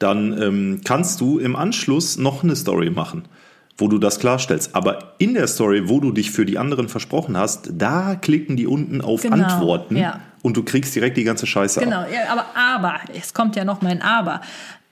dann 0.00 0.42
ähm, 0.42 0.80
kannst 0.84 1.20
du 1.20 1.38
im 1.38 1.54
Anschluss 1.54 2.16
noch 2.16 2.42
eine 2.42 2.56
Story 2.56 2.90
machen, 2.90 3.24
wo 3.76 3.86
du 3.86 3.98
das 3.98 4.18
klarstellst. 4.18 4.74
Aber 4.74 5.14
in 5.18 5.34
der 5.34 5.46
Story, 5.46 5.88
wo 5.88 6.00
du 6.00 6.10
dich 6.10 6.32
für 6.32 6.44
die 6.44 6.58
anderen 6.58 6.88
versprochen 6.88 7.36
hast, 7.36 7.70
da 7.74 8.16
klicken 8.16 8.56
die 8.56 8.66
unten 8.66 9.02
auf 9.02 9.22
Genau, 9.22 9.36
Antworten 9.36 9.96
ja. 9.96 10.20
und 10.42 10.56
du 10.56 10.64
kriegst 10.64 10.94
direkt 10.94 11.16
die 11.18 11.24
ganze 11.24 11.46
Scheiße 11.46 11.80
ab. 11.80 11.84
Genau, 11.84 12.00
ja, 12.00 12.32
aber, 12.32 12.46
aber, 12.56 13.00
es 13.14 13.34
kommt 13.34 13.56
ja 13.56 13.64
noch 13.64 13.82
mein 13.82 14.02
Aber. 14.02 14.40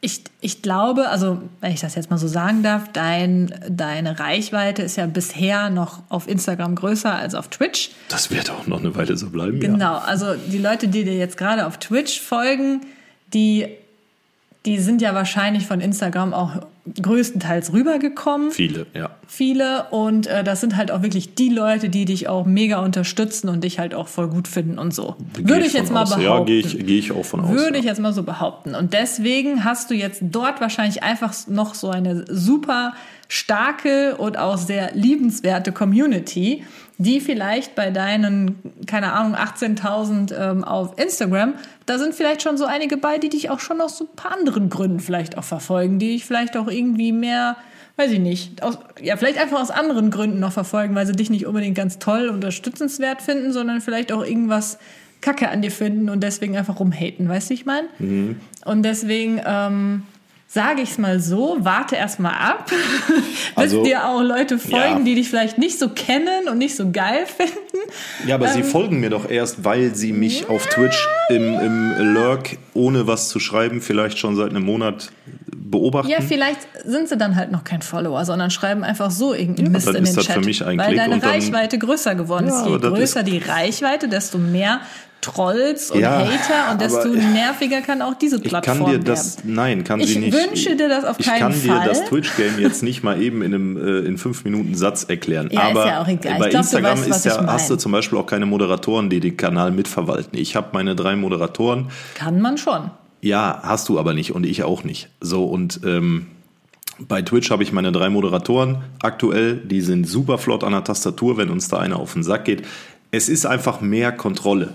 Ich, 0.01 0.23
ich 0.41 0.63
glaube, 0.63 1.09
also 1.09 1.43
wenn 1.61 1.73
ich 1.73 1.81
das 1.81 1.97
jetzt 1.97 2.09
mal 2.09 2.19
so 2.19 2.29
sagen 2.29 2.63
darf, 2.63 2.93
dein, 2.93 3.53
deine 3.69 4.21
Reichweite 4.21 4.83
ist 4.83 4.97
ja 4.97 5.07
bisher 5.07 5.71
noch 5.71 6.03
auf 6.09 6.29
Instagram 6.29 6.77
größer 6.77 7.13
als 7.13 7.35
auf 7.35 7.49
Twitch. 7.49 7.91
Das 8.09 8.31
wird 8.31 8.51
auch 8.51 8.69
noch 8.69 8.79
eine 8.79 8.95
Weile 8.95 9.17
so 9.17 9.31
bleiben. 9.31 9.61
Ja. 9.61 9.71
Genau, 9.71 9.97
also 9.97 10.35
die 10.35 10.59
Leute, 10.59 10.87
die 10.87 11.03
dir 11.03 11.17
jetzt 11.17 11.37
gerade 11.37 11.67
auf 11.67 11.79
Twitch 11.79 12.21
folgen, 12.21 12.83
die, 13.35 13.67
die 14.67 14.79
sind 14.79 15.03
ja 15.03 15.15
wahrscheinlich 15.15 15.67
von 15.67 15.81
Instagram 15.81 16.35
auch 16.35 16.67
größtenteils 17.01 17.73
rübergekommen. 17.73 18.51
Viele, 18.51 18.87
ja. 18.95 19.11
Viele 19.27 19.87
und 19.91 20.27
äh, 20.27 20.45
das 20.45 20.61
sind 20.61 20.77
halt 20.77 20.91
auch 20.91 21.03
wirklich 21.03 21.35
die 21.35 21.49
Leute, 21.49 21.89
die 21.89 22.05
dich 22.05 22.29
auch 22.29 22.47
mega 22.47 22.79
unterstützen 22.79 23.49
und 23.49 23.65
dich 23.65 23.79
halt 23.79 23.95
auch 23.95 24.09
voll 24.09 24.29
gut 24.29 24.49
finden 24.49 24.79
und 24.79 24.95
so. 24.95 25.17
Gehe 25.35 25.49
Würde 25.49 25.67
ich 25.67 25.73
von 25.73 25.81
jetzt 25.81 25.93
mal 25.93 26.03
aus. 26.03 26.17
behaupten. 26.17 26.25
Ja, 26.25 26.45
gehe 26.45 26.61
ich, 26.61 26.87
gehe 26.87 26.99
ich 26.99 27.13
auch 27.13 27.25
von 27.25 27.41
aus. 27.41 27.51
Würde 27.51 27.75
ja. 27.75 27.81
ich 27.81 27.85
jetzt 27.85 28.01
mal 28.01 28.13
so 28.13 28.23
behaupten. 28.23 28.75
Und 28.75 28.93
deswegen 28.93 29.65
hast 29.65 29.91
du 29.91 29.95
jetzt 29.95 30.21
dort 30.23 30.61
wahrscheinlich 30.61 31.03
einfach 31.03 31.35
noch 31.49 31.75
so 31.75 31.91
eine 31.91 32.25
super 32.29 32.95
starke 33.29 34.17
und 34.17 34.39
auch 34.39 34.57
sehr 34.57 34.91
liebenswerte 34.95 35.73
Community, 35.73 36.65
die 36.97 37.21
vielleicht 37.21 37.77
bei 37.77 37.91
deinen, 37.91 38.57
keine 38.87 39.13
Ahnung, 39.13 39.37
18.000 39.37 40.35
ähm, 40.35 40.65
auf 40.65 40.99
Instagram, 40.99 41.55
da 41.87 41.99
sind 41.99 42.15
vielleicht 42.15 42.43
schon 42.43 42.59
so 42.59 42.65
einige 42.65 42.97
bei, 42.97 43.19
die 43.19 43.29
dich 43.29 43.51
auch 43.51 43.61
schon 43.61 43.81
aus 43.81 43.99
so 43.99 44.05
ein 44.05 44.17
paar 44.17 44.33
anderen 44.33 44.69
Gründen 44.69 44.99
vielleicht 44.99 45.39
auch 45.39 45.45
verfolgen, 45.45 45.99
die 45.99 46.09
dich 46.09 46.25
vielleicht 46.25 46.57
auch 46.57 46.67
irgendwie 46.79 47.13
mehr, 47.13 47.57
weiß 47.97 48.13
ich 48.13 48.21
nicht, 48.21 48.63
aus, 48.63 48.79
ja, 49.03 49.17
vielleicht 49.17 49.39
einfach 49.39 49.61
aus 49.61 49.71
anderen 49.71 50.11
Gründen 50.11 50.41
noch 50.41 50.53
verfolgen, 50.53 50.95
weil 50.95 51.07
sie 51.07 51.13
dich 51.13 51.31
nicht 51.31 51.47
unbedingt 51.47 51.77
ganz 51.77 51.99
toll, 51.99 52.29
unterstützenswert 52.29 53.21
finden, 53.23 53.53
sondern 53.53 53.81
vielleicht 53.81 54.13
auch 54.13 54.25
irgendwas 54.25 54.79
Kacke 55.21 55.49
an 55.49 55.63
dir 55.63 55.73
finden 55.73 56.09
und 56.09 56.23
deswegen 56.23 56.57
einfach 56.57 56.79
rumhaten, 56.79 57.29
weißt 57.29 57.51
du, 57.51 57.55
ich 57.55 57.67
meine? 57.67 57.89
Und 58.65 58.83
deswegen 58.85 59.41
ähm, 59.45 60.03
sage 60.47 60.81
ich 60.81 60.93
es 60.93 60.99
mal 60.99 61.21
so, 61.21 61.59
warte 61.61 61.97
erst 61.97 62.21
mal 62.21 62.33
ab, 62.33 62.71
bis 63.11 63.27
Also, 63.55 63.85
dir 63.85 64.07
auch 64.07 64.23
Leute 64.23 64.59
folgen, 64.59 64.99
ja. 64.99 65.05
die 65.05 65.15
dich 65.17 65.29
vielleicht 65.29 65.59
nicht 65.59 65.79
so 65.79 65.91
kennen 65.91 66.49
und 66.51 66.59
nicht 66.59 66.75
so 66.75 66.91
geil 66.91 67.27
finden. 67.37 67.91
Ja, 68.27 68.37
aber 68.37 68.47
Ähm, 68.47 68.55
sie 68.55 68.63
folgen 68.63 69.01
mir 69.01 69.11
doch 69.11 69.29
erst, 69.29 69.65
weil 69.65 69.95
sie 69.95 70.13
mich 70.13 70.49
auf 70.49 70.67
Twitch 70.67 71.07
im, 71.29 71.55
im 71.55 72.15
Lurk, 72.15 72.57
ohne 72.73 73.07
was 73.07 73.29
zu 73.29 73.41
schreiben, 73.41 73.83
vielleicht 73.83 74.19
schon 74.19 74.37
seit 74.37 74.51
einem 74.51 74.65
Monat 74.65 75.11
beobachten. 75.71 76.09
Ja, 76.11 76.21
vielleicht 76.21 76.61
sind 76.85 77.09
sie 77.09 77.17
dann 77.17 77.37
halt 77.37 77.51
noch 77.53 77.65
kein 77.65 77.83
Follower, 77.83 78.25
sondern 78.25 78.51
schreiben 78.51 78.85
einfach 78.85 79.11
so 79.11 79.35
irgendeinen 79.35 79.73
Mist 79.73 79.87
dann 79.87 79.97
in 79.97 80.03
ist 80.05 80.11
den 80.13 80.17
das 80.17 80.27
Chat. 80.27 80.35
für 80.37 80.45
mich 80.45 80.65
ein 80.65 80.79
weil 80.79 80.95
deine 80.97 81.23
Reichweite 81.23 81.79
größer 81.79 82.15
geworden 82.15 82.49
Ja, 82.49 82.61
ist. 82.63 82.67
Je 82.69 82.79
größer 82.79 83.21
ist- 83.21 83.29
die 83.29 83.39
Reichweite, 83.39 84.09
desto 84.09 84.39
mehr 84.39 84.81
Trolls 85.21 85.91
und 85.91 85.99
Ja, 86.01 86.21
Hater 86.21 86.71
und 86.73 86.81
desto 86.81 87.09
nerviger 87.09 87.81
kann 87.81 88.03
auch 88.03 88.15
diese 88.15 88.37
Ich 88.37 88.45
Plattform 88.45 88.79
kann 88.85 88.91
dir 88.93 88.99
das, 89.01 89.39
werden. 89.39 89.55
nein, 89.55 89.85
kann 89.85 89.99
Ich 89.99 90.11
sie 90.15 90.21
nicht. 90.21 90.33
wünsche 90.33 90.77
dir 90.77 90.89
das 90.89 91.05
auf 91.05 91.19
ich 91.19 91.27
keinen 91.27 91.39
kann 91.41 91.53
Fall. 91.53 91.81
dir 91.81 91.89
das 91.89 92.05
Twitch-Game 92.05 92.61
jetzt 92.61 92.85
nicht 92.85 93.03
mal 93.03 93.21
eben 93.21 93.43
in 93.43 93.53
einem 93.53 93.77
äh, 93.77 94.07
in 94.07 94.17
fünf 94.17 94.45
Minuten 94.45 94.77
Satz 94.77 95.05
erklären. 95.05 95.49
Ja, 95.51 95.63
ist 95.63 95.71
Aber 95.71 95.87
ja 95.89 96.03
auch 96.03 96.07
egal. 96.09 96.35
Ich 96.35 96.39
bei 96.39 96.49
glaub, 96.51 96.63
Instagram 96.63 96.99
weißt, 97.01 97.09
ist 97.11 97.25
ja, 97.27 97.41
ich 97.43 97.47
hast 97.49 97.69
du 97.69 97.75
zum 97.77 97.91
Beispiel 97.93 98.17
auch 98.17 98.27
keine 98.27 98.47
Moderatoren, 98.47 99.11
die 99.11 99.19
den 99.19 99.37
Kanal 99.37 99.73
mitverwalten. 99.73 100.39
Ich 100.39 100.55
habe 100.55 100.69
meine 100.73 100.95
drei 100.95 101.17
Moderatoren. 101.17 101.89
Kann 102.15 102.41
man 102.41 102.57
schon. 102.57 102.91
Ja, 103.21 103.61
hast 103.63 103.89
du 103.89 103.99
aber 103.99 104.15
nicht 104.15 104.33
und 104.35 104.45
ich 104.47 104.63
auch 104.63 104.85
nicht. 104.85 105.09
So 105.21 105.45
und 105.45 105.81
ähm, 105.85 106.27
bei 107.01 107.23
Twitch 107.23 107.51
habe 107.51 107.63
ich 107.63 107.73
meine 107.73 107.93
drei 107.93 108.11
Moderatoren 108.11 108.79
aktuell, 109.03 109.57
die 109.57 109.81
sind 109.81 110.07
super 110.09 110.39
flott 110.39 110.65
an 110.65 110.73
der 110.73 110.85
Tastatur, 110.85 111.37
wenn 111.37 111.51
uns 111.51 111.69
da 111.69 111.79
einer 111.79 111.99
auf 111.99 112.13
den 112.15 112.23
Sack 112.23 112.45
geht. 112.45 112.63
Es 113.11 113.29
ist 113.29 113.47
einfach 113.47 113.81
mehr 113.81 114.13
Kontrolle. 114.13 114.75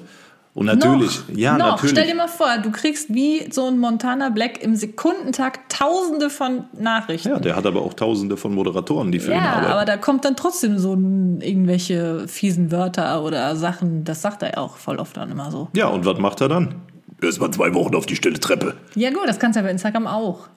Und 0.55 0.67
natürlich, 0.67 1.19
noch, 1.29 1.35
ja, 1.35 1.57
noch. 1.57 1.65
natürlich. 1.71 1.91
Stell 1.97 2.07
dir 2.07 2.15
mal 2.15 2.27
vor, 2.27 2.59
du 2.61 2.69
kriegst 2.71 3.11
wie 3.11 3.51
so 3.51 3.65
ein 3.67 3.79
Montana 3.79 4.29
Black 4.29 4.61
im 4.61 4.75
Sekundentakt 4.75 5.71
tausende 5.71 6.29
von 6.29 6.65
Nachrichten. 6.79 7.29
ja, 7.29 7.39
der 7.39 7.55
hat 7.55 7.65
aber 7.65 7.81
auch 7.81 7.95
tausende 7.95 8.37
von 8.37 8.53
Moderatoren, 8.53 9.11
die 9.11 9.19
für 9.19 9.31
ihn 9.31 9.37
Ja, 9.37 9.53
arbeiten. 9.53 9.71
aber 9.71 9.85
da 9.85 9.97
kommt 9.97 10.25
dann 10.25 10.35
trotzdem 10.35 10.77
so 10.77 10.93
ein, 10.93 11.41
irgendwelche 11.41 12.27
fiesen 12.27 12.71
Wörter 12.71 13.23
oder 13.23 13.55
Sachen. 13.55 14.03
Das 14.03 14.21
sagt 14.21 14.43
er 14.43 14.51
ja 14.51 14.57
auch 14.59 14.77
voll 14.77 14.97
oft 14.97 15.17
dann 15.17 15.31
immer 15.31 15.49
so. 15.49 15.69
Ja, 15.75 15.87
und 15.87 16.05
was 16.05 16.19
macht 16.19 16.39
er 16.41 16.49
dann? 16.49 16.75
Erstmal 17.23 17.51
zwei 17.51 17.73
Wochen 17.73 17.95
auf 17.95 18.05
die 18.05 18.15
stille 18.15 18.39
Treppe. 18.39 18.75
Ja 18.95 19.09
gut, 19.11 19.27
das 19.27 19.39
kannst 19.39 19.55
du 19.55 19.59
ja 19.61 19.65
bei 19.65 19.71
Instagram 19.71 20.07
auch. 20.07 20.47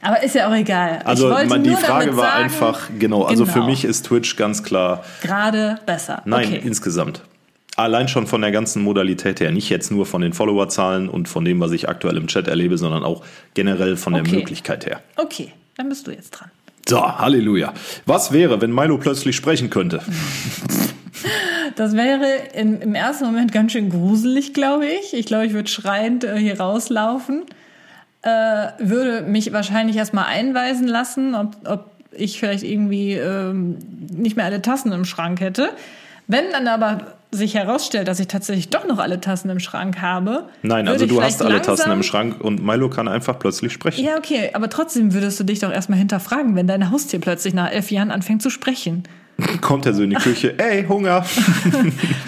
Aber 0.00 0.22
ist 0.22 0.34
ja 0.34 0.48
auch 0.48 0.54
egal. 0.54 1.00
Also 1.04 1.28
man, 1.28 1.62
die 1.64 1.70
nur 1.70 1.78
Frage 1.78 2.06
damit 2.06 2.16
war 2.16 2.30
sagen, 2.30 2.44
einfach, 2.44 2.90
genau, 2.98 3.24
also 3.24 3.46
für 3.46 3.54
genau, 3.54 3.66
mich 3.66 3.84
ist 3.84 4.06
Twitch 4.06 4.36
ganz 4.36 4.62
klar, 4.62 5.04
gerade 5.22 5.78
besser. 5.86 6.22
nein, 6.24 6.46
okay. 6.46 6.60
insgesamt. 6.64 7.22
Allein 7.74 8.06
schon 8.06 8.26
von 8.26 8.42
der 8.42 8.52
ganzen 8.52 8.82
Modalität 8.82 9.40
her, 9.40 9.50
nicht 9.50 9.70
jetzt 9.70 9.90
nur 9.90 10.04
von 10.06 10.20
den 10.20 10.34
Followerzahlen 10.34 11.08
und 11.08 11.28
von 11.28 11.44
dem, 11.44 11.58
was 11.58 11.72
ich 11.72 11.88
aktuell 11.88 12.16
im 12.18 12.26
Chat 12.28 12.46
erlebe, 12.46 12.76
sondern 12.78 13.02
auch 13.02 13.24
generell 13.54 13.96
von 13.96 14.12
der 14.12 14.22
Okay. 14.22 14.36
Möglichkeit 14.36 14.86
her. 14.86 15.00
okay, 15.16 15.52
dann 15.76 15.88
bist 15.88 16.06
du 16.06 16.10
jetzt 16.10 16.30
dran. 16.30 16.50
So, 16.88 17.00
Halleluja. 17.00 17.72
Was 18.06 18.30
wäre, 18.32 18.60
wenn 18.60 18.72
Milo 18.72 18.98
plötzlich 18.98 19.34
sprechen 19.36 19.70
könnte? 19.70 20.02
Das 21.76 21.94
wäre 21.94 22.26
im, 22.54 22.80
im 22.80 22.94
ersten 22.94 23.24
Moment 23.24 23.52
ganz 23.52 23.72
schön 23.72 23.90
gruselig, 23.90 24.54
glaube 24.54 24.86
ich. 24.86 25.14
Ich 25.14 25.26
glaube, 25.26 25.46
ich 25.46 25.52
würde 25.52 25.68
schreiend 25.68 26.24
äh, 26.24 26.36
hier 26.36 26.60
rauslaufen. 26.60 27.42
Äh, 28.22 28.28
würde 28.78 29.22
mich 29.22 29.52
wahrscheinlich 29.52 29.96
erstmal 29.96 30.26
einweisen 30.26 30.86
lassen, 30.86 31.34
ob, 31.34 31.56
ob 31.64 31.90
ich 32.12 32.38
vielleicht 32.38 32.62
irgendwie 32.62 33.14
ähm, 33.14 33.78
nicht 34.10 34.36
mehr 34.36 34.44
alle 34.44 34.62
Tassen 34.62 34.92
im 34.92 35.04
Schrank 35.04 35.40
hätte. 35.40 35.70
Wenn 36.28 36.50
dann 36.52 36.68
aber 36.68 37.16
sich 37.32 37.54
herausstellt, 37.54 38.08
dass 38.08 38.20
ich 38.20 38.28
tatsächlich 38.28 38.68
doch 38.68 38.86
noch 38.86 38.98
alle 38.98 39.18
Tassen 39.20 39.48
im 39.48 39.58
Schrank 39.58 40.02
habe. 40.02 40.44
Nein, 40.60 40.86
also 40.86 41.06
du 41.06 41.22
hast 41.22 41.42
alle 41.42 41.62
Tassen 41.62 41.90
im 41.90 42.02
Schrank 42.02 42.40
und 42.40 42.62
Milo 42.62 42.90
kann 42.90 43.08
einfach 43.08 43.38
plötzlich 43.38 43.72
sprechen. 43.72 44.04
Ja, 44.04 44.18
okay, 44.18 44.50
aber 44.52 44.68
trotzdem 44.68 45.14
würdest 45.14 45.40
du 45.40 45.44
dich 45.44 45.58
doch 45.58 45.72
erstmal 45.72 45.98
hinterfragen, 45.98 46.54
wenn 46.54 46.66
dein 46.66 46.90
Haustier 46.90 47.20
plötzlich 47.20 47.54
nach 47.54 47.72
elf 47.72 47.90
Jahren 47.90 48.10
anfängt 48.10 48.42
zu 48.42 48.50
sprechen. 48.50 49.04
Kommt 49.60 49.86
er 49.86 49.94
so 49.94 50.02
in 50.02 50.10
die 50.10 50.16
Küche, 50.16 50.58
ey, 50.58 50.84
Hunger. 50.86 51.24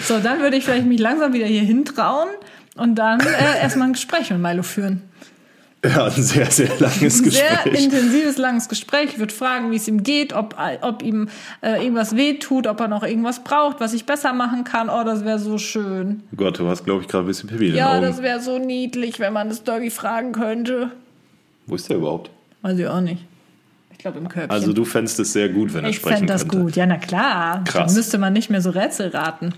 So, 0.01 0.19
dann 0.19 0.39
würde 0.39 0.57
ich 0.57 0.63
vielleicht 0.65 0.85
mich 0.85 0.99
langsam 0.99 1.33
wieder 1.33 1.47
hier 1.47 1.63
hintrauen 1.63 2.29
und 2.75 2.95
dann 2.95 3.19
äh, 3.19 3.61
erstmal 3.61 3.87
ein 3.87 3.93
Gespräch 3.93 4.29
mit 4.29 4.39
Milo 4.39 4.61
führen. 4.61 5.01
Ja, 5.83 6.05
ein 6.05 6.11
sehr, 6.11 6.49
sehr 6.49 6.69
langes 6.79 7.21
Ein 7.21 7.29
sehr 7.29 7.49
Gespräch. 7.63 7.83
intensives, 7.83 8.37
langes 8.37 8.69
Gespräch. 8.69 9.09
Ich 9.13 9.19
würde 9.19 9.33
fragen, 9.33 9.71
wie 9.71 9.75
es 9.75 9.87
ihm 9.87 10.01
geht, 10.03 10.33
ob, 10.33 10.55
ob 10.81 11.03
ihm 11.03 11.27
äh, 11.61 11.83
irgendwas 11.83 12.15
wehtut, 12.15 12.65
ob 12.67 12.79
er 12.79 12.87
noch 12.87 13.03
irgendwas 13.03 13.43
braucht, 13.43 13.79
was 13.79 13.93
ich 13.93 14.05
besser 14.05 14.33
machen 14.33 14.63
kann. 14.63 14.89
Oh, 14.89 15.03
das 15.03 15.25
wäre 15.25 15.37
so 15.37 15.57
schön. 15.57 16.23
Oh 16.31 16.37
Gott, 16.37 16.57
du 16.59 16.67
hast, 16.67 16.85
glaube 16.85 17.01
ich, 17.01 17.07
gerade 17.07 17.25
ein 17.25 17.27
bisschen 17.27 17.49
Pipi 17.49 17.69
Ja, 17.69 17.99
das 17.99 18.21
wäre 18.21 18.39
so 18.41 18.57
niedlich, 18.57 19.19
wenn 19.19 19.33
man 19.33 19.49
das 19.49 19.63
Doggy 19.63 19.91
fragen 19.91 20.31
könnte. 20.31 20.91
Wo 21.67 21.75
ist 21.75 21.87
der 21.89 21.97
überhaupt? 21.97 22.31
Weiß 22.61 22.77
ich 22.79 22.87
auch 22.87 23.01
nicht. 23.01 23.23
Ich 24.05 24.11
glaube 24.11 24.19
im 24.23 24.29
Körbchen. 24.29 24.51
Also 24.51 24.71
du 24.71 24.85
fändest 24.85 25.19
es 25.19 25.33
sehr 25.33 25.49
gut, 25.49 25.73
wenn 25.73 25.83
er 25.83 25.89
ich 25.89 25.95
sprechen 25.95 26.17
fände 26.17 26.33
das 26.33 26.43
könnte. 26.43 26.59
gut. 26.59 26.75
Ja, 26.75 26.85
na 26.85 26.97
klar. 26.97 27.63
Krass. 27.63 27.87
Dann 27.87 27.95
müsste 27.95 28.19
man 28.19 28.33
nicht 28.33 28.51
mehr 28.51 28.61
so 28.61 28.69
Rätsel 28.69 29.07
raten. 29.09 29.55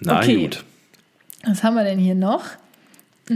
Na 0.00 0.18
Okay. 0.18 0.36
gut. 0.42 0.64
Was 1.46 1.62
haben 1.64 1.74
wir 1.74 1.82
denn 1.84 1.98
hier 1.98 2.14
noch? 2.14 2.44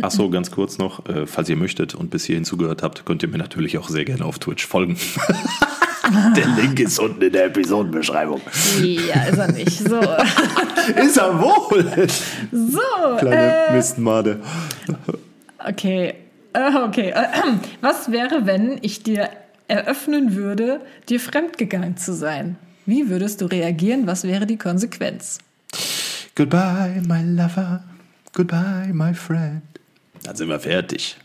Ach 0.03 0.11
so, 0.11 0.29
ganz 0.29 0.51
kurz 0.51 0.77
noch, 0.77 1.07
äh, 1.09 1.27
falls 1.27 1.49
ihr 1.49 1.57
möchtet 1.57 1.95
und 1.95 2.11
bis 2.11 2.27
hierhin 2.27 2.45
zugehört 2.45 2.83
habt, 2.83 3.07
könnt 3.07 3.23
ihr 3.23 3.31
mir 3.31 3.39
natürlich 3.39 3.79
auch 3.79 3.89
sehr 3.89 4.05
gerne 4.05 4.27
auf 4.27 4.39
Twitch 4.39 4.67
folgen. 4.67 4.99
der 6.37 6.47
Link 6.63 6.79
ist 6.79 6.99
unten 6.99 7.23
in 7.23 7.33
der 7.33 7.47
Episodenbeschreibung. 7.47 8.43
Ja, 8.83 9.23
ist 9.25 9.39
er 9.39 9.51
nicht. 9.51 9.79
So. 9.89 9.99
Ist 11.03 11.17
er 11.17 11.41
wohl? 11.41 12.07
So. 12.53 13.17
Kleine 13.19 13.67
Äh, 13.69 13.73
Mistmade. 13.77 14.41
okay. 15.67 16.13
Äh, 16.53 16.77
okay. 16.87 17.15
Äh, 17.17 17.25
was 17.81 18.13
wäre, 18.13 18.45
wenn 18.45 18.79
ich 18.83 19.03
dir 19.03 19.31
eröffnen 19.69 20.35
würde, 20.35 20.81
dir 21.09 21.21
fremdgegangen 21.21 21.97
zu 21.97 22.15
sein? 22.15 22.57
Wie 22.87 23.09
würdest 23.09 23.41
du 23.41 23.47
reagieren? 23.47 24.07
Was 24.07 24.25
wäre 24.25 24.47
die 24.47 24.57
Konsequenz? 24.57 25.39
Goodbye, 26.35 27.03
my 27.07 27.23
lover. 27.23 27.85
Goodbye, 28.33 28.91
my 28.93 29.15
friend. 29.15 29.63
Dann 30.23 30.37
sind 30.37 30.49
wir 30.49 30.59
fertig. 30.59 31.17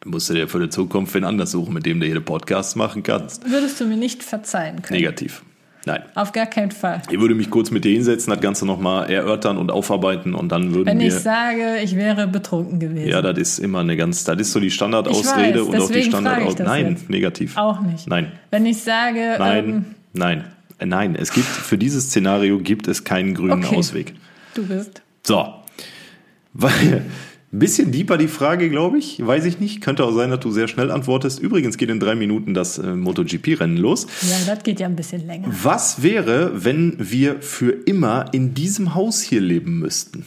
Dann 0.00 0.10
musst 0.10 0.28
du 0.28 0.34
dir 0.34 0.48
für 0.48 0.60
die 0.60 0.68
Zukunft 0.68 1.14
wen 1.14 1.24
anders 1.24 1.50
suchen, 1.50 1.74
mit 1.74 1.86
dem 1.86 2.00
du 2.00 2.06
jede 2.06 2.20
Podcasts 2.20 2.76
machen 2.76 3.02
kannst. 3.02 3.50
Würdest 3.50 3.80
du 3.80 3.86
mir 3.86 3.96
nicht 3.96 4.22
verzeihen 4.22 4.82
können? 4.82 5.00
Negativ. 5.00 5.42
Nein. 5.88 6.02
Auf 6.14 6.32
gar 6.32 6.46
keinen 6.46 6.70
Fall. 6.70 7.02
Ich 7.10 7.18
würde 7.18 7.34
mich 7.34 7.50
kurz 7.50 7.70
mit 7.70 7.84
dir 7.84 7.92
hinsetzen, 7.92 8.30
das 8.32 8.40
Ganze 8.40 8.66
nochmal 8.66 9.10
erörtern 9.10 9.56
und 9.58 9.70
aufarbeiten 9.70 10.34
und 10.34 10.52
dann 10.52 10.74
würden 10.74 10.86
Wenn 10.86 11.00
wir. 11.00 11.08
ich 11.08 11.14
sage, 11.14 11.78
ich 11.82 11.96
wäre 11.96 12.26
betrunken 12.28 12.78
gewesen. 12.78 13.08
Ja, 13.08 13.22
das 13.22 13.36
ist 13.38 13.58
immer 13.58 13.80
eine 13.80 13.96
ganz, 13.96 14.22
das 14.24 14.38
ist 14.38 14.52
so 14.52 14.60
die 14.60 14.70
Standardausrede 14.70 15.64
und 15.64 15.70
auch 15.70 15.86
die 15.88 15.94
deswegen 15.94 16.10
Standard. 16.10 16.34
frage 16.36 16.48
ich 16.50 16.54
das 16.56 16.66
Nein, 16.66 16.90
jetzt. 16.90 17.10
negativ. 17.10 17.56
Auch 17.56 17.80
nicht. 17.80 18.06
Nein, 18.08 18.32
Wenn 18.50 18.66
ich 18.66 18.82
sage, 18.82 19.36
nein, 19.38 19.64
ähm, 19.68 19.84
nein, 20.12 20.44
nein. 20.84 21.16
Es 21.16 21.32
gibt 21.32 21.46
für 21.46 21.78
dieses 21.78 22.04
Szenario 22.04 22.58
gibt 22.58 22.86
es 22.86 23.04
keinen 23.04 23.34
grünen 23.34 23.64
Okay. 23.64 23.76
Ausweg. 23.76 24.14
du 24.54 24.66
bist. 24.66 25.02
So, 25.26 25.54
weil 26.52 27.02
ein 27.50 27.58
bisschen 27.60 27.92
deeper 27.92 28.18
die 28.18 28.28
Frage, 28.28 28.68
glaube 28.68 28.98
ich. 28.98 29.24
Weiß 29.24 29.46
ich 29.46 29.58
nicht. 29.58 29.80
Könnte 29.80 30.04
auch 30.04 30.12
sein, 30.12 30.30
dass 30.30 30.40
du 30.40 30.50
sehr 30.50 30.68
schnell 30.68 30.90
antwortest. 30.90 31.40
Übrigens 31.40 31.78
geht 31.78 31.88
in 31.88 31.98
drei 31.98 32.14
Minuten 32.14 32.52
das 32.52 32.76
äh, 32.78 32.94
MotoGP-Rennen 32.94 33.78
los. 33.78 34.06
Ja, 34.28 34.54
das 34.54 34.62
geht 34.62 34.80
ja 34.80 34.86
ein 34.86 34.96
bisschen 34.96 35.26
länger. 35.26 35.48
Was 35.50 36.02
wäre, 36.02 36.64
wenn 36.64 36.96
wir 36.98 37.40
für 37.40 37.70
immer 37.70 38.26
in 38.32 38.52
diesem 38.52 38.94
Haus 38.94 39.22
hier 39.22 39.40
leben 39.40 39.78
müssten? 39.78 40.26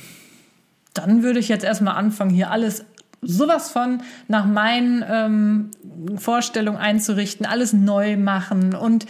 Dann 0.96 1.22
würde 1.22 1.40
ich 1.40 1.48
jetzt 1.48 1.64
erstmal 1.64 1.96
anfangen, 1.96 2.32
hier 2.32 2.50
alles 2.50 2.86
sowas 3.22 3.70
von 3.70 4.02
nach 4.28 4.48
meinen 4.48 5.06
ähm, 5.08 5.72
Vorstellungen 6.18 6.80
einzurichten, 6.80 7.46
alles 7.46 7.72
neu 7.72 8.18
machen 8.18 8.74
und 8.74 9.06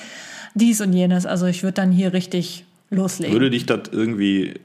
dies 0.54 0.82
und 0.82 0.92
jenes. 0.92 1.26
Also 1.26 1.46
ich 1.46 1.64
würde 1.64 1.76
dann 1.76 1.92
hier 1.92 2.12
richtig 2.12 2.66
loslegen. 2.90 3.34
Würde 3.34 3.50
dich 3.50 3.66
das 3.66 3.84
irgendwie 3.92 4.56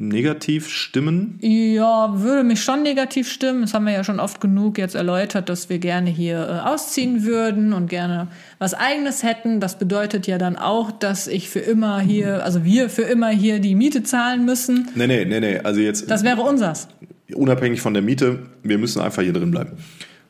negativ 0.00 0.68
stimmen? 0.68 1.38
Ja, 1.42 2.20
würde 2.20 2.42
mich 2.42 2.62
schon 2.62 2.82
negativ 2.82 3.30
stimmen. 3.30 3.60
Das 3.60 3.74
haben 3.74 3.84
wir 3.84 3.92
ja 3.92 4.02
schon 4.02 4.18
oft 4.18 4.40
genug 4.40 4.78
jetzt 4.78 4.94
erläutert, 4.94 5.48
dass 5.50 5.68
wir 5.68 5.78
gerne 5.78 6.08
hier 6.10 6.36
äh, 6.64 6.68
ausziehen 6.68 7.24
würden 7.24 7.72
und 7.74 7.88
gerne 7.88 8.28
was 8.58 8.72
eigenes 8.74 9.22
hätten. 9.22 9.60
Das 9.60 9.78
bedeutet 9.78 10.26
ja 10.26 10.38
dann 10.38 10.56
auch, 10.56 10.90
dass 10.90 11.26
ich 11.26 11.50
für 11.50 11.58
immer 11.60 12.00
hier, 12.00 12.42
also 12.44 12.64
wir 12.64 12.88
für 12.88 13.02
immer 13.02 13.28
hier 13.28 13.60
die 13.60 13.74
Miete 13.74 14.02
zahlen 14.02 14.44
müssen. 14.46 14.88
Nee, 14.94 15.06
nee, 15.06 15.24
nee, 15.26 15.38
nee. 15.40 15.58
Also 15.58 15.80
jetzt 15.80 16.10
Das 16.10 16.24
wäre 16.24 16.40
unsers. 16.40 16.88
unabhängig 17.34 17.82
von 17.82 17.92
der 17.92 18.02
Miete, 18.02 18.38
wir 18.62 18.78
müssen 18.78 19.00
einfach 19.02 19.22
hier 19.22 19.34
drin 19.34 19.50
bleiben. 19.50 19.72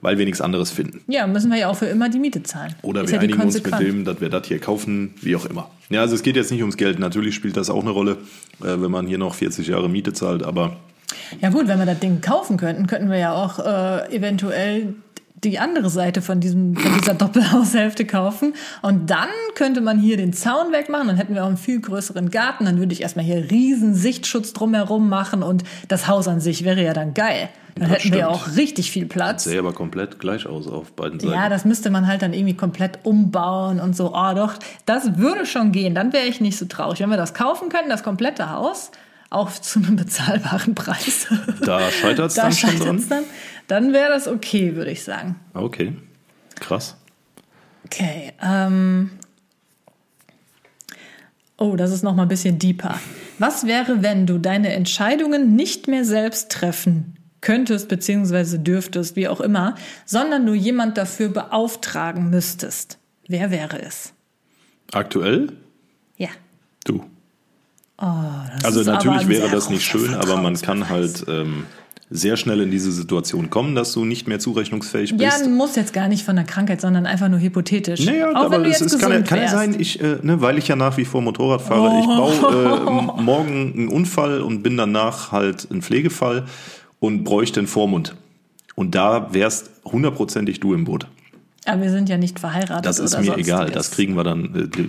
Weil 0.03 0.17
wir 0.17 0.25
nichts 0.25 0.41
anderes 0.41 0.71
finden. 0.71 1.03
Ja, 1.09 1.27
müssen 1.27 1.51
wir 1.51 1.59
ja 1.59 1.69
auch 1.69 1.77
für 1.77 1.87
immer 1.87 2.09
die 2.09 2.19
Miete 2.19 2.43
zahlen. 2.43 2.75
Oder 2.83 3.03
Ist 3.03 3.11
wir 3.11 3.17
ja 3.17 3.23
einigen 3.23 3.43
uns 3.43 3.63
mit 3.63 3.79
dem, 3.81 4.05
dass 4.05 4.21
wir 4.21 4.31
das 4.31 4.47
hier 4.47 4.59
kaufen, 4.59 5.15
wie 5.21 5.37
auch 5.37 5.45
immer. 5.45 5.71
Ja, 5.91 6.01
also 6.01 6.15
es 6.15 6.23
geht 6.23 6.37
jetzt 6.37 6.51
nicht 6.51 6.63
ums 6.63 6.77
Geld. 6.77 6.99
Natürlich 6.99 7.35
spielt 7.35 7.57
das 7.57 7.69
auch 7.69 7.83
eine 7.83 7.91
Rolle, 7.91 8.13
äh, 8.63 8.81
wenn 8.81 8.91
man 8.91 9.07
hier 9.07 9.19
noch 9.19 9.35
40 9.35 9.69
Jahre 9.69 9.91
Miete 9.91 10.13
zahlt, 10.13 10.43
aber 10.43 10.77
Ja 11.41 11.51
gut, 11.51 11.69
wenn 11.69 11.79
wir 11.79 11.87
das 11.87 11.99
Ding 11.99 12.21
kaufen 12.21 12.57
könnten, 12.57 12.87
könnten 12.87 13.11
wir 13.11 13.19
ja 13.19 13.35
auch 13.35 13.59
äh, 13.59 14.15
eventuell 14.17 14.95
die 15.35 15.59
andere 15.59 15.89
Seite 15.89 16.21
von, 16.23 16.41
diesem, 16.41 16.77
von 16.77 16.99
dieser 16.99 17.15
Doppelhaushälfte 17.15 18.05
kaufen. 18.05 18.55
Und 18.83 19.09
dann 19.11 19.29
könnte 19.55 19.81
man 19.81 19.99
hier 19.99 20.17
den 20.17 20.33
Zaun 20.33 20.73
wegmachen, 20.73 21.07
dann 21.09 21.17
hätten 21.17 21.35
wir 21.35 21.43
auch 21.45 21.49
einen 21.49 21.57
viel 21.57 21.81
größeren 21.81 22.31
Garten. 22.31 22.67
Dann 22.67 22.79
würde 22.79 22.93
ich 22.93 23.01
erstmal 23.03 23.25
hier 23.25 23.51
riesen 23.51 23.95
Sichtschutz 23.95 24.53
drumherum 24.53 25.09
machen 25.09 25.43
und 25.43 25.65
das 25.89 26.09
Haus 26.09 26.29
an 26.29 26.41
sich 26.41 26.65
wäre 26.65 26.83
ja 26.83 26.93
dann 26.93 27.15
geil. 27.15 27.49
Dann 27.77 27.89
Das 27.89 27.99
hätten 28.05 28.13
wir 28.15 28.25
stimmt. 28.25 28.35
auch 28.35 28.57
richtig 28.57 28.91
viel 28.91 29.07
Platz. 29.07 29.45
sähe 29.45 29.61
aber 29.61 29.73
komplett 29.73 30.19
gleich 30.19 30.45
aus 30.47 30.67
auf 30.67 30.93
beiden 30.93 31.21
Seiten. 31.21 31.33
Ja, 31.33 31.49
das 31.49 31.65
müsste 31.65 31.89
man 31.91 32.07
halt 32.07 32.21
dann 32.21 32.35
irgendwie 32.35 32.57
komplett 32.57 32.99
umbauen 33.05 33.81
und 33.81 33.97
so. 33.97 34.13
Oh, 34.15 34.35
doch, 34.35 34.55
das 34.87 35.17
würde 35.17 35.47
schon 35.47 35.73
gehen. 35.73 35.95
Dann 35.95 36.13
wäre 36.13 36.27
ich 36.27 36.41
nicht 36.41 36.59
so 36.59 36.67
traurig. 36.67 37.01
Wenn 37.01 37.11
wir 37.11 37.17
das 37.17 37.33
kaufen 37.33 37.69
könnten, 37.71 37.89
das 37.89 38.03
komplette 38.03 38.51
Haus, 38.51 38.91
auch 39.31 39.51
zu 39.53 39.79
einem 39.79 39.95
bezahlbaren 39.97 40.75
Preis. 40.75 41.29
Da 41.65 41.81
scheitert 41.93 42.31
es 42.31 42.35
da 42.35 42.43
dann 42.43 42.53
schon 42.53 42.79
dran. 42.81 43.05
dann, 43.09 43.23
dann 43.71 43.93
wäre 43.93 44.09
das 44.09 44.27
okay, 44.27 44.75
würde 44.75 44.91
ich 44.91 45.05
sagen. 45.05 45.37
Okay. 45.55 45.93
Krass. 46.59 46.97
Okay. 47.85 48.33
Ähm 48.43 49.11
oh, 51.57 51.77
das 51.77 51.93
ist 51.93 52.03
noch 52.03 52.15
mal 52.15 52.23
ein 52.23 52.29
bisschen 52.29 52.59
deeper. 52.59 52.99
Was 53.39 53.67
wäre, 53.67 54.03
wenn 54.03 54.27
du 54.27 54.39
deine 54.39 54.73
Entscheidungen 54.73 55.55
nicht 55.57 55.89
mehr 55.89 56.05
selbst 56.05 56.51
treffen 56.51 57.17
könntest 57.41 57.89
beziehungsweise 57.89 58.59
dürftest, 58.59 59.17
wie 59.17 59.29
auch 59.29 59.41
immer, 59.41 59.77
sondern 60.05 60.45
du 60.45 60.53
jemand 60.53 60.99
dafür 60.99 61.29
beauftragen 61.29 62.29
müsstest? 62.29 62.99
Wer 63.29 63.51
wäre 63.51 63.81
es? 63.81 64.13
Aktuell? 64.93 65.53
Ja. 66.17 66.29
Du. 66.85 67.05
Oh, 67.99 68.07
das 68.57 68.65
Also 68.65 68.83
natürlich 68.83 69.29
wäre 69.29 69.49
das 69.49 69.71
nicht 69.71 69.85
schön, 69.85 70.15
aber 70.15 70.37
man 70.39 70.61
kann 70.61 70.89
halt 70.89 71.25
ähm, 71.29 71.67
sehr 72.13 72.37
schnell 72.37 72.61
in 72.61 72.71
diese 72.73 72.91
Situation 72.91 73.51
kommen, 73.51 73.77
dass 73.77 73.93
du 73.93 74.05
nicht 74.05 74.27
mehr 74.27 74.41
zurechnungsfähig 74.41 75.11
Ja, 75.17 75.31
bist. 75.31 75.49
muss 75.49 75.77
jetzt 75.77 75.93
gar 75.93 76.09
nicht 76.09 76.25
von 76.25 76.35
der 76.35 76.45
Krankheit, 76.45 76.81
sondern 76.81 77.07
einfach 77.07 77.29
nur 77.29 77.39
hypothetisch. 77.39 78.05
Naja, 78.05 78.31
Auch 78.33 78.47
aber 78.47 78.67
es, 78.67 78.81
jetzt 78.81 78.93
es 78.95 78.99
kann, 79.01 79.13
ja- 79.13 79.23
kann 79.23 79.39
ja 79.41 79.49
sein, 79.49 79.77
ich, 79.79 80.01
äh, 80.03 80.19
ne, 80.23 80.41
weil 80.41 80.59
ich 80.59 80.67
ja 80.67 80.75
nach 80.75 80.97
wie 80.97 81.05
vor 81.05 81.23
Motorrad 81.23 81.63
fahre, 81.63 82.01
ich 82.01 82.07
baue 82.07 83.19
äh, 83.19 83.23
morgen 83.23 83.73
einen 83.77 83.89
Unfall 83.89 84.41
und 84.41 84.63
bin 84.65 84.77
danach 84.77 85.31
halt 85.31 85.69
ein 85.71 85.83
Pflegefall 85.83 86.47
und 86.99 87.23
bräuchte 87.23 87.61
einen 87.61 87.69
Vormund. 87.69 88.17
Und 88.75 88.95
da 88.97 89.33
wärst 89.33 89.71
hundertprozentig 89.85 90.59
du 90.59 90.75
im 90.75 90.85
Boot. 90.85 91.07
Aber 91.67 91.83
wir 91.83 91.91
sind 91.91 92.09
ja 92.09 92.17
nicht 92.17 92.41
verheiratet. 92.41 92.87
Das 92.87 92.99
ist 92.99 93.19
mir 93.21 93.37
egal. 93.37 93.71
Das 93.71 93.91
kriegen 93.93 94.17
wir 94.17 94.25
dann, 94.25 94.71
äh, 94.75 94.83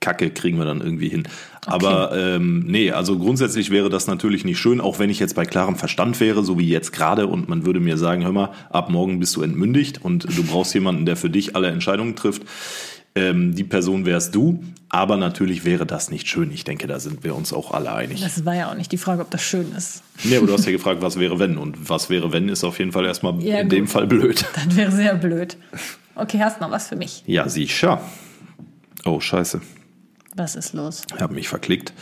Bürokratie-Kacke 0.00 0.30
kriegen 0.30 0.58
wir 0.58 0.64
dann 0.64 0.80
irgendwie 0.80 1.08
hin. 1.08 1.24
Aber 1.66 2.16
ähm, 2.16 2.64
nee, 2.66 2.90
also 2.90 3.18
grundsätzlich 3.18 3.70
wäre 3.70 3.90
das 3.90 4.06
natürlich 4.06 4.44
nicht 4.44 4.58
schön, 4.58 4.80
auch 4.80 4.98
wenn 4.98 5.10
ich 5.10 5.18
jetzt 5.18 5.34
bei 5.34 5.44
klarem 5.44 5.76
Verstand 5.76 6.18
wäre, 6.20 6.42
so 6.42 6.58
wie 6.58 6.68
jetzt 6.68 6.92
gerade, 6.92 7.26
und 7.26 7.48
man 7.48 7.64
würde 7.66 7.80
mir 7.80 7.96
sagen, 7.98 8.24
hör 8.24 8.32
mal, 8.32 8.50
ab 8.70 8.90
morgen 8.90 9.20
bist 9.20 9.36
du 9.36 9.42
entmündigt 9.42 10.02
und 10.02 10.24
du 10.36 10.42
brauchst 10.42 10.74
jemanden, 10.74 11.06
der 11.06 11.16
für 11.16 11.30
dich 11.30 11.54
alle 11.56 11.68
Entscheidungen 11.68 12.16
trifft. 12.16 12.42
Ähm, 13.16 13.54
die 13.56 13.64
Person 13.64 14.06
wärst 14.06 14.36
du, 14.36 14.62
aber 14.88 15.16
natürlich 15.16 15.64
wäre 15.64 15.84
das 15.84 16.10
nicht 16.12 16.28
schön. 16.28 16.52
Ich 16.52 16.62
denke, 16.62 16.86
da 16.86 17.00
sind 17.00 17.24
wir 17.24 17.34
uns 17.34 17.52
auch 17.52 17.72
alle 17.72 17.92
einig. 17.92 18.20
Das 18.20 18.44
war 18.44 18.54
ja 18.54 18.70
auch 18.70 18.76
nicht 18.76 18.92
die 18.92 18.98
Frage, 18.98 19.22
ob 19.22 19.30
das 19.32 19.42
schön 19.42 19.72
ist. 19.76 20.04
Nee, 20.22 20.36
aber 20.36 20.46
du 20.46 20.52
hast 20.52 20.64
ja 20.64 20.70
gefragt, 20.72 21.02
was 21.02 21.18
wäre 21.18 21.40
wenn? 21.40 21.58
Und 21.58 21.90
was 21.90 22.08
wäre 22.08 22.32
wenn, 22.32 22.48
ist 22.48 22.62
auf 22.62 22.78
jeden 22.78 22.92
Fall 22.92 23.04
erstmal 23.04 23.42
Ja, 23.42 23.58
in 23.58 23.68
gut. 23.68 23.72
dem 23.72 23.88
Fall 23.88 24.06
blöd. 24.06 24.44
Das 24.54 24.76
wäre 24.76 24.92
sehr 24.92 25.14
blöd. 25.16 25.56
Okay, 26.14 26.38
hast 26.40 26.60
noch 26.60 26.70
was 26.70 26.88
für 26.88 26.96
mich? 26.96 27.24
Ja, 27.26 27.48
sicher. 27.48 28.00
Oh, 29.04 29.18
scheiße. 29.18 29.60
Was 30.40 30.56
ist 30.56 30.72
los? 30.72 31.02
Ich 31.14 31.20
habe 31.20 31.34
mich 31.34 31.48
verklickt. 31.48 31.92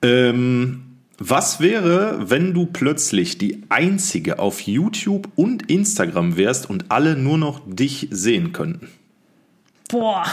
Ähm, 0.00 0.84
was 1.18 1.58
wäre, 1.58 2.30
wenn 2.30 2.54
du 2.54 2.66
plötzlich 2.66 3.36
die 3.36 3.64
einzige 3.68 4.38
auf 4.38 4.60
YouTube 4.60 5.28
und 5.34 5.68
Instagram 5.68 6.36
wärst 6.36 6.70
und 6.70 6.92
alle 6.92 7.16
nur 7.16 7.36
noch 7.36 7.60
dich 7.66 8.06
sehen 8.12 8.52
könnten? 8.52 8.90
Boah, 9.90 10.24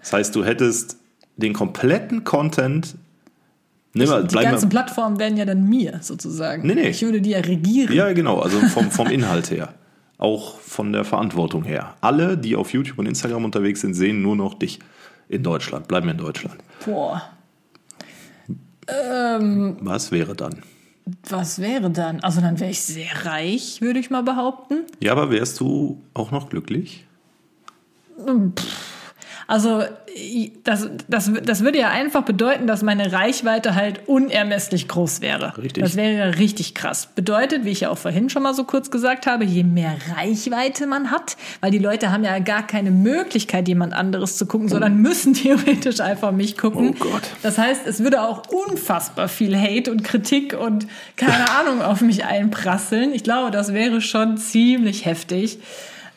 Das 0.00 0.12
heißt, 0.12 0.34
du 0.34 0.44
hättest 0.44 0.96
den 1.36 1.52
kompletten 1.52 2.24
Content. 2.24 2.96
Nimm 3.94 4.08
mal, 4.08 4.26
die 4.26 4.34
ganzen 4.34 4.66
mal, 4.66 4.70
Plattformen 4.70 5.20
wären 5.20 5.36
ja 5.36 5.44
dann 5.44 5.68
mir 5.68 6.00
sozusagen. 6.02 6.66
Nee, 6.66 6.74
nee. 6.74 6.88
Ich 6.88 7.02
würde 7.02 7.20
die 7.20 7.30
ja 7.30 7.38
regieren. 7.38 7.94
ja, 7.94 8.12
genau, 8.12 8.40
also 8.40 8.58
vom, 8.58 8.90
vom 8.90 9.06
Inhalt 9.06 9.52
her. 9.52 9.72
Auch 10.18 10.58
von 10.58 10.92
der 10.92 11.04
Verantwortung 11.04 11.62
her. 11.62 11.94
Alle, 12.00 12.36
die 12.36 12.56
auf 12.56 12.72
YouTube 12.72 12.98
und 12.98 13.06
Instagram 13.06 13.44
unterwegs 13.44 13.82
sind, 13.82 13.94
sehen 13.94 14.20
nur 14.20 14.34
noch 14.34 14.54
dich 14.54 14.80
in 15.32 15.42
Deutschland. 15.42 15.88
Bleiben 15.88 16.06
wir 16.06 16.12
in 16.12 16.18
Deutschland. 16.18 16.56
Boah, 16.84 17.22
Was 19.80 20.12
wäre 20.12 20.34
dann? 20.34 20.62
was 21.28 21.58
wäre 21.60 21.90
dann? 21.90 22.20
Also 22.20 22.40
dann 22.40 22.60
wäre 22.60 22.70
ich 22.70 22.80
sehr 22.82 23.24
reich, 23.24 23.80
würde 23.80 23.98
ich 23.98 24.10
mal 24.10 24.22
behaupten. 24.22 24.84
Ja, 25.00 25.12
aber 25.12 25.30
wärst 25.30 25.58
du 25.60 26.00
auch 26.14 26.30
noch 26.30 26.48
glücklich? 26.48 27.06
Also 29.46 29.82
das, 30.64 30.88
das, 31.08 31.30
das 31.42 31.64
würde 31.64 31.78
ja 31.78 31.88
einfach 31.88 32.22
bedeuten, 32.22 32.66
dass 32.66 32.82
meine 32.82 33.12
Reichweite 33.12 33.74
halt 33.74 34.06
unermesslich 34.06 34.88
groß 34.88 35.20
wäre. 35.20 35.56
Richtig. 35.56 35.82
Das 35.82 35.96
wäre 35.96 36.12
ja 36.12 36.24
richtig 36.24 36.74
krass. 36.74 37.08
Bedeutet, 37.14 37.64
wie 37.64 37.70
ich 37.70 37.80
ja 37.80 37.90
auch 37.90 37.98
vorhin 37.98 38.28
schon 38.28 38.42
mal 38.42 38.54
so 38.54 38.64
kurz 38.64 38.90
gesagt 38.90 39.26
habe, 39.26 39.44
je 39.44 39.64
mehr 39.64 39.96
Reichweite 40.16 40.86
man 40.86 41.10
hat, 41.10 41.36
weil 41.60 41.70
die 41.70 41.78
Leute 41.78 42.12
haben 42.12 42.24
ja 42.24 42.38
gar 42.40 42.66
keine 42.66 42.90
Möglichkeit, 42.90 43.68
jemand 43.68 43.94
anderes 43.94 44.36
zu 44.36 44.46
gucken, 44.46 44.68
sondern 44.68 44.96
müssen 44.98 45.34
theoretisch 45.34 46.00
einfach 46.00 46.32
mich 46.32 46.58
gucken. 46.58 46.94
Oh 47.00 47.04
Gott. 47.04 47.22
Das 47.42 47.56
heißt, 47.56 47.86
es 47.86 48.00
würde 48.00 48.22
auch 48.22 48.42
unfassbar 48.48 49.28
viel 49.28 49.58
Hate 49.58 49.90
und 49.90 50.04
Kritik 50.04 50.56
und 50.58 50.86
keine 51.16 51.50
Ahnung 51.58 51.80
auf 51.80 52.02
mich 52.02 52.24
einprasseln. 52.24 53.12
Ich 53.14 53.24
glaube, 53.24 53.50
das 53.50 53.72
wäre 53.72 54.00
schon 54.00 54.36
ziemlich 54.36 55.06
heftig 55.06 55.58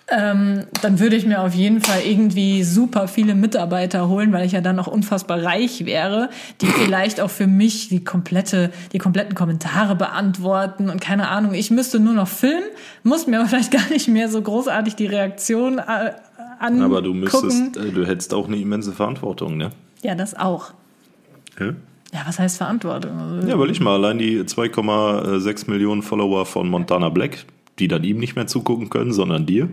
ähm, 0.08 0.66
dann 0.84 0.99
würde 0.99 1.16
ich 1.16 1.26
mir 1.26 1.41
auf 1.41 1.56
jeden 1.56 1.82
Fall 1.82 2.01
irgendwie 2.06 2.64
super 2.64 3.08
viele 3.08 3.34
Mitarbeiter 3.34 4.08
holen, 4.08 4.32
weil 4.32 4.45
ich 4.45 4.51
ja 4.51 4.62
dann 4.62 4.80
auch 4.80 4.88
unfassbar 4.88 5.41
reich 5.43 5.86
wäre, 5.86 6.30
die 6.62 6.66
vielleicht 6.86 7.20
auch 7.22 7.32
für 7.32 7.47
mich 7.47 7.89
die 7.89 8.03
komplette, 8.03 8.72
die 8.93 8.99
kompletten 8.99 9.34
Kommentare 9.34 9.95
beantworten 9.95 10.89
und 10.89 11.01
keine 11.01 11.30
Ahnung. 11.30 11.53
Ich 11.53 11.72
müsste 11.72 11.99
nur 11.99 12.14
noch 12.14 12.28
filmen, 12.28 12.66
muss 13.03 13.26
mir 13.26 13.39
aber 13.39 13.49
vielleicht 13.49 13.72
gar 13.72 13.89
nicht 13.89 14.08
mehr 14.08 14.30
so 14.30 14.41
großartig 14.41 14.95
die 14.95 15.08
Reaktion 15.08 15.80
äh, 15.80 16.12
angucken. 16.60 16.84
Aber 16.84 17.01
du 17.01 17.14
müsstest, 17.14 17.76
äh, 17.78 17.91
du 17.91 18.06
hättest 18.06 18.34
auch 18.34 18.47
eine 18.47 18.58
immense 18.58 18.91
Verantwortung, 18.91 19.58
ne? 19.58 19.72
Ja, 20.03 20.14
das 20.14 20.36
auch. 20.36 20.74
Ja, 21.60 21.74
Ja, 22.14 22.22
was 22.26 22.38
heißt 22.38 22.58
Verantwortung? 22.58 23.18
Also, 23.18 23.47
ja 23.47 23.58
weil 23.58 23.72
ich 23.72 23.80
mal 23.80 23.95
allein 23.95 24.20
die 24.20 24.41
2,6 24.41 25.70
Millionen 25.70 26.03
Follower 26.03 26.45
von 26.45 26.70
Montana 26.70 27.10
Black, 27.10 27.45
die 27.80 27.88
dann 27.88 28.03
ihm 28.03 28.18
nicht 28.18 28.36
mehr 28.36 28.47
zugucken 28.47 28.89
können, 28.89 29.12
sondern 29.12 29.45
dir, 29.45 29.70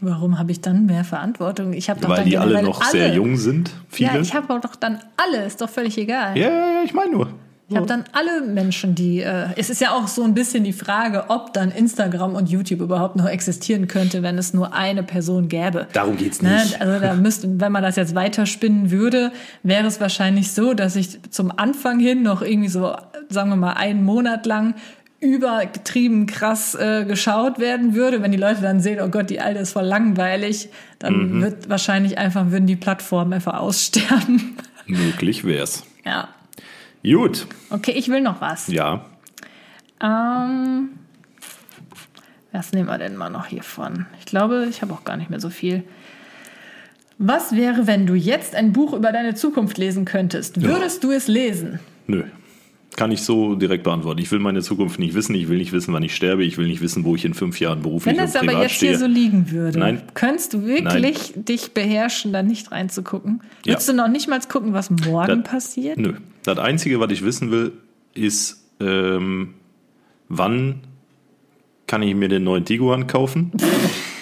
Warum 0.00 0.38
habe 0.38 0.52
ich 0.52 0.60
dann 0.60 0.86
mehr 0.86 1.04
Verantwortung? 1.04 1.72
Ich 1.72 1.90
habe 1.90 2.00
doch 2.00 2.08
weil 2.08 2.18
dann 2.18 2.26
die 2.26 2.38
alle 2.38 2.62
noch 2.62 2.82
sehr 2.84 3.12
jung 3.14 3.36
sind, 3.36 3.70
viele. 3.88 4.14
Ja, 4.14 4.20
ich 4.20 4.34
habe 4.34 4.60
doch 4.60 4.76
dann 4.76 5.00
alle, 5.16 5.44
ist 5.44 5.60
doch 5.60 5.68
völlig 5.68 5.98
egal. 5.98 6.36
ja, 6.38 6.48
ja, 6.48 6.72
ja, 6.74 6.82
ich 6.84 6.94
meine 6.94 7.10
nur. 7.12 7.28
Ich 7.70 7.76
habe 7.76 7.84
dann 7.84 8.04
alle 8.12 8.46
Menschen, 8.46 8.94
die. 8.94 9.20
Äh, 9.20 9.48
es 9.56 9.68
ist 9.68 9.82
ja 9.82 9.90
auch 9.90 10.08
so 10.08 10.22
ein 10.24 10.32
bisschen 10.32 10.64
die 10.64 10.72
Frage, 10.72 11.24
ob 11.28 11.52
dann 11.52 11.70
Instagram 11.70 12.34
und 12.34 12.48
YouTube 12.48 12.80
überhaupt 12.80 13.16
noch 13.16 13.26
existieren 13.28 13.88
könnte, 13.88 14.22
wenn 14.22 14.38
es 14.38 14.54
nur 14.54 14.72
eine 14.72 15.02
Person 15.02 15.48
gäbe. 15.48 15.86
Darum 15.92 16.16
geht's 16.16 16.40
Ne? 16.40 16.54
nicht. 16.54 16.80
Also 16.80 16.98
da 16.98 17.12
müsste, 17.12 17.60
wenn 17.60 17.70
man 17.70 17.82
das 17.82 17.96
jetzt 17.96 18.14
weiterspinnen 18.14 18.90
würde, 18.90 19.32
wäre 19.64 19.86
es 19.86 20.00
wahrscheinlich 20.00 20.52
so, 20.52 20.72
dass 20.72 20.96
ich 20.96 21.20
zum 21.30 21.52
Anfang 21.58 22.00
hin 22.00 22.22
noch 22.22 22.40
irgendwie 22.40 22.70
so, 22.70 22.94
sagen 23.28 23.50
wir 23.50 23.56
mal, 23.56 23.74
einen 23.74 24.02
Monat 24.02 24.46
lang 24.46 24.74
übergetrieben 25.20 26.26
krass 26.26 26.74
äh, 26.76 27.04
geschaut 27.04 27.58
werden 27.58 27.94
würde. 27.94 28.22
Wenn 28.22 28.30
die 28.32 28.38
Leute 28.38 28.60
dann 28.62 28.80
sehen, 28.80 29.00
oh 29.02 29.08
Gott, 29.08 29.30
die 29.30 29.40
Alte 29.40 29.60
ist 29.60 29.72
voll 29.72 29.84
langweilig, 29.84 30.68
dann 30.98 31.36
Mhm. 31.38 31.42
wird 31.42 31.68
wahrscheinlich 31.68 32.18
einfach, 32.18 32.50
würden 32.50 32.66
die 32.66 32.76
Plattformen 32.76 33.32
einfach 33.32 33.54
aussterben. 33.58 34.56
Möglich 34.86 35.44
wär's. 35.44 35.84
ja. 36.04 36.28
Gut, 37.04 37.46
Okay, 37.70 37.92
ich 37.92 38.08
will 38.08 38.20
noch 38.20 38.40
was. 38.40 38.66
ja. 38.68 39.04
Ähm, 40.02 40.90
was 42.52 42.72
nehmen 42.72 42.88
wir 42.88 42.98
denn 42.98 43.16
mal 43.16 43.30
noch 43.30 43.46
hiervon? 43.46 44.06
Ich 44.18 44.26
glaube, 44.26 44.66
ich 44.68 44.82
habe 44.82 44.92
auch 44.92 45.04
gar 45.04 45.16
nicht 45.16 45.30
mehr 45.30 45.40
so 45.40 45.48
viel. 45.50 45.84
Was 47.18 47.54
wäre, 47.56 47.86
wenn 47.86 48.06
du 48.06 48.14
jetzt 48.14 48.54
ein 48.54 48.72
Buch 48.72 48.92
über 48.92 49.10
deine 49.12 49.34
Zukunft 49.34 49.78
lesen 49.78 50.04
könntest? 50.04 50.60
Würdest 50.62 51.02
du 51.04 51.10
es 51.12 51.28
lesen? 51.28 51.80
Nö. 52.06 52.24
Kann 52.98 53.12
ich 53.12 53.22
so 53.22 53.54
direkt 53.54 53.84
beantworten. 53.84 54.20
Ich 54.20 54.28
will 54.32 54.40
meine 54.40 54.60
Zukunft 54.60 54.98
nicht 54.98 55.14
wissen. 55.14 55.32
Ich 55.36 55.48
will 55.48 55.58
nicht 55.58 55.70
wissen, 55.70 55.94
wann 55.94 56.02
ich 56.02 56.16
sterbe. 56.16 56.42
Ich 56.44 56.58
will 56.58 56.66
nicht 56.66 56.80
wissen, 56.80 57.04
wo 57.04 57.14
ich 57.14 57.24
in 57.24 57.32
fünf 57.32 57.60
Jahren 57.60 57.80
beruflich 57.80 58.12
Wenn 58.16 58.20
und 58.20 58.26
das 58.34 58.40
privat 58.40 58.54
aber 58.56 58.62
jetzt 58.64 58.74
stehe. 58.74 58.90
hier 58.90 58.98
so 58.98 59.06
liegen 59.06 59.52
würde, 59.52 59.78
Nein. 59.78 60.02
könntest 60.14 60.52
du 60.52 60.66
wirklich 60.66 61.32
dich 61.36 61.74
beherrschen, 61.74 62.32
da 62.32 62.42
nicht 62.42 62.72
reinzugucken? 62.72 63.40
Ja. 63.64 63.74
Würdest 63.74 63.88
du 63.88 63.92
noch 63.92 64.08
nicht 64.08 64.26
mal 64.28 64.40
gucken, 64.40 64.72
was 64.72 64.90
morgen 64.90 65.44
Das- 65.44 65.52
passiert? 65.52 65.96
Nö. 65.98 66.14
Das 66.42 66.58
Einzige, 66.58 66.98
was 66.98 67.12
ich 67.12 67.24
wissen 67.24 67.52
will, 67.52 67.70
ist, 68.14 68.64
ähm, 68.80 69.54
wann 70.28 70.80
kann 71.86 72.02
ich 72.02 72.16
mir 72.16 72.28
den 72.28 72.42
neuen 72.42 72.64
Tiguan 72.64 73.06
kaufen? 73.06 73.52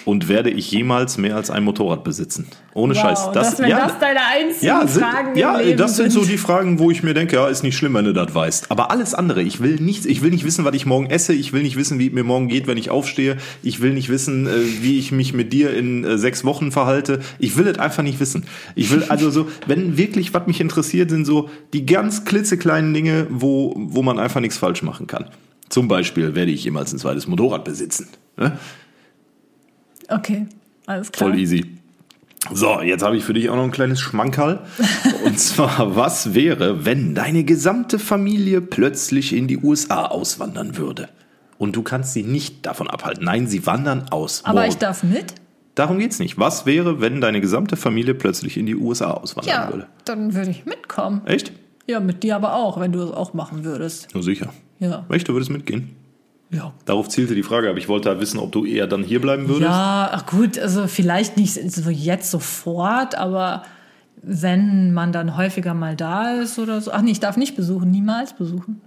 Und 0.07 0.29
werde 0.29 0.49
ich 0.49 0.71
jemals 0.71 1.17
mehr 1.17 1.35
als 1.35 1.49
ein 1.49 1.65
Motorrad 1.65 2.05
besitzen? 2.05 2.47
Ohne 2.73 2.95
Scheiß. 2.95 3.25
Wow, 3.25 3.33
das, 3.33 3.59
wenn 3.59 3.69
das 3.69 3.99
deine 3.99 4.21
einzigen 4.25 4.65
ja, 4.65 4.87
sind, 4.87 5.03
Fragen 5.03 5.37
ja 5.37 5.61
das 5.73 5.97
sind 5.97 6.13
so 6.13 6.23
die 6.23 6.37
Fragen, 6.37 6.79
wo 6.79 6.89
ich 6.89 7.03
mir 7.03 7.13
denke, 7.13 7.35
ja, 7.35 7.49
ist 7.49 7.61
nicht 7.61 7.75
schlimm, 7.75 7.93
wenn 7.93 8.05
du 8.05 8.13
das 8.13 8.33
weißt. 8.33 8.71
Aber 8.71 8.89
alles 8.89 9.13
andere, 9.13 9.41
ich 9.41 9.59
will 9.59 9.75
nichts, 9.81 10.05
ich 10.05 10.21
will 10.21 10.29
nicht 10.29 10.45
wissen, 10.45 10.63
was 10.63 10.73
ich 10.75 10.85
morgen 10.85 11.07
esse, 11.07 11.33
ich 11.33 11.51
will 11.51 11.61
nicht 11.61 11.75
wissen, 11.75 11.99
wie 11.99 12.07
es 12.07 12.13
mir 12.13 12.23
morgen 12.23 12.47
geht, 12.47 12.67
wenn 12.67 12.77
ich 12.77 12.89
aufstehe, 12.89 13.35
ich 13.63 13.81
will 13.81 13.91
nicht 13.91 14.07
wissen, 14.07 14.47
äh, 14.47 14.51
wie 14.79 14.97
ich 14.97 15.11
mich 15.11 15.33
mit 15.33 15.51
dir 15.51 15.75
in 15.75 16.05
äh, 16.05 16.17
sechs 16.17 16.45
Wochen 16.45 16.71
verhalte. 16.71 17.19
Ich 17.37 17.57
will 17.57 17.67
es 17.67 17.77
einfach 17.77 18.01
nicht 18.01 18.21
wissen. 18.21 18.45
Ich 18.75 18.89
will 18.91 19.03
also 19.09 19.29
so, 19.29 19.49
wenn 19.67 19.97
wirklich 19.97 20.33
was 20.33 20.47
mich 20.47 20.61
interessiert, 20.61 21.09
sind 21.09 21.25
so 21.25 21.49
die 21.73 21.85
ganz 21.85 22.23
klitzekleinen 22.23 22.93
Dinge, 22.93 23.27
wo, 23.29 23.73
wo 23.75 24.03
man 24.03 24.19
einfach 24.19 24.39
nichts 24.39 24.57
falsch 24.57 24.83
machen 24.83 25.05
kann. 25.05 25.25
Zum 25.67 25.89
Beispiel 25.89 26.33
werde 26.33 26.51
ich 26.51 26.63
jemals 26.63 26.93
ein 26.93 26.97
zweites 26.97 27.27
Motorrad 27.27 27.65
besitzen. 27.65 28.07
Ne? 28.37 28.57
Okay, 30.09 30.47
alles 30.85 31.11
klar. 31.11 31.29
Voll 31.29 31.39
easy. 31.39 31.65
So, 32.53 32.81
jetzt 32.81 33.03
habe 33.03 33.17
ich 33.17 33.23
für 33.25 33.33
dich 33.33 33.49
auch 33.49 33.55
noch 33.55 33.63
ein 33.63 33.71
kleines 33.71 33.99
Schmankerl. 33.99 34.59
Und 35.25 35.37
zwar, 35.39 35.95
was 35.95 36.33
wäre, 36.33 36.85
wenn 36.85 37.13
deine 37.13 37.43
gesamte 37.43 37.99
Familie 37.99 38.61
plötzlich 38.61 39.33
in 39.33 39.47
die 39.47 39.57
USA 39.57 40.05
auswandern 40.05 40.77
würde? 40.77 41.09
Und 41.57 41.75
du 41.75 41.81
kannst 41.81 42.13
sie 42.13 42.23
nicht 42.23 42.65
davon 42.65 42.87
abhalten. 42.89 43.25
Nein, 43.25 43.47
sie 43.47 43.65
wandern 43.65 44.05
aus. 44.11 44.45
Aber 44.45 44.59
Morgen. 44.59 44.69
ich 44.69 44.77
darf 44.77 45.03
mit? 45.03 45.33
Darum 45.75 45.99
geht's 45.99 46.19
nicht. 46.19 46.37
Was 46.39 46.65
wäre, 46.65 47.01
wenn 47.01 47.19
deine 47.21 47.41
gesamte 47.41 47.75
Familie 47.75 48.13
plötzlich 48.15 48.57
in 48.57 48.65
die 48.65 48.75
USA 48.75 49.11
auswandern 49.11 49.53
Ja, 49.53 49.71
würde? 49.71 49.87
dann 50.05 50.33
würde 50.33 50.51
ich 50.51 50.65
mitkommen. 50.65 51.21
Echt? 51.25 51.51
Ja, 51.87 51.99
mit 51.99 52.23
dir 52.23 52.35
aber 52.35 52.53
auch, 52.55 52.79
wenn 52.79 52.91
du 52.91 53.01
es 53.01 53.11
auch 53.11 53.33
machen 53.33 53.63
würdest. 53.63 54.13
Nur 54.13 54.23
sicher. 54.23 54.53
Ja. 54.79 55.05
Echt, 55.09 55.27
du 55.27 55.33
würdest 55.33 55.51
mitgehen? 55.51 55.95
Ja. 56.49 56.73
Darauf 56.85 57.09
zielte 57.09 57.35
die 57.35 57.43
Frage, 57.43 57.69
aber 57.69 57.77
ich 57.77 57.89
wollte 57.89 58.09
halt 58.09 58.21
wissen, 58.21 58.39
ob 58.39 58.51
du 58.51 58.65
eher 58.65 58.87
dann 58.87 59.03
hier 59.03 59.19
bleiben 59.19 59.47
würdest. 59.49 59.69
Ja, 59.69 60.09
ach 60.13 60.25
gut, 60.25 60.57
also 60.57 60.87
vielleicht 60.87 61.37
nicht 61.37 61.53
so 61.53 61.89
jetzt 61.89 62.31
sofort, 62.31 63.15
aber 63.15 63.63
wenn 64.21 64.93
man 64.93 65.11
dann 65.11 65.35
häufiger 65.35 65.73
mal 65.73 65.95
da 65.95 66.35
ist 66.35 66.57
oder 66.57 66.79
so. 66.81 66.91
Ach 66.91 67.01
nee, 67.01 67.11
ich 67.11 67.19
darf 67.19 67.37
nicht 67.37 67.55
besuchen, 67.55 67.91
niemals 67.91 68.33
besuchen. 68.33 68.81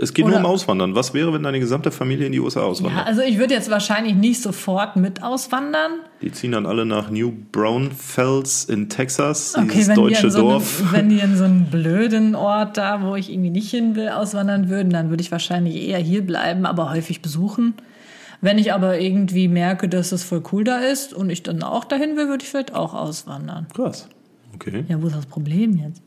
Es 0.00 0.14
geht 0.14 0.24
nur 0.26 0.34
Oder- 0.36 0.44
um 0.44 0.50
Auswandern. 0.50 0.94
Was 0.94 1.12
wäre, 1.14 1.32
wenn 1.32 1.42
deine 1.42 1.60
gesamte 1.60 1.90
Familie 1.90 2.26
in 2.26 2.32
die 2.32 2.40
USA 2.40 2.60
Ja, 2.60 2.66
auswandert? 2.66 3.06
also 3.06 3.22
ich 3.22 3.38
würde 3.38 3.54
jetzt 3.54 3.70
wahrscheinlich 3.70 4.14
nicht 4.14 4.40
sofort 4.42 4.96
mit 4.96 5.22
auswandern. 5.22 5.92
Die 6.22 6.30
ziehen 6.32 6.52
dann 6.52 6.66
alle 6.66 6.84
nach 6.86 7.10
New 7.10 7.32
Braunfels 7.52 8.64
in 8.64 8.88
Texas, 8.88 9.54
Okay, 9.56 9.68
dieses 9.74 9.94
deutsche 9.94 10.30
so 10.30 10.40
Dorf. 10.40 10.80
Einem, 10.80 10.92
wenn 10.92 11.08
die 11.08 11.18
in 11.20 11.36
so 11.36 11.44
einen 11.44 11.66
blöden 11.70 12.34
Ort 12.34 12.76
da, 12.76 13.02
wo 13.02 13.14
ich 13.16 13.30
irgendwie 13.32 13.50
nicht 13.50 13.70
hin 13.70 13.94
will, 13.96 14.08
auswandern 14.08 14.68
würden, 14.68 14.90
dann 14.90 15.10
würde 15.10 15.22
ich 15.22 15.32
wahrscheinlich 15.32 15.76
eher 15.88 15.98
hier 15.98 16.24
bleiben, 16.24 16.66
aber 16.66 16.90
häufig 16.90 17.22
besuchen. 17.22 17.74
Wenn 18.40 18.58
ich 18.58 18.72
aber 18.72 19.00
irgendwie 19.00 19.48
merke, 19.48 19.88
dass 19.88 20.12
es 20.12 20.22
voll 20.22 20.42
cool 20.52 20.62
da 20.64 20.78
ist 20.78 21.12
und 21.12 21.28
ich 21.30 21.42
dann 21.42 21.62
auch 21.62 21.84
dahin 21.84 22.16
will, 22.16 22.28
würde 22.28 22.44
ich 22.44 22.50
vielleicht 22.50 22.74
auch 22.74 22.94
auswandern. 22.94 23.66
Krass. 23.74 24.08
Okay. 24.54 24.84
Ja, 24.88 25.02
wo 25.02 25.08
ist 25.08 25.16
das 25.16 25.26
Problem 25.26 25.76
jetzt? 25.76 26.02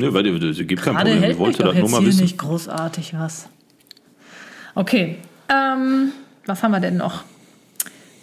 Ne, 0.00 0.14
weil 0.14 0.26
es 0.44 0.56
gibt 0.66 0.82
kein 0.82 0.94
Problem. 0.94 1.18
hält 1.18 1.24
Ich 1.24 1.28
mich 1.30 1.38
wollte 1.38 1.62
das 1.62 1.74
nur 1.74 1.82
jetzt 1.82 1.90
mal 1.92 2.06
wissen. 2.06 2.22
nicht 2.22 2.38
großartig 2.38 3.14
was. 3.14 3.48
Okay, 4.74 5.16
ähm, 5.48 6.12
was 6.46 6.62
haben 6.62 6.70
wir 6.72 6.80
denn 6.80 6.96
noch? 6.96 7.24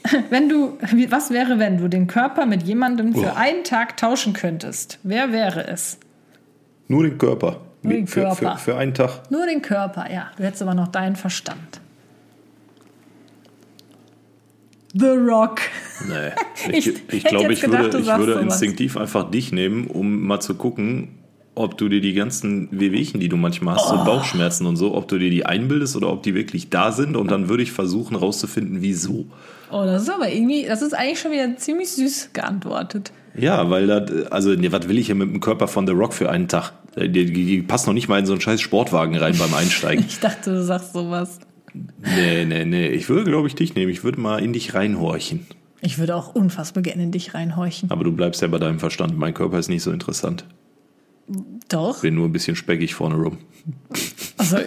Wenn 0.30 0.48
du, 0.50 0.78
was 1.10 1.32
wäre, 1.32 1.60
wenn 1.60 1.78
du 1.78 1.90
den 1.90 2.08
Körper 2.08 2.46
mit 2.46 2.64
jemandem 2.64 3.14
für 3.14 3.34
Oh. 3.34 3.36
einen 3.36 3.66
Tag 3.66 3.98
tauschen 3.98 4.32
könntest? 4.32 5.00
Wer 5.04 5.34
wäre 5.34 5.68
es? 5.68 5.98
Nur 6.88 7.04
den 7.04 7.18
Körper. 7.18 7.60
Nur 7.82 7.94
den 7.94 8.08
für, 8.08 8.22
Körper. 8.22 8.58
Für, 8.58 8.72
für 8.72 8.78
einen 8.78 8.94
Tag. 8.94 9.30
Nur 9.30 9.46
den 9.46 9.62
Körper, 9.62 10.10
ja. 10.10 10.32
Du 10.38 10.44
hättest 10.44 10.62
aber 10.62 10.74
noch 10.76 10.88
deinen 10.88 11.18
Verstand. 11.18 11.82
The 14.94 15.08
Rock. 15.10 15.60
Nee. 16.08 16.32
Ich 16.72 16.88
Ich, 16.88 17.14
ich, 17.14 17.24
glaube, 17.26 17.54
ich 17.54 17.62
würde, 17.64 17.90
gedacht, 17.90 18.02
ich 18.02 18.08
würde 18.18 18.40
instinktiv 18.40 18.98
einfach 18.98 19.30
dich 19.30 19.52
nehmen, 19.52 19.88
um 19.88 20.26
mal 20.26 20.40
zu 20.40 20.56
gucken, 20.56 21.10
ob 21.58 21.78
du 21.78 21.90
dir 21.90 22.02
die 22.02 22.14
ganzen 22.14 22.68
Wehwehchen, 22.72 23.20
die 23.20 23.30
du 23.30 23.38
manchmal 23.38 23.76
hast, 23.76 23.92
Oh. 23.92 23.98
so 23.98 24.04
Bauchschmerzen 24.06 24.66
und 24.66 24.76
so, 24.78 24.96
ob 24.96 25.08
du 25.08 25.18
dir 25.18 25.30
die 25.30 25.46
einbildest 25.46 25.96
oder 25.96 26.12
ob 26.12 26.24
die 26.24 26.34
wirklich 26.36 26.70
da 26.70 26.92
sind. 26.92 27.16
Und 27.16 27.32
dann 27.32 27.50
würde 27.50 27.64
ich 27.64 27.72
versuchen 27.72 28.16
rauszufinden, 28.16 28.82
wieso. 28.82 29.26
Oh, 29.72 29.84
das 29.86 30.04
ist 30.04 30.10
aber 30.10 30.32
irgendwie, 30.32 30.66
das 30.66 30.82
ist 30.82 30.94
eigentlich 30.94 31.20
schon 31.20 31.32
wieder 31.32 31.58
ziemlich 31.58 31.90
süß 31.90 32.30
geantwortet. 32.34 33.12
Ja, 33.38 33.70
weil 33.70 33.86
das, 33.88 34.32
also, 34.32 34.52
nee, 34.56 34.72
was 34.72 34.88
will 34.88 34.98
ich 34.98 35.08
hier 35.08 35.16
mit 35.16 35.30
dem 35.30 35.40
Körper 35.42 35.68
von 35.68 35.86
The 35.86 35.94
Rock 35.94 36.14
für 36.14 36.30
einen 36.32 36.48
Tag? 36.48 36.72
Die, 36.98 37.10
die, 37.12 37.32
die 37.32 37.62
passt 37.62 37.86
noch 37.86 37.94
nicht 37.94 38.08
mal 38.08 38.18
in 38.20 38.26
so 38.26 38.34
einen 38.34 38.42
scheiß 38.42 38.60
Sportwagen 38.62 39.16
rein 39.18 39.36
beim 39.38 39.54
Einsteigen. 39.54 40.06
Ich 40.10 40.20
dachte, 40.20 40.52
du 40.54 40.64
sagst 40.64 40.94
sowas. 40.94 41.40
nee, 42.16 42.46
nee, 42.46 42.66
nee. 42.66 42.88
Ich 42.88 43.10
würde, 43.10 43.30
glaube 43.30 43.48
ich, 43.48 43.56
dich 43.56 43.76
nehmen. 43.76 43.92
Ich 43.92 44.04
würde 44.04 44.20
mal 44.20 44.42
in 44.44 44.54
dich 44.54 44.74
reinhorchen. 44.74 45.46
Ich 45.82 46.00
würde 46.00 46.16
auch 46.16 46.34
unfassbar 46.34 46.82
gerne 46.82 47.04
in 47.04 47.12
dich 47.12 47.36
reinhorchen. 47.36 47.92
Aber 47.92 48.04
du 48.04 48.12
bleibst 48.12 48.42
ja 48.42 48.48
bei 48.48 48.58
deinem 48.58 48.80
Verstand. 48.80 49.16
Mein 49.18 49.36
Körper 49.36 49.60
ist 49.60 49.70
nicht 49.70 49.84
so 49.84 49.92
interessant. 49.92 50.46
Doch. 51.70 52.02
Bin 52.02 52.16
nur 52.16 52.26
ein 52.28 52.32
bisschen 52.32 52.56
speckig 52.56 52.96
vorne 52.96 53.16
rum. 53.16 53.38
Also, 54.38 54.58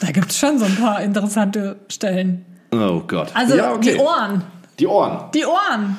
da 0.00 0.10
gibt 0.12 0.30
es 0.30 0.38
schon 0.38 0.58
so 0.58 0.64
ein 0.64 0.76
paar 0.76 1.02
interessante 1.02 1.76
Stellen. 1.88 2.44
Oh 2.72 3.02
Gott. 3.06 3.30
Also, 3.34 3.56
Ja, 3.56 3.74
okay. 3.74 3.92
die 3.94 3.98
Ohren. 4.00 4.42
Die 4.78 4.86
Ohren. 4.86 5.30
Die 5.34 5.44
Ohren. 5.44 5.98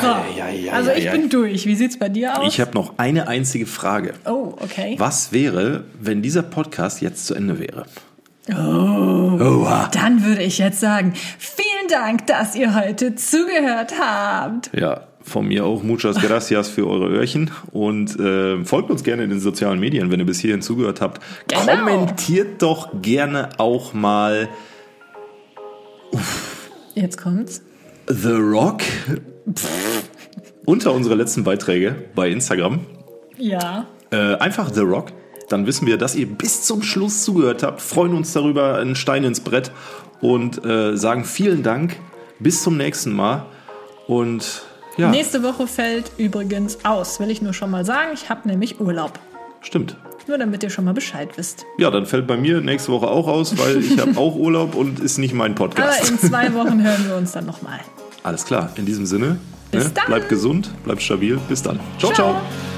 So. 0.00 0.08
Ei, 0.08 0.42
ei, 0.42 0.72
also, 0.72 0.90
ich 0.90 1.10
bin 1.10 1.28
durch. 1.28 1.64
Wie 1.66 1.74
sieht's 1.76 1.98
bei 1.98 2.08
dir 2.08 2.38
aus? 2.40 2.52
Ich 2.52 2.60
habe 2.60 2.72
noch 2.74 2.94
eine 2.98 3.28
einzige 3.28 3.66
Frage. 3.66 4.14
oh, 4.24 4.54
okay. 4.60 4.96
Was 4.98 5.32
wäre, 5.32 5.84
wenn 6.00 6.22
dieser 6.22 6.42
Podcast 6.42 7.00
jetzt 7.00 7.26
zu 7.26 7.34
Ende 7.34 7.58
wäre? 7.58 7.86
Oh. 8.48 8.52
Oha. 9.40 9.88
Dann 9.92 10.24
würde 10.24 10.42
ich 10.42 10.58
jetzt 10.58 10.80
sagen, 10.80 11.12
vielen 11.38 11.88
Dank, 11.88 12.26
dass 12.26 12.54
ihr 12.54 12.74
heute 12.74 13.14
zugehört 13.16 13.94
habt. 14.00 14.70
Ja, 14.74 15.05
von 15.26 15.48
mir 15.48 15.64
auch 15.64 15.82
muchas 15.82 16.20
gracias 16.20 16.68
für 16.68 16.86
eure 16.86 17.08
Öhrchen 17.08 17.50
und 17.72 18.18
äh, 18.18 18.64
folgt 18.64 18.90
uns 18.90 19.02
gerne 19.02 19.24
in 19.24 19.30
den 19.30 19.40
sozialen 19.40 19.80
Medien, 19.80 20.10
wenn 20.10 20.20
ihr 20.20 20.26
bis 20.26 20.40
hierhin 20.40 20.62
zugehört 20.62 21.00
habt. 21.00 21.20
Genau. 21.48 21.64
Kommentiert 21.64 22.62
doch 22.62 23.02
gerne 23.02 23.48
auch 23.58 23.92
mal 23.92 24.48
Jetzt 26.94 27.18
kommt's. 27.18 27.62
The 28.06 28.32
Rock 28.32 28.82
unter 30.64 30.92
unsere 30.92 31.14
letzten 31.14 31.44
Beiträge 31.44 31.94
bei 32.14 32.30
Instagram. 32.30 32.80
Ja. 33.36 33.86
Äh, 34.10 34.36
einfach 34.36 34.72
The 34.72 34.80
Rock. 34.80 35.12
Dann 35.48 35.66
wissen 35.66 35.86
wir, 35.86 35.96
dass 35.96 36.14
ihr 36.14 36.26
bis 36.26 36.62
zum 36.62 36.82
Schluss 36.82 37.22
zugehört 37.22 37.62
habt, 37.62 37.80
freuen 37.80 38.14
uns 38.14 38.32
darüber, 38.32 38.78
einen 38.78 38.96
Stein 38.96 39.24
ins 39.24 39.40
Brett 39.40 39.70
und 40.20 40.64
äh, 40.64 40.96
sagen 40.96 41.24
vielen 41.24 41.62
Dank. 41.62 41.96
Bis 42.38 42.62
zum 42.62 42.76
nächsten 42.76 43.12
Mal. 43.12 43.46
Und 44.06 44.65
ja, 44.96 45.10
Nächste 45.10 45.42
Woche 45.42 45.66
fällt 45.66 46.10
übrigens 46.18 46.78
aus, 46.84 47.20
will 47.20 47.30
ich 47.30 47.42
nur 47.42 47.52
schon 47.52 47.70
mal 47.70 47.84
sagen. 47.84 48.10
Ich 48.14 48.28
habe 48.30 48.48
nämlich 48.48 48.80
Urlaub. 48.80 49.18
stimmt. 49.60 49.96
Nur 50.28 50.38
damit 50.38 50.64
ihr 50.64 50.70
schon 50.70 50.84
mal 50.84 50.92
Bescheid 50.94 51.28
wisst. 51.36 51.64
Ja, 51.78 51.88
dann 51.88 52.04
fällt 52.04 52.26
bei 52.26 52.36
mir 52.36 52.60
nächste 52.60 52.90
Woche 52.90 53.06
auch 53.06 53.28
aus, 53.28 53.56
weil 53.58 53.76
ich 53.84 53.96
habe 54.00 54.18
auch 54.18 54.34
Urlaub 54.34 54.74
und 54.74 54.98
ist 54.98 55.18
nicht 55.18 55.32
mein 55.34 55.52
Aber 55.52 55.68
Podcast. 55.68 56.10
in 56.10 56.18
zwei 56.18 56.52
Wochen 56.54 56.82
hören 56.82 57.06
wir 57.06 57.16
uns 57.16 57.30
dann 57.30 57.46
nochmal. 57.46 57.78
Alles 58.24 58.44
klar, 58.44 58.70
in 58.74 58.86
diesem 58.86 59.06
Sinne, 59.06 59.38
Bis 59.70 59.84
ne, 59.84 59.90
dann. 59.94 60.06
bleibt 60.06 60.28
gesund, 60.28 60.70
bleibt 60.82 61.00
stabil. 61.02 61.38
Bis 61.48 61.62
dann. 61.62 61.78
ciao. 61.98 62.12
ciao. 62.12 62.32
Ciao. 62.32 62.75